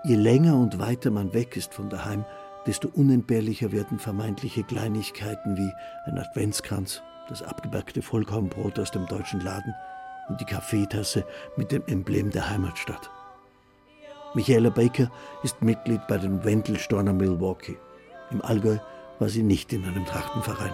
je 0.05 0.17
länger 0.17 0.57
und 0.57 0.79
weiter 0.79 1.11
man 1.11 1.35
weg 1.35 1.55
ist 1.55 1.75
von 1.75 1.91
daheim, 1.91 2.25
desto 2.67 2.89
unentbehrlicher 2.89 3.73
werden 3.73 3.99
vermeintliche 3.99 4.63
Kleinigkeiten 4.63 5.59
wie 5.59 5.71
ein 6.07 6.17
Adventskranz, 6.17 7.03
das 7.29 7.43
abgebackte 7.43 8.01
Vollkornbrot 8.01 8.79
aus 8.79 8.91
dem 8.91 9.05
deutschen 9.05 9.41
Laden 9.41 9.75
und 10.31 10.41
die 10.41 10.47
Kaffeetasse 10.47 11.27
mit 11.59 11.73
dem 11.73 11.83
Emblem 11.89 12.31
der 12.31 12.49
Heimatstadt. 12.49 13.11
Michaela 14.35 14.71
Baker 14.71 15.11
ist 15.45 15.63
Mitglied 15.63 16.01
bei 16.09 16.19
den 16.19 16.45
Wendelstorner 16.45 17.13
Milwaukee. 17.13 17.77
Im 18.33 18.43
Allgäu 18.43 18.79
war 19.21 19.29
sie 19.29 19.45
nicht 19.45 19.73
in 19.73 19.85
einem 19.85 20.05
Trachtenverein. 20.05 20.73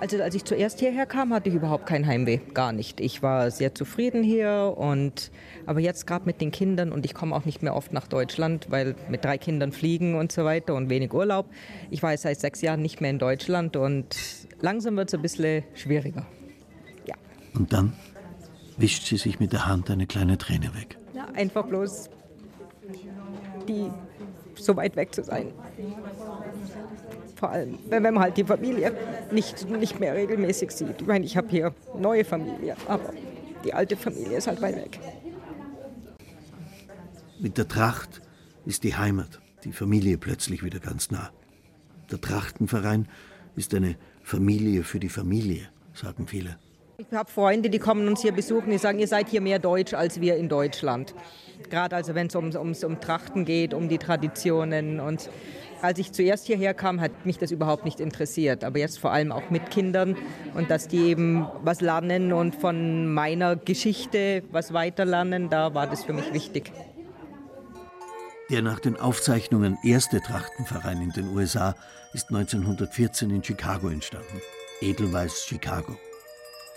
Also 0.00 0.22
als 0.22 0.34
ich 0.34 0.44
zuerst 0.44 0.78
hierher 0.78 1.06
kam, 1.06 1.32
hatte 1.32 1.48
ich 1.48 1.54
überhaupt 1.54 1.86
kein 1.86 2.06
Heimweh, 2.06 2.38
gar 2.52 2.72
nicht. 2.72 3.00
Ich 3.00 3.22
war 3.22 3.50
sehr 3.50 3.74
zufrieden 3.74 4.22
hier 4.22 4.74
und 4.76 5.32
aber 5.64 5.80
jetzt 5.80 6.06
gerade 6.06 6.26
mit 6.26 6.42
den 6.42 6.50
Kindern 6.50 6.92
und 6.92 7.06
ich 7.06 7.14
komme 7.14 7.34
auch 7.34 7.46
nicht 7.46 7.62
mehr 7.62 7.74
oft 7.74 7.92
nach 7.94 8.06
Deutschland, 8.06 8.66
weil 8.70 8.94
mit 9.08 9.24
drei 9.24 9.38
Kindern 9.38 9.72
fliegen 9.72 10.14
und 10.14 10.30
so 10.30 10.44
weiter 10.44 10.74
und 10.74 10.90
wenig 10.90 11.14
Urlaub. 11.14 11.46
Ich 11.90 12.02
war 12.02 12.12
jetzt 12.12 12.22
seit 12.22 12.38
sechs 12.38 12.60
Jahren 12.60 12.82
nicht 12.82 13.00
mehr 13.00 13.10
in 13.10 13.18
Deutschland 13.18 13.76
und 13.76 14.16
langsam 14.60 14.96
wird 14.96 15.08
es 15.08 15.14
ein 15.14 15.22
bisschen 15.22 15.64
schwieriger. 15.74 16.26
Ja. 17.06 17.16
Und 17.54 17.72
dann 17.72 17.94
wischt 18.78 19.06
sie 19.06 19.16
sich 19.16 19.40
mit 19.40 19.52
der 19.52 19.66
Hand 19.66 19.90
eine 19.90 20.06
kleine 20.06 20.38
Träne 20.38 20.74
weg. 20.74 20.96
ja 21.14 21.26
einfach 21.34 21.66
bloß 21.66 22.08
die 23.68 23.90
so 24.54 24.76
weit 24.76 24.96
weg 24.96 25.14
zu 25.14 25.22
sein. 25.22 25.52
Vor 27.36 27.50
allem, 27.50 27.78
wenn 27.88 28.02
man 28.02 28.18
halt 28.18 28.36
die 28.36 28.44
Familie 28.44 28.92
nicht, 29.30 29.68
nicht 29.68 30.00
mehr 30.00 30.14
regelmäßig 30.14 30.70
sieht. 30.70 31.00
Ich 31.00 31.06
meine, 31.06 31.24
ich 31.24 31.36
habe 31.36 31.48
hier 31.48 31.74
neue 31.96 32.24
Familie, 32.24 32.76
aber 32.88 33.12
die 33.64 33.74
alte 33.74 33.96
Familie 33.96 34.38
ist 34.38 34.46
halt 34.46 34.60
weit 34.60 34.76
weg. 34.76 34.98
Mit 37.38 37.58
der 37.58 37.68
Tracht 37.68 38.20
ist 38.64 38.82
die 38.82 38.96
Heimat, 38.96 39.40
die 39.64 39.72
Familie 39.72 40.18
plötzlich 40.18 40.64
wieder 40.64 40.80
ganz 40.80 41.10
nah. 41.10 41.30
Der 42.10 42.20
Trachtenverein 42.20 43.06
ist 43.54 43.74
eine 43.74 43.96
Familie 44.22 44.82
für 44.82 44.98
die 44.98 45.08
Familie, 45.08 45.68
sagen 45.94 46.26
viele. 46.26 46.58
Ich 47.00 47.16
habe 47.16 47.30
Freunde, 47.30 47.70
die 47.70 47.78
kommen 47.78 48.08
uns 48.08 48.22
hier 48.22 48.32
besuchen, 48.32 48.72
die 48.72 48.78
sagen, 48.78 48.98
ihr 48.98 49.06
seid 49.06 49.28
hier 49.28 49.40
mehr 49.40 49.60
deutsch 49.60 49.94
als 49.94 50.20
wir 50.20 50.34
in 50.34 50.48
Deutschland. 50.48 51.14
Gerade 51.70 51.94
also, 51.94 52.16
wenn 52.16 52.26
es 52.26 52.34
um, 52.34 52.50
ums, 52.56 52.82
um 52.82 53.00
Trachten 53.00 53.44
geht, 53.44 53.72
um 53.72 53.88
die 53.88 53.98
Traditionen. 53.98 54.98
Und 54.98 55.30
als 55.80 56.00
ich 56.00 56.10
zuerst 56.10 56.48
hierher 56.48 56.74
kam, 56.74 57.00
hat 57.00 57.24
mich 57.24 57.38
das 57.38 57.52
überhaupt 57.52 57.84
nicht 57.84 58.00
interessiert. 58.00 58.64
Aber 58.64 58.80
jetzt 58.80 58.98
vor 58.98 59.12
allem 59.12 59.30
auch 59.30 59.48
mit 59.48 59.70
Kindern 59.70 60.16
und 60.54 60.70
dass 60.72 60.88
die 60.88 61.10
eben 61.10 61.46
was 61.62 61.80
lernen 61.80 62.32
und 62.32 62.56
von 62.56 63.06
meiner 63.14 63.54
Geschichte 63.54 64.42
was 64.50 64.72
weiterlernen, 64.72 65.50
da 65.50 65.74
war 65.74 65.86
das 65.86 66.02
für 66.02 66.12
mich 66.12 66.32
wichtig. 66.32 66.72
Der 68.50 68.62
nach 68.62 68.80
den 68.80 68.96
Aufzeichnungen 68.96 69.78
erste 69.84 70.20
Trachtenverein 70.20 71.00
in 71.00 71.10
den 71.10 71.28
USA 71.28 71.76
ist 72.12 72.30
1914 72.30 73.30
in 73.30 73.44
Chicago 73.44 73.88
entstanden. 73.88 74.42
Edelweiß 74.80 75.44
Chicago. 75.46 75.96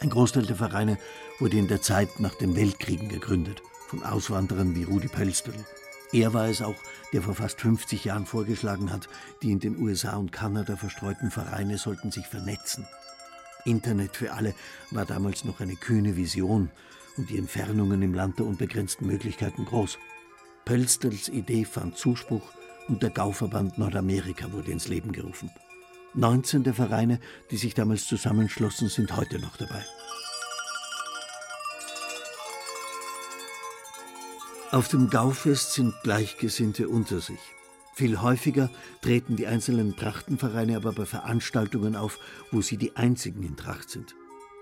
Ein 0.02 0.10
Großteil 0.10 0.48
der 0.48 0.56
Vereine 0.56 0.98
wurde 1.38 1.58
in 1.58 1.68
der 1.68 1.84
Zeit 1.84 2.20
nach 2.20 2.34
den 2.34 2.56
Weltkriegen 2.56 3.08
gegründet, 3.08 3.62
von 3.88 4.02
Auswanderern 4.02 4.76
wie 4.76 4.84
Rudi 4.84 5.08
Pölsterl. 5.08 5.54
Er 6.12 6.34
war 6.34 6.48
es 6.48 6.64
auch, 6.64 6.76
der 7.14 7.22
vor 7.22 7.36
fast 7.36 7.62
50 7.62 8.06
Jahren 8.06 8.26
vorgeschlagen 8.26 8.92
hat, 8.92 9.08
die 9.44 9.52
in 9.52 9.60
den 9.60 9.78
USA 9.78 10.16
und 10.16 10.32
Kanada 10.32 10.76
verstreuten 10.76 11.30
Vereine 11.30 11.78
sollten 11.78 12.10
sich 12.10 12.26
vernetzen. 12.26 12.88
Internet 13.64 14.18
für 14.18 14.34
alle 14.34 14.56
war 14.90 15.06
damals 15.06 15.46
noch 15.46 15.60
eine 15.60 15.76
kühne 15.76 16.18
Vision 16.18 16.72
und 17.16 17.30
die 17.30 17.38
Entfernungen 17.38 18.02
im 18.02 18.16
Land 18.16 18.40
der 18.40 18.48
unbegrenzten 18.48 19.06
Möglichkeiten 19.06 19.66
groß. 19.66 20.00
Pölstels 20.66 21.30
Idee 21.30 21.64
fand 21.64 21.96
Zuspruch 21.96 22.52
und 22.88 23.04
der 23.04 23.12
Gauverband 23.12 23.78
Nordamerika 23.78 24.52
wurde 24.52 24.72
ins 24.72 24.88
Leben 24.88 25.12
gerufen. 25.12 25.52
19 26.14 26.64
der 26.64 26.74
Vereine, 26.74 27.20
die 27.52 27.58
sich 27.58 27.74
damals 27.74 28.06
zusammenschlossen, 28.08 28.90
sind 28.90 29.16
heute 29.16 29.40
noch 29.40 29.58
dabei. 29.58 29.86
Auf 34.72 34.88
dem 34.88 35.10
Gaufest 35.10 35.74
sind 35.74 35.94
Gleichgesinnte 36.04 36.88
unter 36.88 37.20
sich. 37.20 37.40
Viel 37.94 38.22
häufiger 38.22 38.70
treten 39.02 39.36
die 39.36 39.46
einzelnen 39.46 39.98
Trachtenvereine 39.98 40.78
aber 40.78 40.94
bei 40.94 41.06
Veranstaltungen 41.06 41.96
auf, 41.96 42.20
wo 42.52 42.62
sie 42.62 42.78
die 42.78 42.96
einzigen 42.96 43.44
in 43.44 43.58
Tracht 43.58 43.90
sind. 43.90 44.16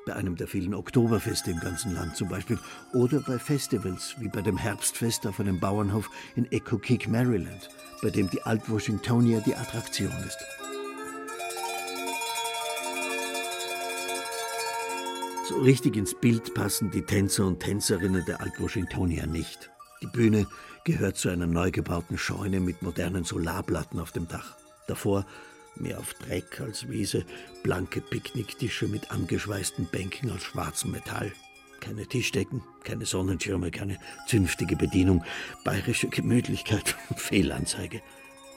Bei 0.07 0.15
einem 0.15 0.35
der 0.35 0.47
vielen 0.47 0.73
Oktoberfeste 0.73 1.51
im 1.51 1.59
ganzen 1.59 1.93
Land 1.93 2.15
zum 2.15 2.29
Beispiel. 2.29 2.57
Oder 2.93 3.19
bei 3.19 3.37
Festivals, 3.37 4.15
wie 4.19 4.29
bei 4.29 4.41
dem 4.41 4.57
Herbstfest 4.57 5.27
auf 5.27 5.39
einem 5.39 5.59
Bauernhof 5.59 6.09
in 6.35 6.51
Echo 6.51 6.79
Creek, 6.79 7.07
Maryland, 7.07 7.69
bei 8.01 8.09
dem 8.09 8.29
die 8.31 8.41
Alt-Washingtonia 8.41 9.41
die 9.41 9.55
Attraktion 9.55 10.11
ist. 10.25 10.39
So 15.49 15.57
richtig 15.61 15.95
ins 15.95 16.13
Bild 16.13 16.53
passen 16.53 16.91
die 16.91 17.01
Tänzer 17.01 17.47
und 17.47 17.59
Tänzerinnen 17.59 18.23
der 18.23 18.39
Alt-Washingtonia 18.39 19.25
nicht. 19.25 19.71
Die 19.99 20.05
Bühne 20.05 20.45
gehört 20.83 21.17
zu 21.17 21.29
einer 21.29 21.47
neu 21.47 21.71
gebauten 21.71 22.19
Scheune 22.19 22.59
mit 22.59 22.83
modernen 22.83 23.23
Solarplatten 23.23 23.99
auf 23.99 24.11
dem 24.11 24.27
Dach. 24.27 24.57
Davor, 24.85 25.25
mehr 25.75 25.97
auf 25.97 26.13
Dreck 26.13 26.61
als 26.61 26.87
Wiese, 26.87 27.25
blanke 27.63 27.99
Picknicktische 27.99 28.87
mit 28.87 29.09
angeschweißten 29.09 29.87
Bänken 29.87 30.29
aus 30.29 30.43
schwarzem 30.43 30.91
Metall. 30.91 31.33
Keine 31.79 32.05
Tischdecken, 32.05 32.61
keine 32.83 33.07
Sonnenschirme, 33.07 33.71
keine 33.71 33.97
zünftige 34.27 34.75
Bedienung, 34.75 35.23
bayerische 35.63 36.09
Gemütlichkeit, 36.09 36.95
Fehlanzeige. 37.15 38.03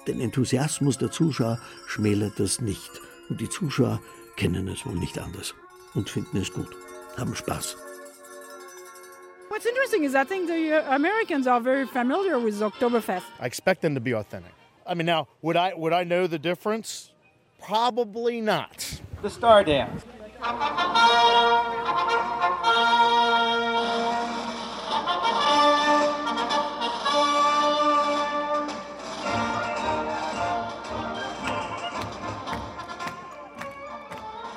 Den 0.07 0.20
Enthusiasmus 0.20 0.99
der 0.99 1.11
Zuschauer 1.11 1.59
schmälert 1.86 2.38
das 2.38 2.61
nicht. 2.61 2.90
Und 3.30 3.40
die 3.40 3.49
Zuschauer 3.49 4.03
kennen 4.36 4.68
es 4.68 4.84
wohl 4.84 4.97
nicht 4.97 5.18
anders 5.18 5.55
und 5.95 6.09
finden 6.09 6.36
es 6.38 6.53
gut, 6.53 6.68
haben 7.16 7.34
Spaß. 7.34 7.76
What's 9.49 9.66
interesting 9.66 10.05
is 10.05 10.14
I 10.14 10.24
think 10.24 10.49
the 10.49 10.78
uh, 10.78 10.95
Americans 10.95 11.47
are 11.47 11.61
very 11.61 11.86
familiar 11.86 12.38
with 12.38 12.61
Oktoberfest. 12.62 13.24
I 13.38 13.47
expect 13.47 13.82
them 13.82 13.95
to 13.95 14.01
be 14.01 14.14
authentic. 14.14 14.53
I 14.86 14.95
mean, 14.95 15.07
now 15.07 15.28
would 15.43 15.57
I 15.57 15.74
would 15.74 15.93
I 15.93 16.05
know 16.05 16.26
the 16.26 16.38
difference? 16.38 17.11
Probably 17.61 18.40
not. 18.40 19.01
The 19.20 19.30
Star 19.30 19.62
Dance. 19.62 20.03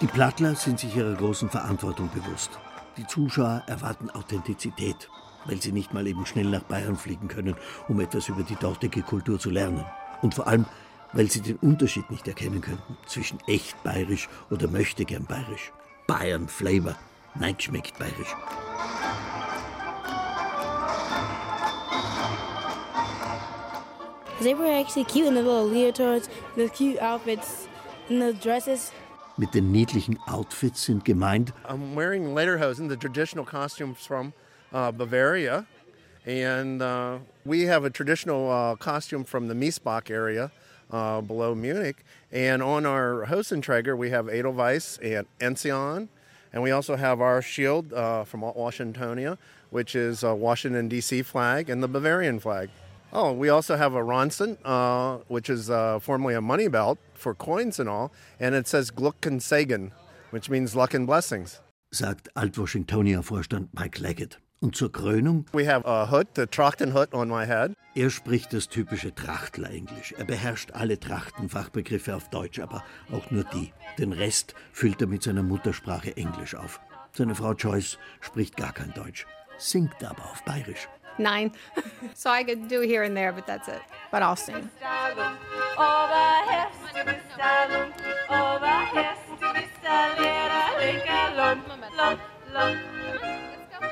Die 0.05 0.11
Plattler 0.11 0.53
sind 0.53 0.79
sich 0.79 0.95
ihrer 0.95 1.15
großen 1.15 1.49
Verantwortung 1.49 2.11
bewusst. 2.13 2.51
Die 2.95 3.07
Zuschauer 3.07 3.63
erwarten 3.65 4.11
Authentizität, 4.11 5.09
weil 5.45 5.59
sie 5.59 5.71
nicht 5.71 5.95
mal 5.95 6.05
eben 6.05 6.27
schnell 6.27 6.45
nach 6.45 6.61
Bayern 6.61 6.95
fliegen 6.95 7.27
können, 7.27 7.55
um 7.87 7.99
etwas 7.99 8.29
über 8.29 8.43
die 8.43 8.55
dortige 8.55 9.01
Kultur 9.01 9.39
zu 9.39 9.49
lernen. 9.49 9.83
Und 10.21 10.35
vor 10.35 10.47
allem, 10.47 10.67
weil 11.13 11.31
sie 11.31 11.41
den 11.41 11.55
Unterschied 11.55 12.11
nicht 12.11 12.27
erkennen 12.27 12.61
könnten 12.61 12.95
zwischen 13.07 13.39
echt 13.47 13.81
bayerisch 13.81 14.29
oder 14.51 14.67
möchte 14.67 15.05
gern 15.05 15.25
bayerisch. 15.25 15.71
Bayern 16.05 16.47
Flavor. 16.47 16.95
Nein, 17.33 17.55
schmeckt 17.57 17.97
bayerisch. 17.97 18.35
They 24.39 24.53
were 24.53 24.69
actually 24.69 25.05
cute 25.05 25.25
in 25.25 25.33
the 25.33 25.41
little 25.41 25.67
leotards, 25.67 26.29
the 26.55 26.69
cute 26.69 27.01
outfits, 27.01 27.67
and 28.07 28.21
the 28.21 28.33
dresses. 28.33 28.91
Mit 29.37 29.53
den 29.53 29.71
niedlichen 29.73 30.17
Outfits 30.27 30.85
sind 30.85 31.03
gemeint 31.03 31.51
I'm 31.67 31.93
wearing 31.93 32.33
lederhosen, 32.33 32.87
the 32.87 32.95
traditional 32.95 33.43
costumes 33.43 33.97
from 34.05 34.31
uh, 34.73 34.93
Bavaria, 34.93 35.65
and 36.25 36.81
uh, 36.81 37.17
we 37.43 37.63
have 37.63 37.83
a 37.83 37.89
traditional 37.89 38.49
uh, 38.49 38.75
costume 38.77 39.25
from 39.25 39.49
the 39.49 39.53
Miesbach 39.53 40.09
area 40.09 40.51
uh, 40.89 41.19
below 41.19 41.53
Munich. 41.53 42.05
And 42.31 42.63
on 42.63 42.85
our 42.85 43.25
Hosenträger, 43.25 43.97
we 43.97 44.09
have 44.09 44.29
Edelweiss 44.29 44.99
and 45.03 45.27
Enzian, 45.41 46.07
and 46.53 46.63
we 46.63 46.71
also 46.71 46.95
have 46.95 47.19
our 47.19 47.41
shield 47.41 47.91
uh, 47.91 48.23
from 48.23 48.41
Washingtonia, 48.41 49.37
which 49.69 49.95
is 49.95 50.23
a 50.23 50.33
Washington 50.33 50.87
D.C. 50.87 51.23
flag 51.23 51.69
and 51.69 51.83
the 51.83 51.89
Bavarian 51.89 52.39
flag. 52.39 52.69
Oh, 53.17 53.31
we 53.31 53.47
also 53.47 53.77
have 53.77 53.95
a 53.95 54.03
Ronson, 54.03 54.57
uh, 54.65 55.23
which 55.29 55.49
is 55.49 55.69
uh, 55.69 55.99
formerly 55.99 56.35
a 56.35 56.41
money 56.41 56.67
belt 56.67 56.97
for 57.13 57.33
coins 57.33 57.79
and 57.79 57.87
all, 57.87 58.11
and 58.41 58.53
it 58.53 58.67
says 58.67 58.91
Gluck 58.91 59.25
and 59.25 59.41
Sagan, 59.41 59.93
which 60.31 60.49
means 60.49 60.75
luck 60.75 60.93
and 60.93 61.07
blessings. 61.07 61.61
sagt 61.91 62.35
Alt-Washingtonier-Vorstand 62.35 63.69
Mike 63.73 64.01
Leggett. 64.01 64.39
Und 64.59 64.75
zur 64.75 64.89
Krönung? 64.91 65.45
We 65.53 65.65
have 65.65 65.85
a 65.85 66.07
hood, 66.11 66.27
the 66.35 66.45
Trachten 66.45 66.91
hood 66.91 67.13
on 67.13 67.29
my 67.29 67.45
head. 67.45 67.71
Er 67.95 68.09
spricht 68.09 68.51
das 68.51 68.67
typische 68.67 69.15
Trachtler-Englisch. 69.15 70.13
Er 70.17 70.25
beherrscht 70.25 70.71
alle 70.73 70.99
Trachtenfachbegriffe 70.99 72.13
auf 72.17 72.29
Deutsch, 72.31 72.59
aber 72.59 72.83
auch 73.13 73.31
nur 73.31 73.45
die. 73.45 73.71
Den 73.97 74.11
Rest 74.11 74.55
füllt 74.73 74.99
er 74.99 75.07
mit 75.07 75.23
seiner 75.23 75.43
Muttersprache 75.43 76.17
Englisch 76.17 76.53
auf. 76.53 76.81
Seine 77.13 77.33
Frau 77.35 77.53
Joyce 77.53 77.97
spricht 78.19 78.57
gar 78.57 78.73
kein 78.73 78.93
Deutsch, 78.93 79.25
singt 79.57 80.03
aber 80.03 80.23
auf 80.25 80.43
Bayerisch. 80.43 80.89
Nine. 81.17 81.51
so 82.13 82.29
I 82.29 82.43
could 82.43 82.67
do 82.67 82.81
here 82.81 83.03
and 83.03 83.15
there, 83.15 83.31
but 83.31 83.47
that's 83.47 83.67
it. 83.67 83.81
But 84.11 84.21
I'll 84.21 84.35
sing. 84.35 84.69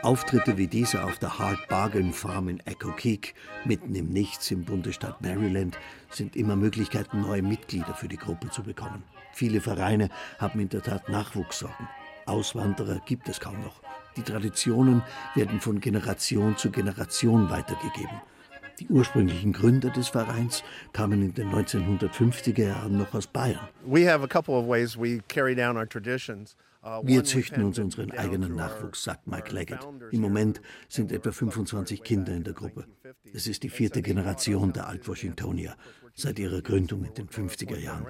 Auftritte 0.04 0.58
wie 0.58 0.68
dieser 0.68 1.06
auf 1.06 1.18
der 1.18 1.40
Hard 1.40 1.68
Bargain 1.70 2.12
Farm 2.12 2.50
in 2.50 2.60
Echo 2.66 2.92
Creek, 2.92 3.36
mitten 3.64 3.96
im 3.96 4.10
Nichts 4.10 4.52
im 4.52 4.66
Bundesstaat 4.66 5.22
Maryland, 5.22 5.78
sind 6.10 6.36
immer 6.36 6.58
Möglichkeiten, 6.58 7.22
neue 7.22 7.42
Mitglieder 7.42 7.94
für 7.94 8.10
die 8.10 8.18
Gruppe 8.18 8.50
zu 8.50 8.64
bekommen. 8.64 9.04
Viele 9.32 9.62
Vereine 9.62 10.10
haben 10.40 10.60
in 10.60 10.68
der 10.68 10.82
Tat 10.82 11.08
Nachwuchssorgen. 11.08 11.88
Auswanderer 12.26 13.02
gibt 13.06 13.30
es 13.30 13.40
kaum 13.40 13.62
noch. 13.64 13.82
Die 14.16 14.22
Traditionen 14.22 15.02
werden 15.36 15.60
von 15.60 15.80
Generation 15.80 16.58
zu 16.58 16.72
Generation 16.72 17.50
weitergegeben. 17.50 18.22
Die 18.80 18.88
ursprünglichen 18.88 19.54
Gründer 19.54 19.92
des 19.92 20.10
Vereins 20.10 20.64
kamen 20.94 21.22
in 21.22 21.34
den 21.34 21.50
1950er 21.50 22.64
Jahren 22.64 22.98
noch 22.98 23.14
aus 23.14 23.28
Bayern. 23.28 23.68
We 23.86 24.10
have 24.12 24.24
a 24.24 24.28
couple 24.28 24.56
of 24.56 24.68
ways 24.68 24.98
we 24.98 25.22
carry 25.28 25.56
down 25.56 25.78
our 25.78 25.88
traditions. 25.88 26.56
Uh, 26.84 27.02
Wir 27.02 27.24
züchten 27.24 27.64
uns 27.64 27.80
unseren 27.80 28.12
eigenen 28.12 28.56
Nachwuchs, 28.56 29.04
sagt 29.04 29.26
Mike 29.26 29.54
Leggett. 29.54 29.80
Im 30.12 30.20
Moment 30.20 30.60
sind 30.90 31.14
etwa 31.14 31.32
25 31.32 32.04
Kinder 32.04 32.34
in 32.34 32.44
der 32.44 32.54
Gruppe. 32.54 32.86
Es 33.34 33.48
ist 33.48 33.64
die 33.64 33.70
vierte 33.70 34.02
Generation 34.02 34.74
der 34.74 34.88
Alt-Washingtonier 34.88 35.78
seit 36.14 36.40
ihrer 36.40 36.62
Gründung 36.62 37.06
in 37.06 37.14
den 37.14 37.30
50er 37.30 37.78
Jahren. 37.78 38.06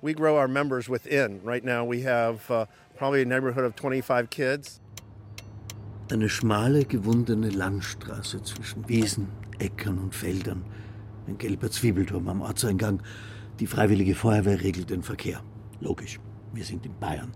We 0.00 0.14
grow 0.14 0.38
our 0.38 0.48
members 0.48 0.88
within. 0.88 1.40
Right 1.44 1.62
now 1.62 1.84
we 1.86 2.02
have 2.08 2.50
uh, 2.50 2.64
probably 2.96 3.20
a 3.20 3.26
neighborhood 3.26 3.64
of 3.64 3.74
25 3.76 4.30
kids. 4.30 4.79
Eine 6.12 6.28
schmale, 6.28 6.84
gewundene 6.84 7.50
Landstraße 7.50 8.42
zwischen 8.42 8.88
Wiesen, 8.88 9.28
Äckern 9.60 9.96
und 9.98 10.12
Feldern. 10.12 10.64
Ein 11.28 11.38
gelber 11.38 11.70
Zwiebelturm 11.70 12.26
am 12.26 12.40
Ortseingang. 12.40 13.00
Die 13.60 13.68
Freiwillige 13.68 14.16
Feuerwehr 14.16 14.60
regelt 14.60 14.90
den 14.90 15.04
Verkehr. 15.04 15.40
Logisch, 15.78 16.18
wir 16.52 16.64
sind 16.64 16.84
in 16.84 16.98
Bayern. 16.98 17.30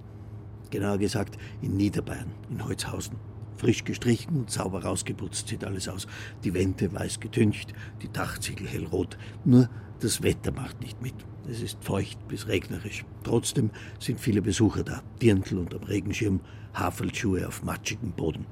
Genauer 0.71 0.99
gesagt 0.99 1.39
in 1.63 1.77
Niederbayern, 1.77 2.33
in 2.51 2.65
Holzhausen. 2.65 3.15
Frisch 3.59 3.85
gestrichen 3.85 4.39
und 4.39 4.51
sauber 4.51 4.83
rausgeputzt 4.83 5.47
sieht 5.47 5.63
alles 5.63 5.89
aus. 5.89 6.09
Die 6.43 6.53
Wände 6.53 6.93
weiß 6.93 7.21
getüncht, 7.21 7.73
die 8.03 8.11
Dachziegel 8.11 8.67
hellrot. 8.67 9.17
Nur 9.45 9.71
das 10.01 10.25
Wetter 10.25 10.51
macht 10.51 10.81
nicht 10.81 11.01
mit. 11.01 11.15
Es 11.49 11.63
ist 11.63 11.79
feucht 11.85 12.27
bis 12.27 12.49
regnerisch. 12.49 13.05
Trotzdem 13.23 13.71
sind 14.01 14.19
viele 14.19 14.43
Besucher 14.43 14.83
da. 14.83 15.01
Dirndl 15.23 15.59
unterm 15.59 15.85
Regenschirm, 15.85 16.41
Haferlschuhe 16.75 17.47
auf 17.47 17.63
matschigem 17.63 18.13
Boden. 18.13 18.47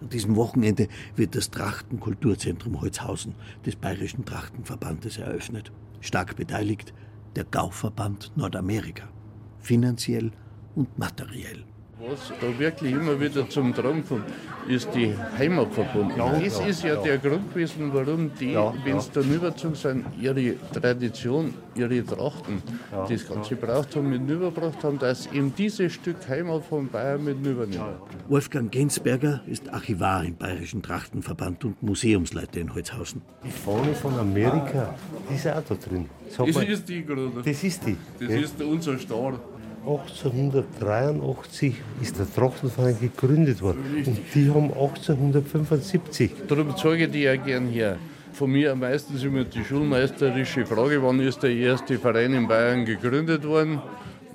An 0.00 0.08
diesem 0.08 0.36
Wochenende 0.36 0.88
wird 1.14 1.36
das 1.36 1.50
Trachtenkulturzentrum 1.50 2.80
Holzhausen 2.80 3.34
des 3.66 3.76
Bayerischen 3.76 4.24
Trachtenverbandes 4.24 5.18
eröffnet. 5.18 5.70
Stark 6.00 6.36
beteiligt 6.36 6.94
der 7.36 7.44
Gauverband 7.44 8.32
Nordamerika. 8.36 9.08
Finanziell 9.58 10.32
und 10.74 10.98
materiell. 10.98 11.64
Was 12.08 12.32
da 12.40 12.58
wirklich 12.58 12.92
immer 12.92 13.20
wieder 13.20 13.46
zum 13.50 13.74
Tragen 13.74 14.02
kommt, 14.08 14.24
ist 14.66 14.88
die 14.94 15.14
Heimatverbundenheit. 15.36 16.46
das 16.46 16.60
ist 16.60 16.82
ja, 16.82 16.96
der 16.96 17.18
Grund 17.18 17.52
gewesen, 17.52 17.90
warum 17.92 18.30
die, 18.40 18.52
ja, 18.52 18.72
wenn 18.84 18.98
sie 19.00 19.10
dann 19.12 19.30
überzogen 19.34 19.74
sind, 19.74 20.06
ihre 20.18 20.54
Tradition, 20.72 21.52
ihre 21.74 22.02
Trachten, 22.02 22.62
das 23.06 23.28
Ganze 23.28 23.54
gebraucht 23.54 23.94
haben, 23.96 24.08
mit 24.08 24.26
überbracht 24.30 24.82
haben, 24.82 24.98
dass 24.98 25.26
eben 25.26 25.54
dieses 25.54 25.92
Stück 25.92 26.16
Heimat 26.26 26.64
von 26.64 26.88
Bayern 26.88 27.22
mit 27.22 27.44
übernehmen. 27.44 27.96
Wolfgang 28.28 28.72
Gensberger 28.72 29.42
ist 29.46 29.68
Archivar 29.68 30.24
im 30.24 30.36
Bayerischen 30.36 30.82
Trachtenverband 30.82 31.66
und 31.66 31.82
Museumsleiter 31.82 32.60
in 32.60 32.74
Holzhausen. 32.74 33.20
Die 33.44 33.50
Fahne 33.50 33.94
von 33.94 34.18
Amerika, 34.18 34.94
die 35.28 35.34
ist 35.34 35.46
auch 35.46 35.62
da 35.68 35.74
drin. 35.74 36.08
Das, 36.28 36.54
das 36.54 36.64
ist 36.64 36.88
die 36.88 37.04
gerade. 37.04 37.30
Das 37.44 37.62
ist 37.62 37.86
die. 37.86 37.96
Das 38.18 38.30
ist 38.30 38.62
unser 38.62 38.98
Star. 38.98 39.38
1883 39.86 41.74
ist 42.02 42.18
der 42.18 42.30
Trachtenverein 42.30 42.98
gegründet 43.00 43.62
worden 43.62 44.04
und 44.06 44.18
die 44.34 44.50
haben 44.50 44.70
1875. 44.72 46.32
Darum 46.48 46.76
zeige 46.76 47.04
ich 47.04 47.10
die 47.10 47.22
ja 47.22 47.36
gern 47.36 47.66
her. 47.68 47.96
Von 48.34 48.50
mir 48.52 48.72
am 48.72 48.80
meisten 48.80 49.18
immer 49.18 49.44
die 49.44 49.64
schulmeisterische 49.64 50.66
Frage, 50.66 51.02
wann 51.02 51.18
ist 51.20 51.42
der 51.42 51.52
erste 51.52 51.98
Verein 51.98 52.34
in 52.34 52.46
Bayern 52.46 52.84
gegründet 52.84 53.46
worden? 53.46 53.80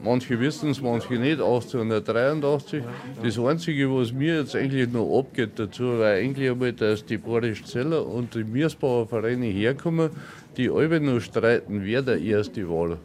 Manche 0.03 0.39
wissen 0.39 0.71
es, 0.71 0.81
manche 0.81 1.13
nicht, 1.13 1.39
1883. 1.39 2.83
Das 3.23 3.39
Einzige, 3.39 3.89
was 3.95 4.11
mir 4.11 4.39
jetzt 4.39 4.55
eigentlich 4.55 4.91
noch 4.91 5.19
abgeht 5.19 5.51
dazu, 5.57 5.99
war 5.99 6.13
eigentlich 6.13 6.49
einmal, 6.49 6.73
dass 6.73 7.05
die 7.05 7.17
Boris 7.17 7.63
Zeller 7.63 8.05
und 8.05 8.33
die 8.33 8.43
Miersbauer 8.43 9.07
Vereine 9.07 9.45
herkommen, 9.45 10.09
die 10.57 10.69
alle 10.69 10.99
noch 10.99 11.19
streiten, 11.21 11.81
wer 11.83 12.01
der 12.01 12.19
Erste 12.19 12.67
war. 12.67 12.97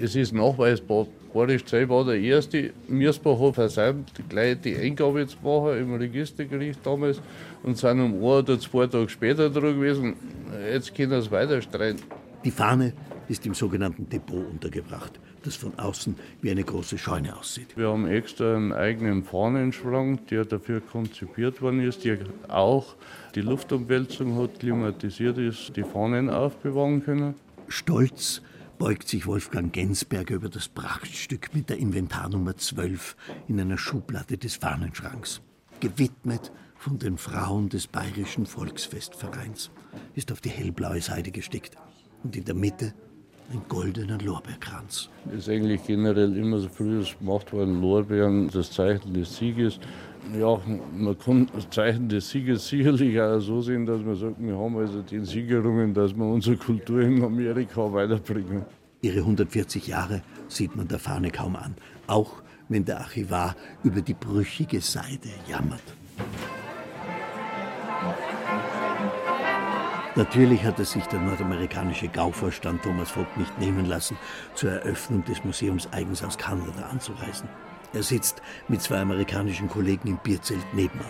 Es 0.00 0.14
ist 0.14 0.32
nachweisbar, 0.32 1.06
Boris 1.32 1.64
Zell 1.64 1.88
war 1.88 2.04
der 2.04 2.18
erste. 2.18 2.72
Mirsbach 2.88 3.54
versäumt, 3.54 4.12
gleich 4.28 4.60
die 4.62 4.76
Eingabe 4.76 5.26
zu 5.26 5.36
machen 5.42 5.78
im 5.78 5.94
Registergericht 5.94 6.80
damals 6.84 7.20
und 7.62 7.78
sind 7.78 8.00
um 8.00 8.14
ein 8.14 8.20
oder 8.20 8.58
zwei 8.58 8.86
Tage 8.86 9.08
später 9.08 9.48
dran 9.48 9.76
gewesen. 9.76 10.16
Jetzt 10.72 10.94
können 10.94 11.10
sie 11.10 11.16
es 11.16 11.30
weiter 11.30 11.62
streiten. 11.62 12.02
Die 12.44 12.50
Fahne 12.50 12.94
ist 13.28 13.46
im 13.46 13.54
sogenannten 13.54 14.08
Depot 14.08 14.44
untergebracht, 14.50 15.20
das 15.44 15.54
von 15.54 15.78
außen 15.78 16.16
wie 16.42 16.50
eine 16.50 16.64
große 16.64 16.98
Scheune 16.98 17.36
aussieht. 17.36 17.76
Wir 17.76 17.88
haben 17.88 18.08
extra 18.08 18.56
einen 18.56 18.72
eigenen 18.72 19.22
Fahnenschrank, 19.22 20.26
der 20.28 20.44
dafür 20.44 20.80
konzipiert 20.80 21.62
worden 21.62 21.80
ist, 21.80 22.04
der 22.04 22.18
auch 22.48 22.96
die 23.36 23.42
Luftumwälzung 23.42 24.36
hat, 24.36 24.58
klimatisiert 24.58 25.38
ist, 25.38 25.76
die 25.76 25.84
Fahnen 25.84 26.28
aufbewahren 26.28 27.04
können. 27.04 27.34
Stolz 27.68 28.42
beugt 28.80 29.08
sich 29.08 29.26
Wolfgang 29.26 29.70
Gensberger 29.74 30.36
über 30.36 30.48
das 30.48 30.68
Prachtstück 30.68 31.54
mit 31.54 31.68
der 31.68 31.76
Inventarnummer 31.76 32.56
12 32.56 33.14
in 33.46 33.60
einer 33.60 33.76
Schublade 33.76 34.38
des 34.38 34.56
Fahnenschranks. 34.56 35.42
Gewidmet 35.80 36.50
von 36.76 36.98
den 36.98 37.18
Frauen 37.18 37.68
des 37.68 37.86
Bayerischen 37.86 38.46
Volksfestvereins, 38.46 39.70
ist 40.14 40.32
auf 40.32 40.40
die 40.40 40.48
hellblaue 40.48 41.02
Seite 41.02 41.30
gestickt. 41.30 41.76
Und 42.22 42.34
in 42.36 42.46
der 42.46 42.54
Mitte 42.54 42.94
ein 43.50 43.62
goldener 43.68 44.18
Lorbeerkranz. 44.18 45.08
Das 45.24 45.34
ist 45.34 45.48
eigentlich 45.48 45.84
generell 45.84 46.36
immer 46.36 46.58
so 46.58 46.68
früher 46.68 47.04
gemacht 47.18 47.52
worden, 47.52 47.80
Lorbeeren, 47.80 48.48
das 48.48 48.70
Zeichen 48.70 49.12
des 49.12 49.36
Sieges. 49.36 49.80
Ja, 50.38 50.60
man 50.96 51.18
kann 51.18 51.48
das 51.54 51.68
Zeichen 51.70 52.08
des 52.08 52.30
Sieges 52.30 52.68
sicherlich 52.68 53.20
auch 53.20 53.40
so 53.40 53.60
sehen, 53.60 53.86
dass 53.86 54.00
man 54.02 54.14
sagt, 54.14 54.36
wir 54.38 54.56
haben 54.56 54.76
also 54.76 55.02
den 55.02 55.24
Siegerungen, 55.24 55.92
dass 55.94 56.14
wir 56.14 56.24
unsere 56.24 56.56
Kultur 56.56 57.00
in 57.00 57.22
Amerika 57.24 57.92
weiterbringen. 57.92 58.64
Ihre 59.02 59.20
140 59.20 59.86
Jahre 59.86 60.22
sieht 60.48 60.76
man 60.76 60.86
der 60.86 60.98
Fahne 60.98 61.30
kaum 61.30 61.56
an, 61.56 61.74
auch 62.06 62.42
wenn 62.68 62.84
der 62.84 63.00
Archivar 63.00 63.56
über 63.82 64.02
die 64.02 64.14
brüchige 64.14 64.80
Seide 64.80 65.30
jammert. 65.48 65.82
Natürlich 70.20 70.62
hat 70.64 70.78
es 70.78 70.90
sich 70.90 71.06
der 71.06 71.18
nordamerikanische 71.18 72.06
Gauvorstand 72.06 72.82
Thomas 72.82 73.08
Vogt 73.08 73.38
nicht 73.38 73.58
nehmen 73.58 73.86
lassen, 73.86 74.18
zur 74.54 74.70
Eröffnung 74.70 75.24
des 75.24 75.42
Museums 75.44 75.88
eigens 75.92 76.22
aus 76.22 76.36
Kanada 76.36 76.90
anzureisen. 76.90 77.48
Er 77.94 78.02
sitzt 78.02 78.42
mit 78.68 78.82
zwei 78.82 79.00
amerikanischen 79.00 79.70
Kollegen 79.70 80.08
im 80.08 80.18
Bierzelt 80.18 80.74
nebenan. 80.74 81.06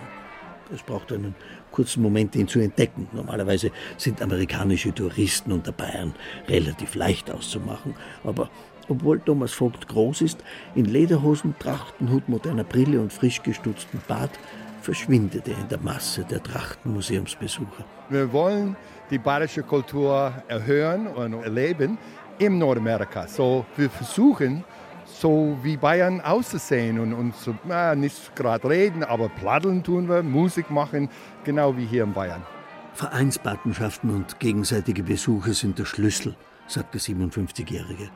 Es 0.72 0.84
braucht 0.84 1.10
einen 1.10 1.34
kurzen 1.72 2.04
Moment, 2.04 2.36
ihn 2.36 2.46
zu 2.46 2.60
entdecken. 2.60 3.08
Normalerweise 3.10 3.72
sind 3.96 4.22
amerikanische 4.22 4.94
Touristen 4.94 5.50
unter 5.50 5.72
Bayern 5.72 6.14
relativ 6.46 6.94
leicht 6.94 7.32
auszumachen. 7.32 7.96
Aber 8.22 8.48
obwohl 8.88 9.18
Thomas 9.18 9.52
Vogt 9.52 9.88
groß 9.88 10.20
ist, 10.20 10.38
in 10.76 10.84
Lederhosen, 10.84 11.56
Trachtenhut, 11.58 12.28
moderner 12.28 12.62
Brille 12.62 13.00
und 13.00 13.12
frisch 13.12 13.42
gestutzten 13.42 14.00
Bart, 14.06 14.38
verschwindet 14.82 15.48
er 15.48 15.58
in 15.58 15.68
der 15.68 15.80
Masse 15.80 16.24
der 16.24 16.42
Trachtenmuseumsbesucher. 16.42 17.84
Wir 18.08 18.32
wollen 18.32 18.76
die 19.10 19.18
bayerische 19.18 19.62
Kultur 19.62 20.32
erhöhen 20.48 21.06
und 21.06 21.34
erleben 21.42 21.98
in 22.38 22.58
Nordamerika. 22.58 23.26
So, 23.26 23.66
wir 23.76 23.90
versuchen, 23.90 24.64
so 25.04 25.58
wie 25.62 25.76
Bayern 25.76 26.20
auszusehen 26.20 26.98
und, 26.98 27.12
und 27.12 27.36
so, 27.36 27.54
na, 27.64 27.94
nicht 27.94 28.34
gerade 28.36 28.68
reden, 28.68 29.04
aber 29.04 29.28
pladdeln 29.28 29.82
tun 29.82 30.08
wir, 30.08 30.22
Musik 30.22 30.70
machen, 30.70 31.08
genau 31.44 31.76
wie 31.76 31.84
hier 31.84 32.04
in 32.04 32.12
Bayern. 32.12 32.42
Vereinspatenschaften 32.94 34.10
und 34.10 34.40
gegenseitige 34.40 35.02
Besuche 35.02 35.54
sind 35.54 35.78
der 35.78 35.84
Schlüssel, 35.84 36.36
sagt 36.66 36.94
der 36.94 37.00
57-Jährige. 37.00 38.10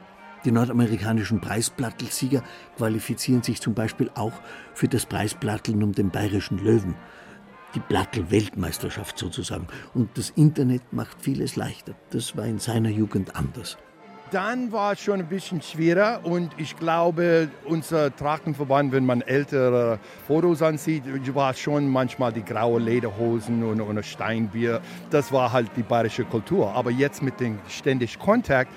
Die 0.44 0.52
nordamerikanischen 0.52 1.40
Preisplattelsieger 1.40 2.42
qualifizieren 2.76 3.42
sich 3.42 3.62
zum 3.62 3.72
Beispiel 3.72 4.10
auch 4.14 4.32
für 4.74 4.88
das 4.88 5.06
Preisplatteln 5.06 5.82
um 5.82 5.92
den 5.92 6.10
bayerischen 6.10 6.58
Löwen. 6.58 6.94
Die 7.74 7.80
Plattel-Weltmeisterschaft 7.80 9.18
sozusagen. 9.18 9.66
Und 9.94 10.16
das 10.16 10.30
Internet 10.30 10.92
macht 10.92 11.20
vieles 11.20 11.56
leichter. 11.56 11.94
Das 12.10 12.36
war 12.36 12.46
in 12.46 12.58
seiner 12.58 12.90
Jugend 12.90 13.34
anders. 13.34 13.76
Dann 14.30 14.72
war 14.72 14.92
es 14.94 15.00
schon 15.00 15.20
ein 15.20 15.28
bisschen 15.28 15.62
schwerer 15.62 16.20
und 16.24 16.50
ich 16.56 16.76
glaube, 16.76 17.48
unser 17.66 18.14
Trachtenverband, 18.16 18.90
wenn 18.90 19.06
man 19.06 19.20
ältere 19.20 20.00
Fotos 20.26 20.60
ansieht, 20.62 21.04
war 21.34 21.54
schon 21.54 21.88
manchmal 21.88 22.32
die 22.32 22.44
graue 22.44 22.80
Lederhosen 22.80 23.62
und, 23.62 23.80
und 23.80 24.04
Steinbier. 24.04 24.80
Das 25.10 25.30
war 25.30 25.52
halt 25.52 25.70
die 25.76 25.82
bayerische 25.82 26.24
Kultur. 26.24 26.72
Aber 26.74 26.90
jetzt 26.90 27.22
mit 27.22 27.38
dem 27.38 27.58
ständigen 27.68 28.18
Kontakt, 28.18 28.72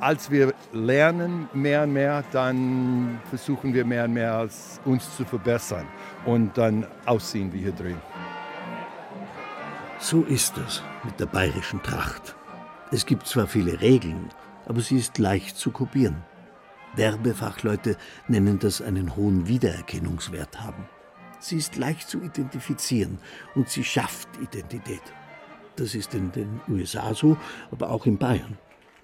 als 0.00 0.30
wir 0.30 0.52
lernen 0.72 1.48
mehr 1.54 1.84
und 1.84 1.92
mehr, 1.92 2.24
dann 2.32 3.20
versuchen 3.28 3.72
wir 3.72 3.84
mehr 3.84 4.04
und 4.04 4.12
mehr 4.12 4.48
uns 4.84 5.16
zu 5.16 5.24
verbessern 5.24 5.86
und 6.26 6.56
dann 6.58 6.86
aussehen 7.06 7.52
wie 7.52 7.58
hier 7.58 7.72
drin. 7.72 7.96
So 10.02 10.22
ist 10.22 10.56
es 10.56 10.82
mit 11.04 11.20
der 11.20 11.26
bayerischen 11.26 11.82
Tracht. 11.82 12.34
Es 12.90 13.04
gibt 13.04 13.26
zwar 13.26 13.46
viele 13.46 13.82
Regeln, 13.82 14.30
aber 14.64 14.80
sie 14.80 14.96
ist 14.96 15.18
leicht 15.18 15.58
zu 15.58 15.70
kopieren. 15.70 16.24
Werbefachleute 16.96 17.98
nennen 18.26 18.58
das 18.58 18.80
einen 18.80 19.14
hohen 19.14 19.46
Wiedererkennungswert 19.46 20.58
haben. 20.62 20.88
Sie 21.38 21.58
ist 21.58 21.76
leicht 21.76 22.08
zu 22.08 22.22
identifizieren 22.22 23.18
und 23.54 23.68
sie 23.68 23.84
schafft 23.84 24.28
Identität. 24.40 25.02
Das 25.76 25.94
ist 25.94 26.14
in 26.14 26.32
den 26.32 26.62
USA 26.66 27.12
so, 27.12 27.36
aber 27.70 27.90
auch 27.90 28.06
in 28.06 28.16
Bayern. 28.16 28.56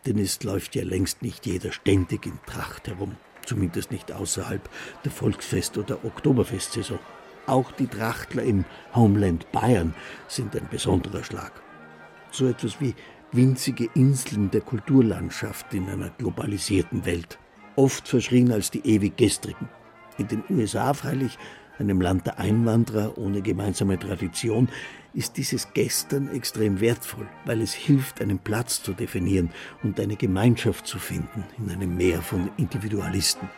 Denn 0.06 0.18
es 0.18 0.42
läuft 0.44 0.74
ja 0.74 0.82
längst 0.82 1.20
nicht 1.20 1.44
jeder 1.44 1.72
ständig 1.72 2.24
in 2.24 2.38
Tracht 2.46 2.88
herum, 2.88 3.16
zumindest 3.44 3.90
nicht 3.90 4.12
außerhalb 4.12 4.66
der 5.04 5.12
Volksfest- 5.12 5.76
oder 5.76 6.02
Oktoberfestsaison. 6.06 6.98
Auch 7.46 7.70
die 7.72 7.86
Trachtler 7.86 8.42
im 8.42 8.64
Homeland 8.94 9.50
Bayern 9.52 9.94
sind 10.26 10.56
ein 10.56 10.68
besonderer 10.68 11.22
Schlag. 11.22 11.52
So 12.32 12.48
etwas 12.48 12.80
wie 12.80 12.94
winzige 13.32 13.88
Inseln 13.94 14.50
der 14.50 14.62
Kulturlandschaft 14.62 15.72
in 15.72 15.88
einer 15.88 16.10
globalisierten 16.10 17.04
Welt, 17.06 17.38
oft 17.76 18.08
verschrien 18.08 18.50
als 18.50 18.70
die 18.70 18.84
ewig 18.86 19.16
gestrigen. 19.16 19.68
In 20.18 20.28
den 20.28 20.42
USA 20.50 20.92
freilich, 20.92 21.38
einem 21.78 22.00
Land 22.00 22.26
der 22.26 22.38
Einwanderer 22.38 23.18
ohne 23.18 23.42
gemeinsame 23.42 23.98
Tradition, 23.98 24.68
ist 25.12 25.36
dieses 25.36 25.72
Gestern 25.72 26.28
extrem 26.34 26.80
wertvoll, 26.80 27.28
weil 27.44 27.60
es 27.62 27.72
hilft, 27.72 28.20
einen 28.20 28.38
Platz 28.38 28.82
zu 28.82 28.92
definieren 28.92 29.50
und 29.82 30.00
eine 30.00 30.16
Gemeinschaft 30.16 30.86
zu 30.86 30.98
finden 30.98 31.44
in 31.58 31.70
einem 31.70 31.96
Meer 31.96 32.22
von 32.22 32.50
Individualisten. 32.56 33.48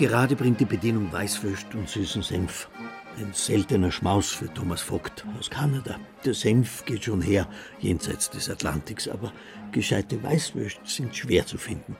Gerade 0.00 0.34
bringt 0.34 0.58
die 0.58 0.64
Bedienung 0.64 1.12
Weißwürst 1.12 1.74
und 1.74 1.86
süßen 1.86 2.22
Senf. 2.22 2.70
Ein 3.18 3.34
seltener 3.34 3.92
Schmaus 3.92 4.30
für 4.30 4.50
Thomas 4.54 4.80
Vogt 4.80 5.26
aus 5.38 5.50
Kanada. 5.50 6.00
Der 6.24 6.32
Senf 6.32 6.86
geht 6.86 7.04
schon 7.04 7.20
her, 7.20 7.46
jenseits 7.80 8.30
des 8.30 8.48
Atlantiks, 8.48 9.08
aber 9.08 9.30
gescheite 9.72 10.22
Weißwürst 10.22 10.80
sind 10.86 11.14
schwer 11.14 11.44
zu 11.44 11.58
finden. 11.58 11.96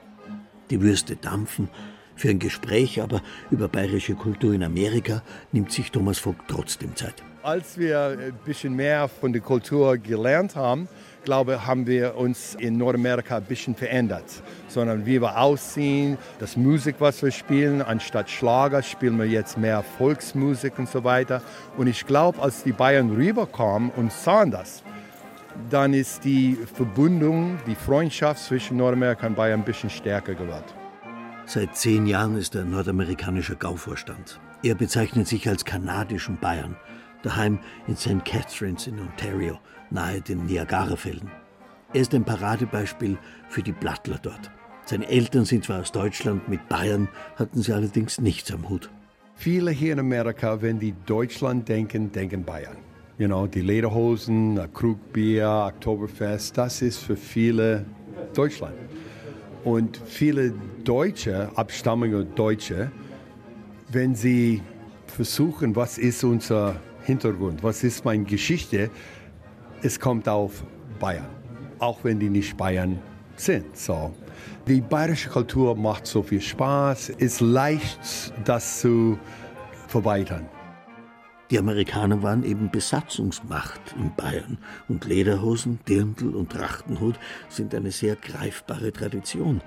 Die 0.71 0.81
Würste 0.81 1.15
dampfen. 1.15 1.69
Für 2.21 2.29
ein 2.29 2.37
Gespräch 2.37 3.01
aber 3.01 3.23
über 3.49 3.67
bayerische 3.67 4.13
Kultur 4.13 4.53
in 4.53 4.61
Amerika 4.61 5.23
nimmt 5.51 5.71
sich 5.71 5.89
Thomas 5.89 6.19
Vogt 6.19 6.41
trotzdem 6.47 6.95
Zeit. 6.95 7.15
Als 7.41 7.79
wir 7.79 8.09
ein 8.09 8.39
bisschen 8.45 8.75
mehr 8.75 9.07
von 9.07 9.33
der 9.33 9.41
Kultur 9.41 9.97
gelernt 9.97 10.55
haben, 10.55 10.87
glaube, 11.23 11.65
haben 11.65 11.87
wir 11.87 12.15
uns 12.15 12.53
in 12.53 12.77
Nordamerika 12.77 13.37
ein 13.37 13.45
bisschen 13.45 13.73
verändert. 13.73 14.43
Sondern 14.67 15.07
wie 15.07 15.19
wir 15.19 15.35
aussehen, 15.35 16.19
das 16.37 16.55
Musik, 16.55 16.97
was 16.99 17.23
wir 17.23 17.31
spielen, 17.31 17.81
anstatt 17.81 18.29
Schlager 18.29 18.83
spielen 18.83 19.17
wir 19.17 19.25
jetzt 19.25 19.57
mehr 19.57 19.83
Volksmusik 19.97 20.77
und 20.77 20.87
so 20.87 21.03
weiter. 21.03 21.41
Und 21.75 21.87
ich 21.87 22.05
glaube, 22.05 22.39
als 22.39 22.61
die 22.61 22.71
Bayern 22.71 23.09
rüberkamen 23.09 23.89
und 23.95 24.11
sahen 24.11 24.51
das, 24.51 24.83
dann 25.71 25.95
ist 25.95 26.23
die 26.23 26.55
Verbindung, 26.71 27.57
die 27.65 27.73
Freundschaft 27.73 28.43
zwischen 28.43 28.77
Nordamerika 28.77 29.25
und 29.25 29.35
Bayern 29.35 29.61
ein 29.61 29.65
bisschen 29.65 29.89
stärker 29.89 30.35
geworden. 30.35 30.80
Seit 31.53 31.75
zehn 31.75 32.05
Jahren 32.05 32.37
ist 32.37 32.55
er 32.55 32.63
nordamerikanischer 32.63 33.55
Gauvorstand. 33.55 34.39
Er 34.63 34.73
bezeichnet 34.73 35.27
sich 35.27 35.49
als 35.49 35.65
kanadischen 35.65 36.37
Bayern, 36.39 36.77
daheim 37.23 37.59
in 37.89 37.97
St. 37.97 38.23
Catharines 38.23 38.87
in 38.87 38.97
Ontario 39.01 39.59
nahe 39.89 40.21
den 40.21 40.45
Niagarafällen. 40.45 41.29
Er 41.93 41.99
ist 41.99 42.15
ein 42.15 42.23
Paradebeispiel 42.23 43.17
für 43.49 43.61
die 43.61 43.73
Blattler 43.73 44.17
dort. 44.23 44.49
Seine 44.85 45.09
Eltern 45.09 45.43
sind 45.43 45.65
zwar 45.65 45.81
aus 45.81 45.91
Deutschland, 45.91 46.47
mit 46.47 46.69
Bayern 46.69 47.09
hatten 47.35 47.61
sie 47.61 47.73
allerdings 47.73 48.21
nichts 48.21 48.49
am 48.53 48.69
Hut. 48.69 48.89
Viele 49.35 49.71
hier 49.71 49.91
in 49.91 49.99
Amerika, 49.99 50.61
wenn 50.61 50.79
die 50.79 50.95
Deutschland 51.05 51.67
denken, 51.67 52.13
denken 52.13 52.45
Bayern. 52.45 52.77
You 53.17 53.27
know, 53.27 53.45
die 53.45 53.59
Lederhosen, 53.59 54.57
Krugbier, 54.73 55.65
Oktoberfest, 55.67 56.57
das 56.57 56.81
ist 56.81 56.99
für 56.99 57.17
viele 57.17 57.83
Deutschland. 58.33 58.75
Und 59.63 60.01
viele 60.05 60.53
Deutsche, 60.83 61.49
abstammige 61.55 62.25
Deutsche, 62.25 62.91
wenn 63.89 64.15
sie 64.15 64.61
versuchen, 65.07 65.75
was 65.75 65.97
ist 65.97 66.23
unser 66.23 66.75
Hintergrund, 67.03 67.63
was 67.63 67.83
ist 67.83 68.05
meine 68.05 68.23
Geschichte, 68.23 68.89
es 69.83 69.99
kommt 69.99 70.27
auf 70.27 70.63
Bayern, 70.99 71.27
auch 71.79 72.03
wenn 72.03 72.19
die 72.19 72.29
nicht 72.29 72.57
Bayern 72.57 72.99
sind. 73.35 73.77
So. 73.77 74.13
Die 74.67 74.81
bayerische 74.81 75.29
Kultur 75.29 75.75
macht 75.75 76.07
so 76.07 76.23
viel 76.23 76.41
Spaß, 76.41 77.09
es 77.09 77.15
ist 77.17 77.41
leicht, 77.41 78.33
das 78.45 78.81
zu 78.81 79.17
verbreitern. 79.87 80.47
Die 81.51 81.59
Amerikaner 81.59 82.23
waren 82.23 82.43
eben 82.43 82.71
Besatzungsmacht 82.71 83.93
in 83.99 84.15
Bayern 84.15 84.57
und 84.87 85.03
Lederhosen, 85.03 85.79
Dirndl 85.85 86.33
und 86.33 86.49
Trachtenhut 86.49 87.19
sind 87.49 87.75
eine 87.75 87.91
sehr 87.91 88.15
greifbare 88.15 88.93
Tradition. 88.93 89.61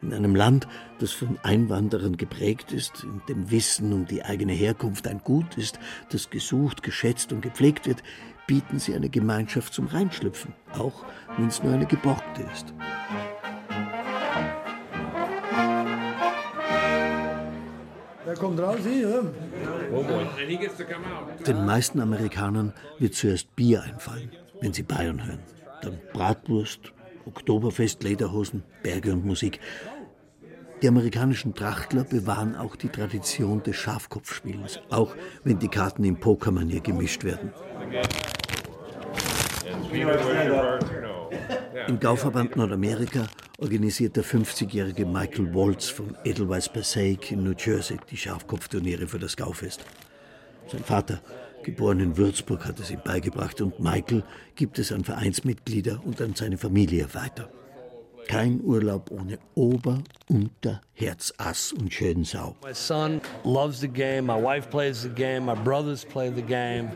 In 0.00 0.14
einem 0.14 0.34
Land, 0.34 0.66
das 0.98 1.12
von 1.12 1.38
Einwanderern 1.42 2.16
geprägt 2.16 2.72
ist, 2.72 3.04
in 3.04 3.20
dem 3.28 3.50
Wissen 3.50 3.92
um 3.92 4.06
die 4.06 4.24
eigene 4.24 4.54
Herkunft 4.54 5.06
ein 5.06 5.18
Gut 5.18 5.58
ist, 5.58 5.78
das 6.08 6.30
gesucht, 6.30 6.82
geschätzt 6.82 7.34
und 7.34 7.42
gepflegt 7.42 7.86
wird, 7.86 8.02
bieten 8.46 8.78
sie 8.78 8.94
eine 8.94 9.10
Gemeinschaft 9.10 9.74
zum 9.74 9.88
Reinschlüpfen, 9.88 10.54
auch 10.72 11.04
wenn 11.36 11.48
es 11.48 11.62
nur 11.62 11.74
eine 11.74 11.86
geborgte 11.86 12.46
ist. 12.50 12.72
Kommt 18.38 18.60
raus 18.60 18.78
hier? 18.82 19.32
Den 21.46 21.66
meisten 21.66 22.00
Amerikanern 22.00 22.72
wird 22.98 23.14
zuerst 23.14 23.54
Bier 23.56 23.82
einfallen, 23.82 24.30
wenn 24.60 24.72
sie 24.72 24.82
Bayern 24.82 25.24
hören. 25.26 25.40
Dann 25.82 25.98
Bratwurst, 26.12 26.92
Oktoberfest, 27.26 28.02
Lederhosen, 28.02 28.62
Berge 28.82 29.12
und 29.12 29.24
Musik. 29.24 29.60
Die 30.82 30.88
amerikanischen 30.88 31.54
Trachtler 31.54 32.04
bewahren 32.04 32.54
auch 32.54 32.76
die 32.76 32.88
Tradition 32.88 33.62
des 33.62 33.76
Schafkopfspielens, 33.76 34.80
auch 34.90 35.16
wenn 35.42 35.58
die 35.58 35.68
Karten 35.68 36.04
in 36.04 36.20
Pokermanier 36.20 36.80
gemischt 36.80 37.24
werden. 37.24 37.52
Im 41.88 42.00
Gauverband 42.00 42.56
Nordamerika 42.56 43.26
organisiert 43.58 44.16
der 44.16 44.24
50-jährige 44.24 45.04
Michael 45.04 45.54
Waltz 45.54 45.88
von 45.88 46.16
Edelweiss 46.24 46.68
Passaic 46.68 47.30
in 47.32 47.44
New 47.44 47.54
Jersey 47.56 47.98
die 48.10 48.16
Schafkopfturniere 48.16 49.06
für 49.06 49.18
das 49.18 49.36
Gaufest. 49.36 49.84
Sein 50.68 50.82
Vater, 50.82 51.20
geboren 51.62 52.00
in 52.00 52.16
Würzburg, 52.16 52.64
hat 52.64 52.80
es 52.80 52.90
ihm 52.90 53.00
beigebracht 53.04 53.60
und 53.60 53.78
Michael 53.78 54.24
gibt 54.54 54.78
es 54.78 54.90
an 54.90 55.04
Vereinsmitglieder 55.04 56.00
und 56.04 56.20
an 56.22 56.34
seine 56.34 56.56
Familie 56.56 57.12
weiter. 57.14 57.50
Kein 58.26 58.60
Urlaub 58.62 59.10
ohne 59.10 59.38
Ober-, 59.54 60.02
Unter-, 60.28 60.80
Herzass 60.94 61.72
und 61.72 61.92
Schönsau. 61.92 62.56
My 62.64 62.74
son 62.74 63.20
loves 63.44 63.80
the 63.80 63.88
game, 63.88 64.26
my 64.26 64.42
wife 64.42 64.68
plays 64.70 65.02
the 65.02 65.10
game, 65.10 65.44
my 65.44 65.54
brothers 65.54 66.04
play 66.04 66.32
the 66.34 66.42
game. 66.42 66.90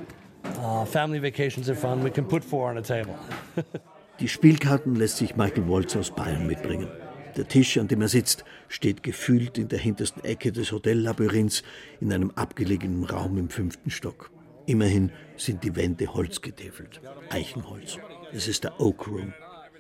Uh, 0.59 0.85
family 0.87 1.21
vacations 1.21 1.69
are 1.69 1.77
fun. 1.77 2.03
We 2.03 2.11
can 2.11 2.27
put 2.27 2.43
four 2.43 2.71
on 2.71 2.79
a 2.79 2.83
table. 2.83 3.17
Die 4.21 4.29
Spielkarten 4.29 4.97
lässt 4.97 5.17
sich 5.17 5.35
Michael 5.35 5.67
Wolz 5.67 5.97
aus 5.97 6.15
Bayern 6.15 6.47
mitbringen. 6.47 6.89
Der 7.39 7.49
Tisch, 7.49 7.79
an 7.79 7.89
dem 7.89 8.03
er 8.03 8.09
sitzt, 8.09 8.45
steht 8.69 9.03
gefühlt 9.03 9.57
in 9.57 9.69
der 9.69 9.79
hintersten 9.79 10.23
Ecke 10.25 10.53
des 10.53 10.73
Hotellabyrinths 10.73 11.63
in 12.01 12.13
einem 12.13 12.31
abgelegenen 12.33 13.05
Raum 13.05 13.39
im 13.39 13.49
fünften 13.49 13.91
Stock. 13.91 14.31
Immerhin 14.67 15.11
sind 15.39 15.65
die 15.65 15.75
Wände 15.75 16.13
holzgetäfelt. 16.13 17.01
Eichenholz. 17.31 17.97
Es 18.31 18.47
ist 18.47 18.65
der 18.65 18.79
Oak 18.79 19.09
Room. 19.09 19.33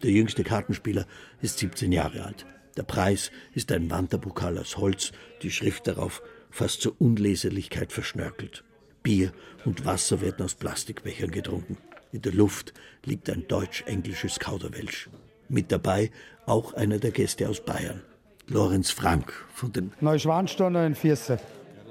Der 0.03 0.11
jüngste 0.11 0.43
Kartenspieler 0.43 1.07
ist 1.43 1.59
17 1.59 1.93
Jahre 1.93 2.24
alt. 2.24 2.47
Der 2.78 2.84
Preis 2.84 3.30
ist 3.53 3.70
ein 3.72 3.91
Wanderpokal 3.91 4.57
aus 4.57 4.78
Holz, 4.78 5.12
die 5.43 5.51
Schrift 5.51 5.86
darauf 5.86 6.22
fast 6.51 6.80
zur 6.80 6.99
Unleserlichkeit 6.99 7.93
verschnörkelt. 7.93 8.64
Bier 9.03 9.32
und 9.66 9.84
Wasser 9.84 10.22
werden 10.22 10.43
aus 10.45 10.55
Plastikbechern 10.55 11.30
getrunken. 11.30 11.76
In 12.13 12.23
der 12.23 12.33
Luft 12.33 12.75
liegt 13.05 13.31
ein 13.31 13.47
deutsch-englisches 13.47 14.41
Kauderwelsch. 14.41 15.09
Mit 15.49 15.71
dabei 15.71 16.11
auch 16.47 16.75
einer 16.75 16.99
der 16.99 17.13
Gäste 17.13 17.49
aus 17.49 17.61
Bayern, 17.61 18.03
Lorenz 18.49 18.91
Frank 18.91 19.33
von 19.55 19.73
den 19.73 19.93
Neuschwansteiner 20.01 20.87
in 20.87 20.95
Vierse. 20.95 21.39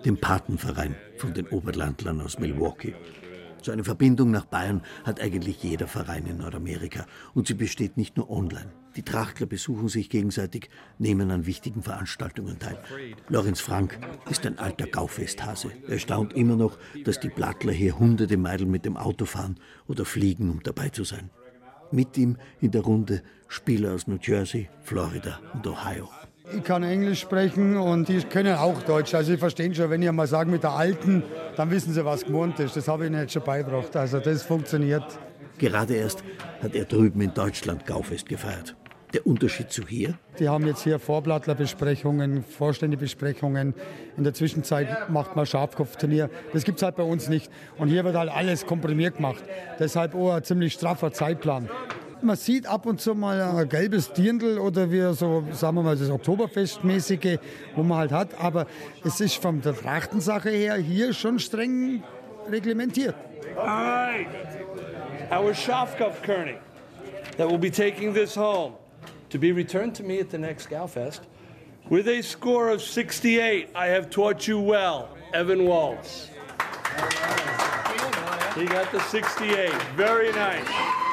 dem 0.06 0.18
Patenverein 0.18 0.96
von 1.18 1.34
den 1.34 1.48
Oberlandlern 1.48 2.22
aus 2.22 2.40
Milwaukee. 2.40 2.96
So 3.62 3.72
eine 3.72 3.84
Verbindung 3.84 4.32
nach 4.32 4.46
Bayern 4.46 4.82
hat 5.04 5.20
eigentlich 5.20 5.62
jeder 5.64 5.88
Verein 5.88 6.26
in 6.26 6.38
Nordamerika. 6.38 7.06
Und 7.34 7.48
sie 7.48 7.54
besteht 7.54 7.98
nicht 7.98 8.18
nur 8.18 8.30
online. 8.30 8.72
Die 8.96 9.04
Trachtler 9.04 9.46
besuchen 9.46 9.88
sich 9.88 10.10
gegenseitig, 10.10 10.70
nehmen 10.98 11.32
an 11.32 11.46
wichtigen 11.46 11.84
Veranstaltungen 11.84 12.60
teil. 12.60 12.78
Lorenz 13.28 13.60
Frank 13.60 14.00
ist 14.30 14.46
ein 14.46 14.58
alter 14.58 14.88
Gaufesthase. 14.88 15.72
Er 15.88 16.00
staunt 16.00 16.34
immer 16.34 16.56
noch, 16.56 16.78
dass 17.04 17.20
die 17.20 17.30
Blattler 17.30 17.74
hier 17.74 18.00
hunderte 18.00 18.38
Meilen 18.38 18.72
mit 18.72 18.86
dem 18.86 18.98
Auto 18.98 19.26
fahren 19.26 19.60
oder 19.88 20.06
fliegen, 20.06 20.50
um 20.50 20.64
dabei 20.64 20.90
zu 20.90 21.04
sein. 21.04 21.30
Mit 21.92 22.18
ihm 22.18 22.38
in 22.62 22.72
der 22.72 22.82
Runde 22.82 23.24
Spieler 23.48 23.94
aus 23.94 24.08
New 24.08 24.20
Jersey, 24.22 24.70
Florida 24.82 25.40
und 25.54 25.66
Ohio. 25.66 26.10
Ich 26.52 26.64
kann 26.64 26.82
Englisch 26.84 27.22
sprechen 27.22 27.78
und 27.78 28.08
die 28.08 28.20
können 28.22 28.56
auch 28.56 28.82
Deutsch. 28.82 29.14
Also 29.14 29.34
ich 29.34 29.40
verstehe 29.40 29.74
schon, 29.76 29.90
wenn 29.90 30.02
ich 30.02 30.12
mal 30.12 30.26
sage 30.26 30.50
mit 30.50 30.64
der 30.64 30.72
Alten, 30.72 31.24
dann 31.56 31.70
wissen 31.70 31.94
sie, 31.94 32.04
was 32.04 32.26
gemeint 32.26 32.60
ist. 32.60 32.76
Das 32.76 32.88
habe 32.88 33.04
ich 33.04 33.12
ihnen 33.12 33.22
jetzt 33.22 33.34
schon 33.34 33.44
beigebracht. 33.44 33.96
Also 33.96 34.20
das 34.20 34.44
funktioniert. 34.44 35.04
Gerade 35.60 35.94
erst 35.94 36.24
hat 36.64 36.74
er 36.74 36.86
drüben 36.86 37.22
in 37.22 37.34
Deutschland 37.34 37.86
Gaufest 37.86 38.28
gefeiert. 38.28 38.76
Der 39.14 39.26
Unterschied 39.26 39.72
zu 39.72 39.88
hier? 39.88 40.16
Die 40.40 40.48
haben 40.48 40.66
jetzt 40.68 40.84
hier 40.84 41.00
Vorblattlerbesprechungen, 41.00 42.44
Vorständebesprechungen. 42.44 43.74
In 44.18 44.24
der 44.24 44.34
Zwischenzeit 44.34 45.10
macht 45.10 45.36
man 45.36 45.46
Schafkopfturnier. 45.46 46.30
Das 46.54 46.64
gibt 46.64 46.78
es 46.78 46.84
halt 46.84 46.96
bei 46.96 47.04
uns 47.04 47.28
nicht. 47.28 47.52
Und 47.78 47.90
hier 47.90 48.06
wird 48.06 48.16
halt 48.16 48.32
alles 48.32 48.66
komprimiert 48.66 49.18
gemacht. 49.18 49.44
Deshalb 49.80 50.16
auch 50.16 50.34
ein 50.34 50.44
ziemlich 50.44 50.74
straffer 50.74 51.12
Zeitplan. 51.12 51.70
Man 52.22 52.36
sieht 52.36 52.68
ab 52.68 52.86
und 52.86 53.00
zu 53.00 53.16
mal 53.16 53.42
ein 53.42 53.70
gelbes 53.70 54.12
Dirndl 54.12 54.60
oder 54.60 54.92
wie 54.92 55.14
so, 55.14 55.44
sagen 55.52 55.76
wir 55.78 55.84
mal, 55.84 55.96
das 55.96 56.10
Oktoberfestmäßige, 56.10 57.38
wo 57.76 57.84
man 57.84 58.00
halt 58.00 58.12
hat. 58.12 58.30
Aber 58.40 58.68
es 59.06 59.22
ist 59.22 59.36
von 59.36 59.62
der 59.62 59.74
Trachtensache 59.76 60.50
her 60.50 60.76
hier 60.76 61.14
schon 61.14 61.40
streng 61.40 62.04
reglementiert. 62.50 63.16
All 63.56 63.66
right. 63.66 64.28
Our 65.32 65.54
Schafkopfkönig 65.54 66.58
that 67.38 67.50
will 67.50 67.58
be 67.58 67.72
taking 67.72 68.14
this 68.14 68.36
home 68.36 68.74
to 69.30 69.38
be 69.38 69.52
returned 69.52 69.96
to 69.96 70.04
me 70.04 70.20
at 70.20 70.30
the 70.30 70.38
next 70.38 70.70
Galfest 70.70 71.22
with 71.90 72.08
a 72.08 72.22
score 72.22 72.70
of 72.70 72.82
68. 72.82 73.70
I 73.76 73.88
have 73.88 74.10
taught 74.10 74.48
you 74.48 74.60
well, 74.60 75.10
Evan 75.34 75.66
Waltz. 75.66 76.28
He 78.56 78.66
got 78.66 78.92
the 78.92 79.00
68. 79.00 79.72
Very 79.96 80.32
nice. 80.34 81.09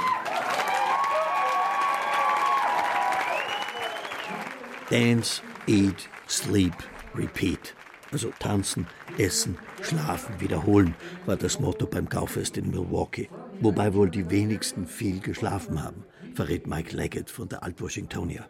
Dance, 4.90 5.42
eat, 5.66 6.08
sleep, 6.28 6.74
repeat. 7.12 7.74
Also 8.12 8.30
tanzen, 8.38 8.86
essen, 9.18 9.58
schlafen, 9.82 10.40
wiederholen 10.40 10.94
war 11.26 11.36
das 11.36 11.58
Motto 11.58 11.86
beim 11.86 12.08
Gaufest 12.08 12.56
in 12.56 12.70
Milwaukee. 12.70 13.28
Wobei 13.60 13.94
wohl 13.94 14.08
die 14.08 14.30
wenigsten 14.30 14.86
viel 14.86 15.18
geschlafen 15.18 15.82
haben, 15.82 16.04
verrät 16.34 16.68
Mike 16.68 16.94
Leggett 16.94 17.30
von 17.30 17.48
der 17.48 17.64
Alt-Washingtonia. 17.64 18.46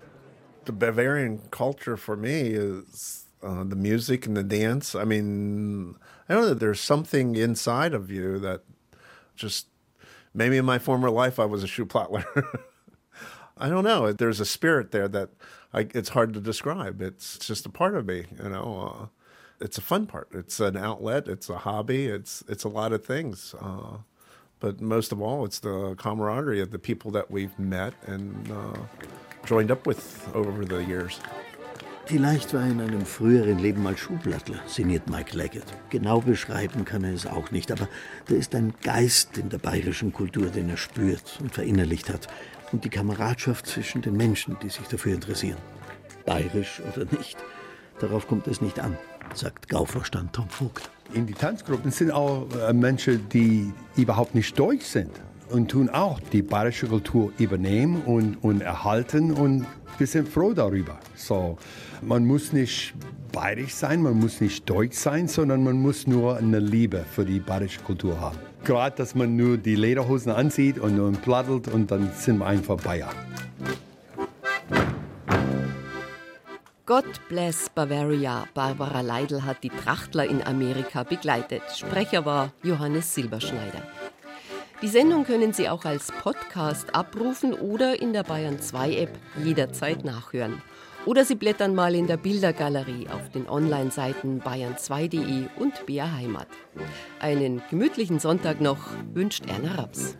The 0.67 0.73
Bavarian 0.73 1.41
culture 1.51 1.97
for 1.97 2.17
me 2.17 2.51
is 2.51 3.25
uh, 3.43 3.65
the 3.65 3.77
music 3.77 4.27
and 4.27 4.37
the 4.37 4.43
dance. 4.43 4.95
I 4.95 5.05
mean, 5.05 5.97
I 6.29 6.35
know 6.35 6.47
that 6.49 6.61
there's 6.61 6.81
something 6.81 7.35
inside 7.35 7.95
of 7.95 8.11
you 8.11 8.39
that 8.41 8.61
just 9.37 9.69
maybe 10.35 10.59
in 10.59 10.67
my 10.67 10.79
former 10.79 11.09
life 11.09 11.39
I 11.39 11.47
was 11.47 11.63
a 11.63 11.67
shoe 11.67 11.87
plattler. 11.87 12.27
I 13.57 13.71
don't 13.71 13.85
know. 13.85 14.13
There's 14.13 14.41
a 14.41 14.45
spirit 14.45 14.91
there 14.91 15.09
that 15.09 15.31
I, 15.77 15.87
it's 15.93 16.09
hard 16.09 16.33
to 16.35 16.41
describe. 16.41 17.03
It's 17.03 17.39
just 17.39 17.67
a 17.67 17.69
part 17.69 17.95
of 17.95 18.07
me, 18.07 18.25
you 18.43 18.49
know. 18.49 18.93
Uh, 18.93 19.07
it's 19.61 19.79
a 19.79 19.83
fun 19.83 20.07
part. 20.07 20.29
It's 20.33 20.59
an 20.61 20.77
outlet. 20.77 21.29
It's 21.29 21.51
a 21.51 21.59
hobby. 21.59 22.07
It's 22.07 22.43
it's 22.49 22.65
a 22.65 22.69
lot 22.69 22.93
of 22.93 23.05
things. 23.05 23.55
Uh, 23.61 23.99
but 24.59 24.81
most 24.81 25.13
of 25.13 25.21
all, 25.21 25.45
it's 25.45 25.59
the 25.59 25.95
camaraderie 25.99 26.61
of 26.61 26.71
the 26.71 26.79
people 26.79 27.11
that 27.13 27.31
we've 27.31 27.59
met 27.59 27.93
and 28.07 28.51
uh, 28.51 28.79
joined 29.45 29.71
up 29.71 29.87
with 29.87 30.29
over 30.35 30.65
the 30.65 30.83
years. 30.83 31.21
Vielleicht 32.07 32.55
war 32.55 32.61
er 32.61 32.71
in 32.71 32.81
einem 32.81 33.05
früheren 33.05 33.59
Leben 33.59 33.83
mal 33.83 33.97
Schuhplattler, 33.97 34.61
sinniert 34.67 35.11
Mike 35.11 35.37
Leggett. 35.37 35.67
Genau 35.91 36.21
beschreiben 36.21 36.85
kann 36.85 37.03
er 37.03 37.13
es 37.13 37.27
auch 37.27 37.51
nicht, 37.51 37.73
aber 37.73 37.89
da 38.27 38.37
ist 38.37 38.55
ein 38.55 38.75
Geist 38.81 39.37
in 39.37 39.49
der 39.49 39.59
bayerischen 39.59 40.13
Kultur, 40.13 40.47
den 40.47 40.71
er 40.71 40.77
spürt 40.77 41.39
und 41.41 41.53
verinnerlicht 41.53 42.09
hat. 42.09 42.29
Und 42.73 42.85
die 42.85 42.89
Kameradschaft 42.89 43.67
zwischen 43.67 44.03
den 44.03 44.17
Menschen, 44.17 44.57
die 44.63 44.69
sich 44.69 44.87
dafür 44.89 45.15
interessieren. 45.15 45.59
Bayerisch 46.25 46.83
oder 46.95 47.07
nicht, 47.17 47.37
darauf 48.01 48.27
kommt 48.27 48.49
es 48.49 48.61
nicht 48.61 48.81
an, 48.81 48.97
sagt 49.35 49.69
Gauvorstand 49.69 50.33
Tom 50.33 50.49
Vogt. 50.49 50.91
In 51.15 51.27
die 51.27 51.35
Tanzgruppen 51.35 51.93
sind 51.93 52.11
auch 52.11 52.49
äh, 52.69 52.73
Menschen, 52.73 53.29
die 53.29 53.73
überhaupt 53.97 54.35
nicht 54.35 54.59
deutsch 54.59 54.85
sind 54.85 55.13
und 55.51 55.71
tun 55.71 55.89
auch 55.89 56.19
die 56.33 56.43
bayerische 56.43 56.89
Kultur 56.89 57.33
übernehmen 57.39 58.03
und, 58.03 58.43
und 58.43 58.61
erhalten 58.61 59.33
und 59.33 59.67
wir 59.99 60.07
sind 60.07 60.29
froh 60.29 60.53
darüber. 60.53 60.99
So, 61.15 61.57
man 62.03 62.27
muss 62.27 62.53
nicht 62.53 62.95
bayerisch 63.33 63.75
sein, 63.75 64.03
man 64.03 64.19
muss 64.19 64.41
nicht 64.41 64.69
deutsch 64.69 64.97
sein, 64.97 65.29
sondern 65.29 65.63
man 65.63 65.81
muss 65.81 66.07
nur 66.07 66.37
eine 66.37 66.59
Liebe 66.59 67.05
für 67.11 67.25
die 67.25 67.39
bayerische 67.39 67.81
Kultur 67.81 68.21
haben. 68.21 68.39
Gerade, 68.67 68.97
dass 68.97 69.15
man 69.15 69.37
nur 69.37 69.59
die 69.59 69.77
Lederhosen 69.77 70.33
anzieht 70.33 70.81
und 70.81 70.97
nur 70.97 71.13
plattelt 71.13 71.69
und 71.69 71.89
dann 71.93 72.11
sind 72.17 72.39
wir 72.39 72.47
einfach 72.47 72.77
Bayer. 72.77 73.11
God 76.85 77.05
bless 77.29 77.71
Bavaria. 77.71 78.49
Barbara 78.55 79.03
Leidl 79.03 79.45
hat 79.45 79.63
die 79.63 79.71
Trachtler 79.71 80.25
in 80.25 80.43
Amerika 80.43 81.05
begleitet. 81.05 81.63
Sprecher 81.77 82.25
war 82.25 82.51
Johannes 82.65 83.15
Silberschneider. 83.15 83.83
Die 84.83 84.89
Sendung 84.89 85.25
können 85.25 85.53
Sie 85.53 85.69
auch 85.69 85.85
als 85.85 86.11
Podcast 86.11 86.93
abrufen 86.93 87.55
oder 87.55 88.01
in 88.03 88.13
der 88.13 88.25
Bayern 88.25 88.61
2 88.61 88.97
App 88.97 89.19
jederzeit 89.45 90.05
nachhören. 90.05 90.61
Oder 91.07 91.25
Sie 91.25 91.37
blättern 91.37 91.75
mal 91.75 91.95
in 91.95 92.09
der 92.09 92.17
Bildergalerie 92.17 93.07
auf 93.09 93.31
den 93.31 93.49
Online-Seiten 93.49 94.43
bayern2.de 94.43 95.47
und 95.57 95.87
BR 95.87 96.13
Heimat. 96.13 96.49
Einen 97.21 97.63
gemütlichen 97.71 98.19
Sonntag 98.19 98.61
noch 98.61 98.89
wünscht 99.15 99.45
Erna 99.47 99.77
Raps. 99.77 100.17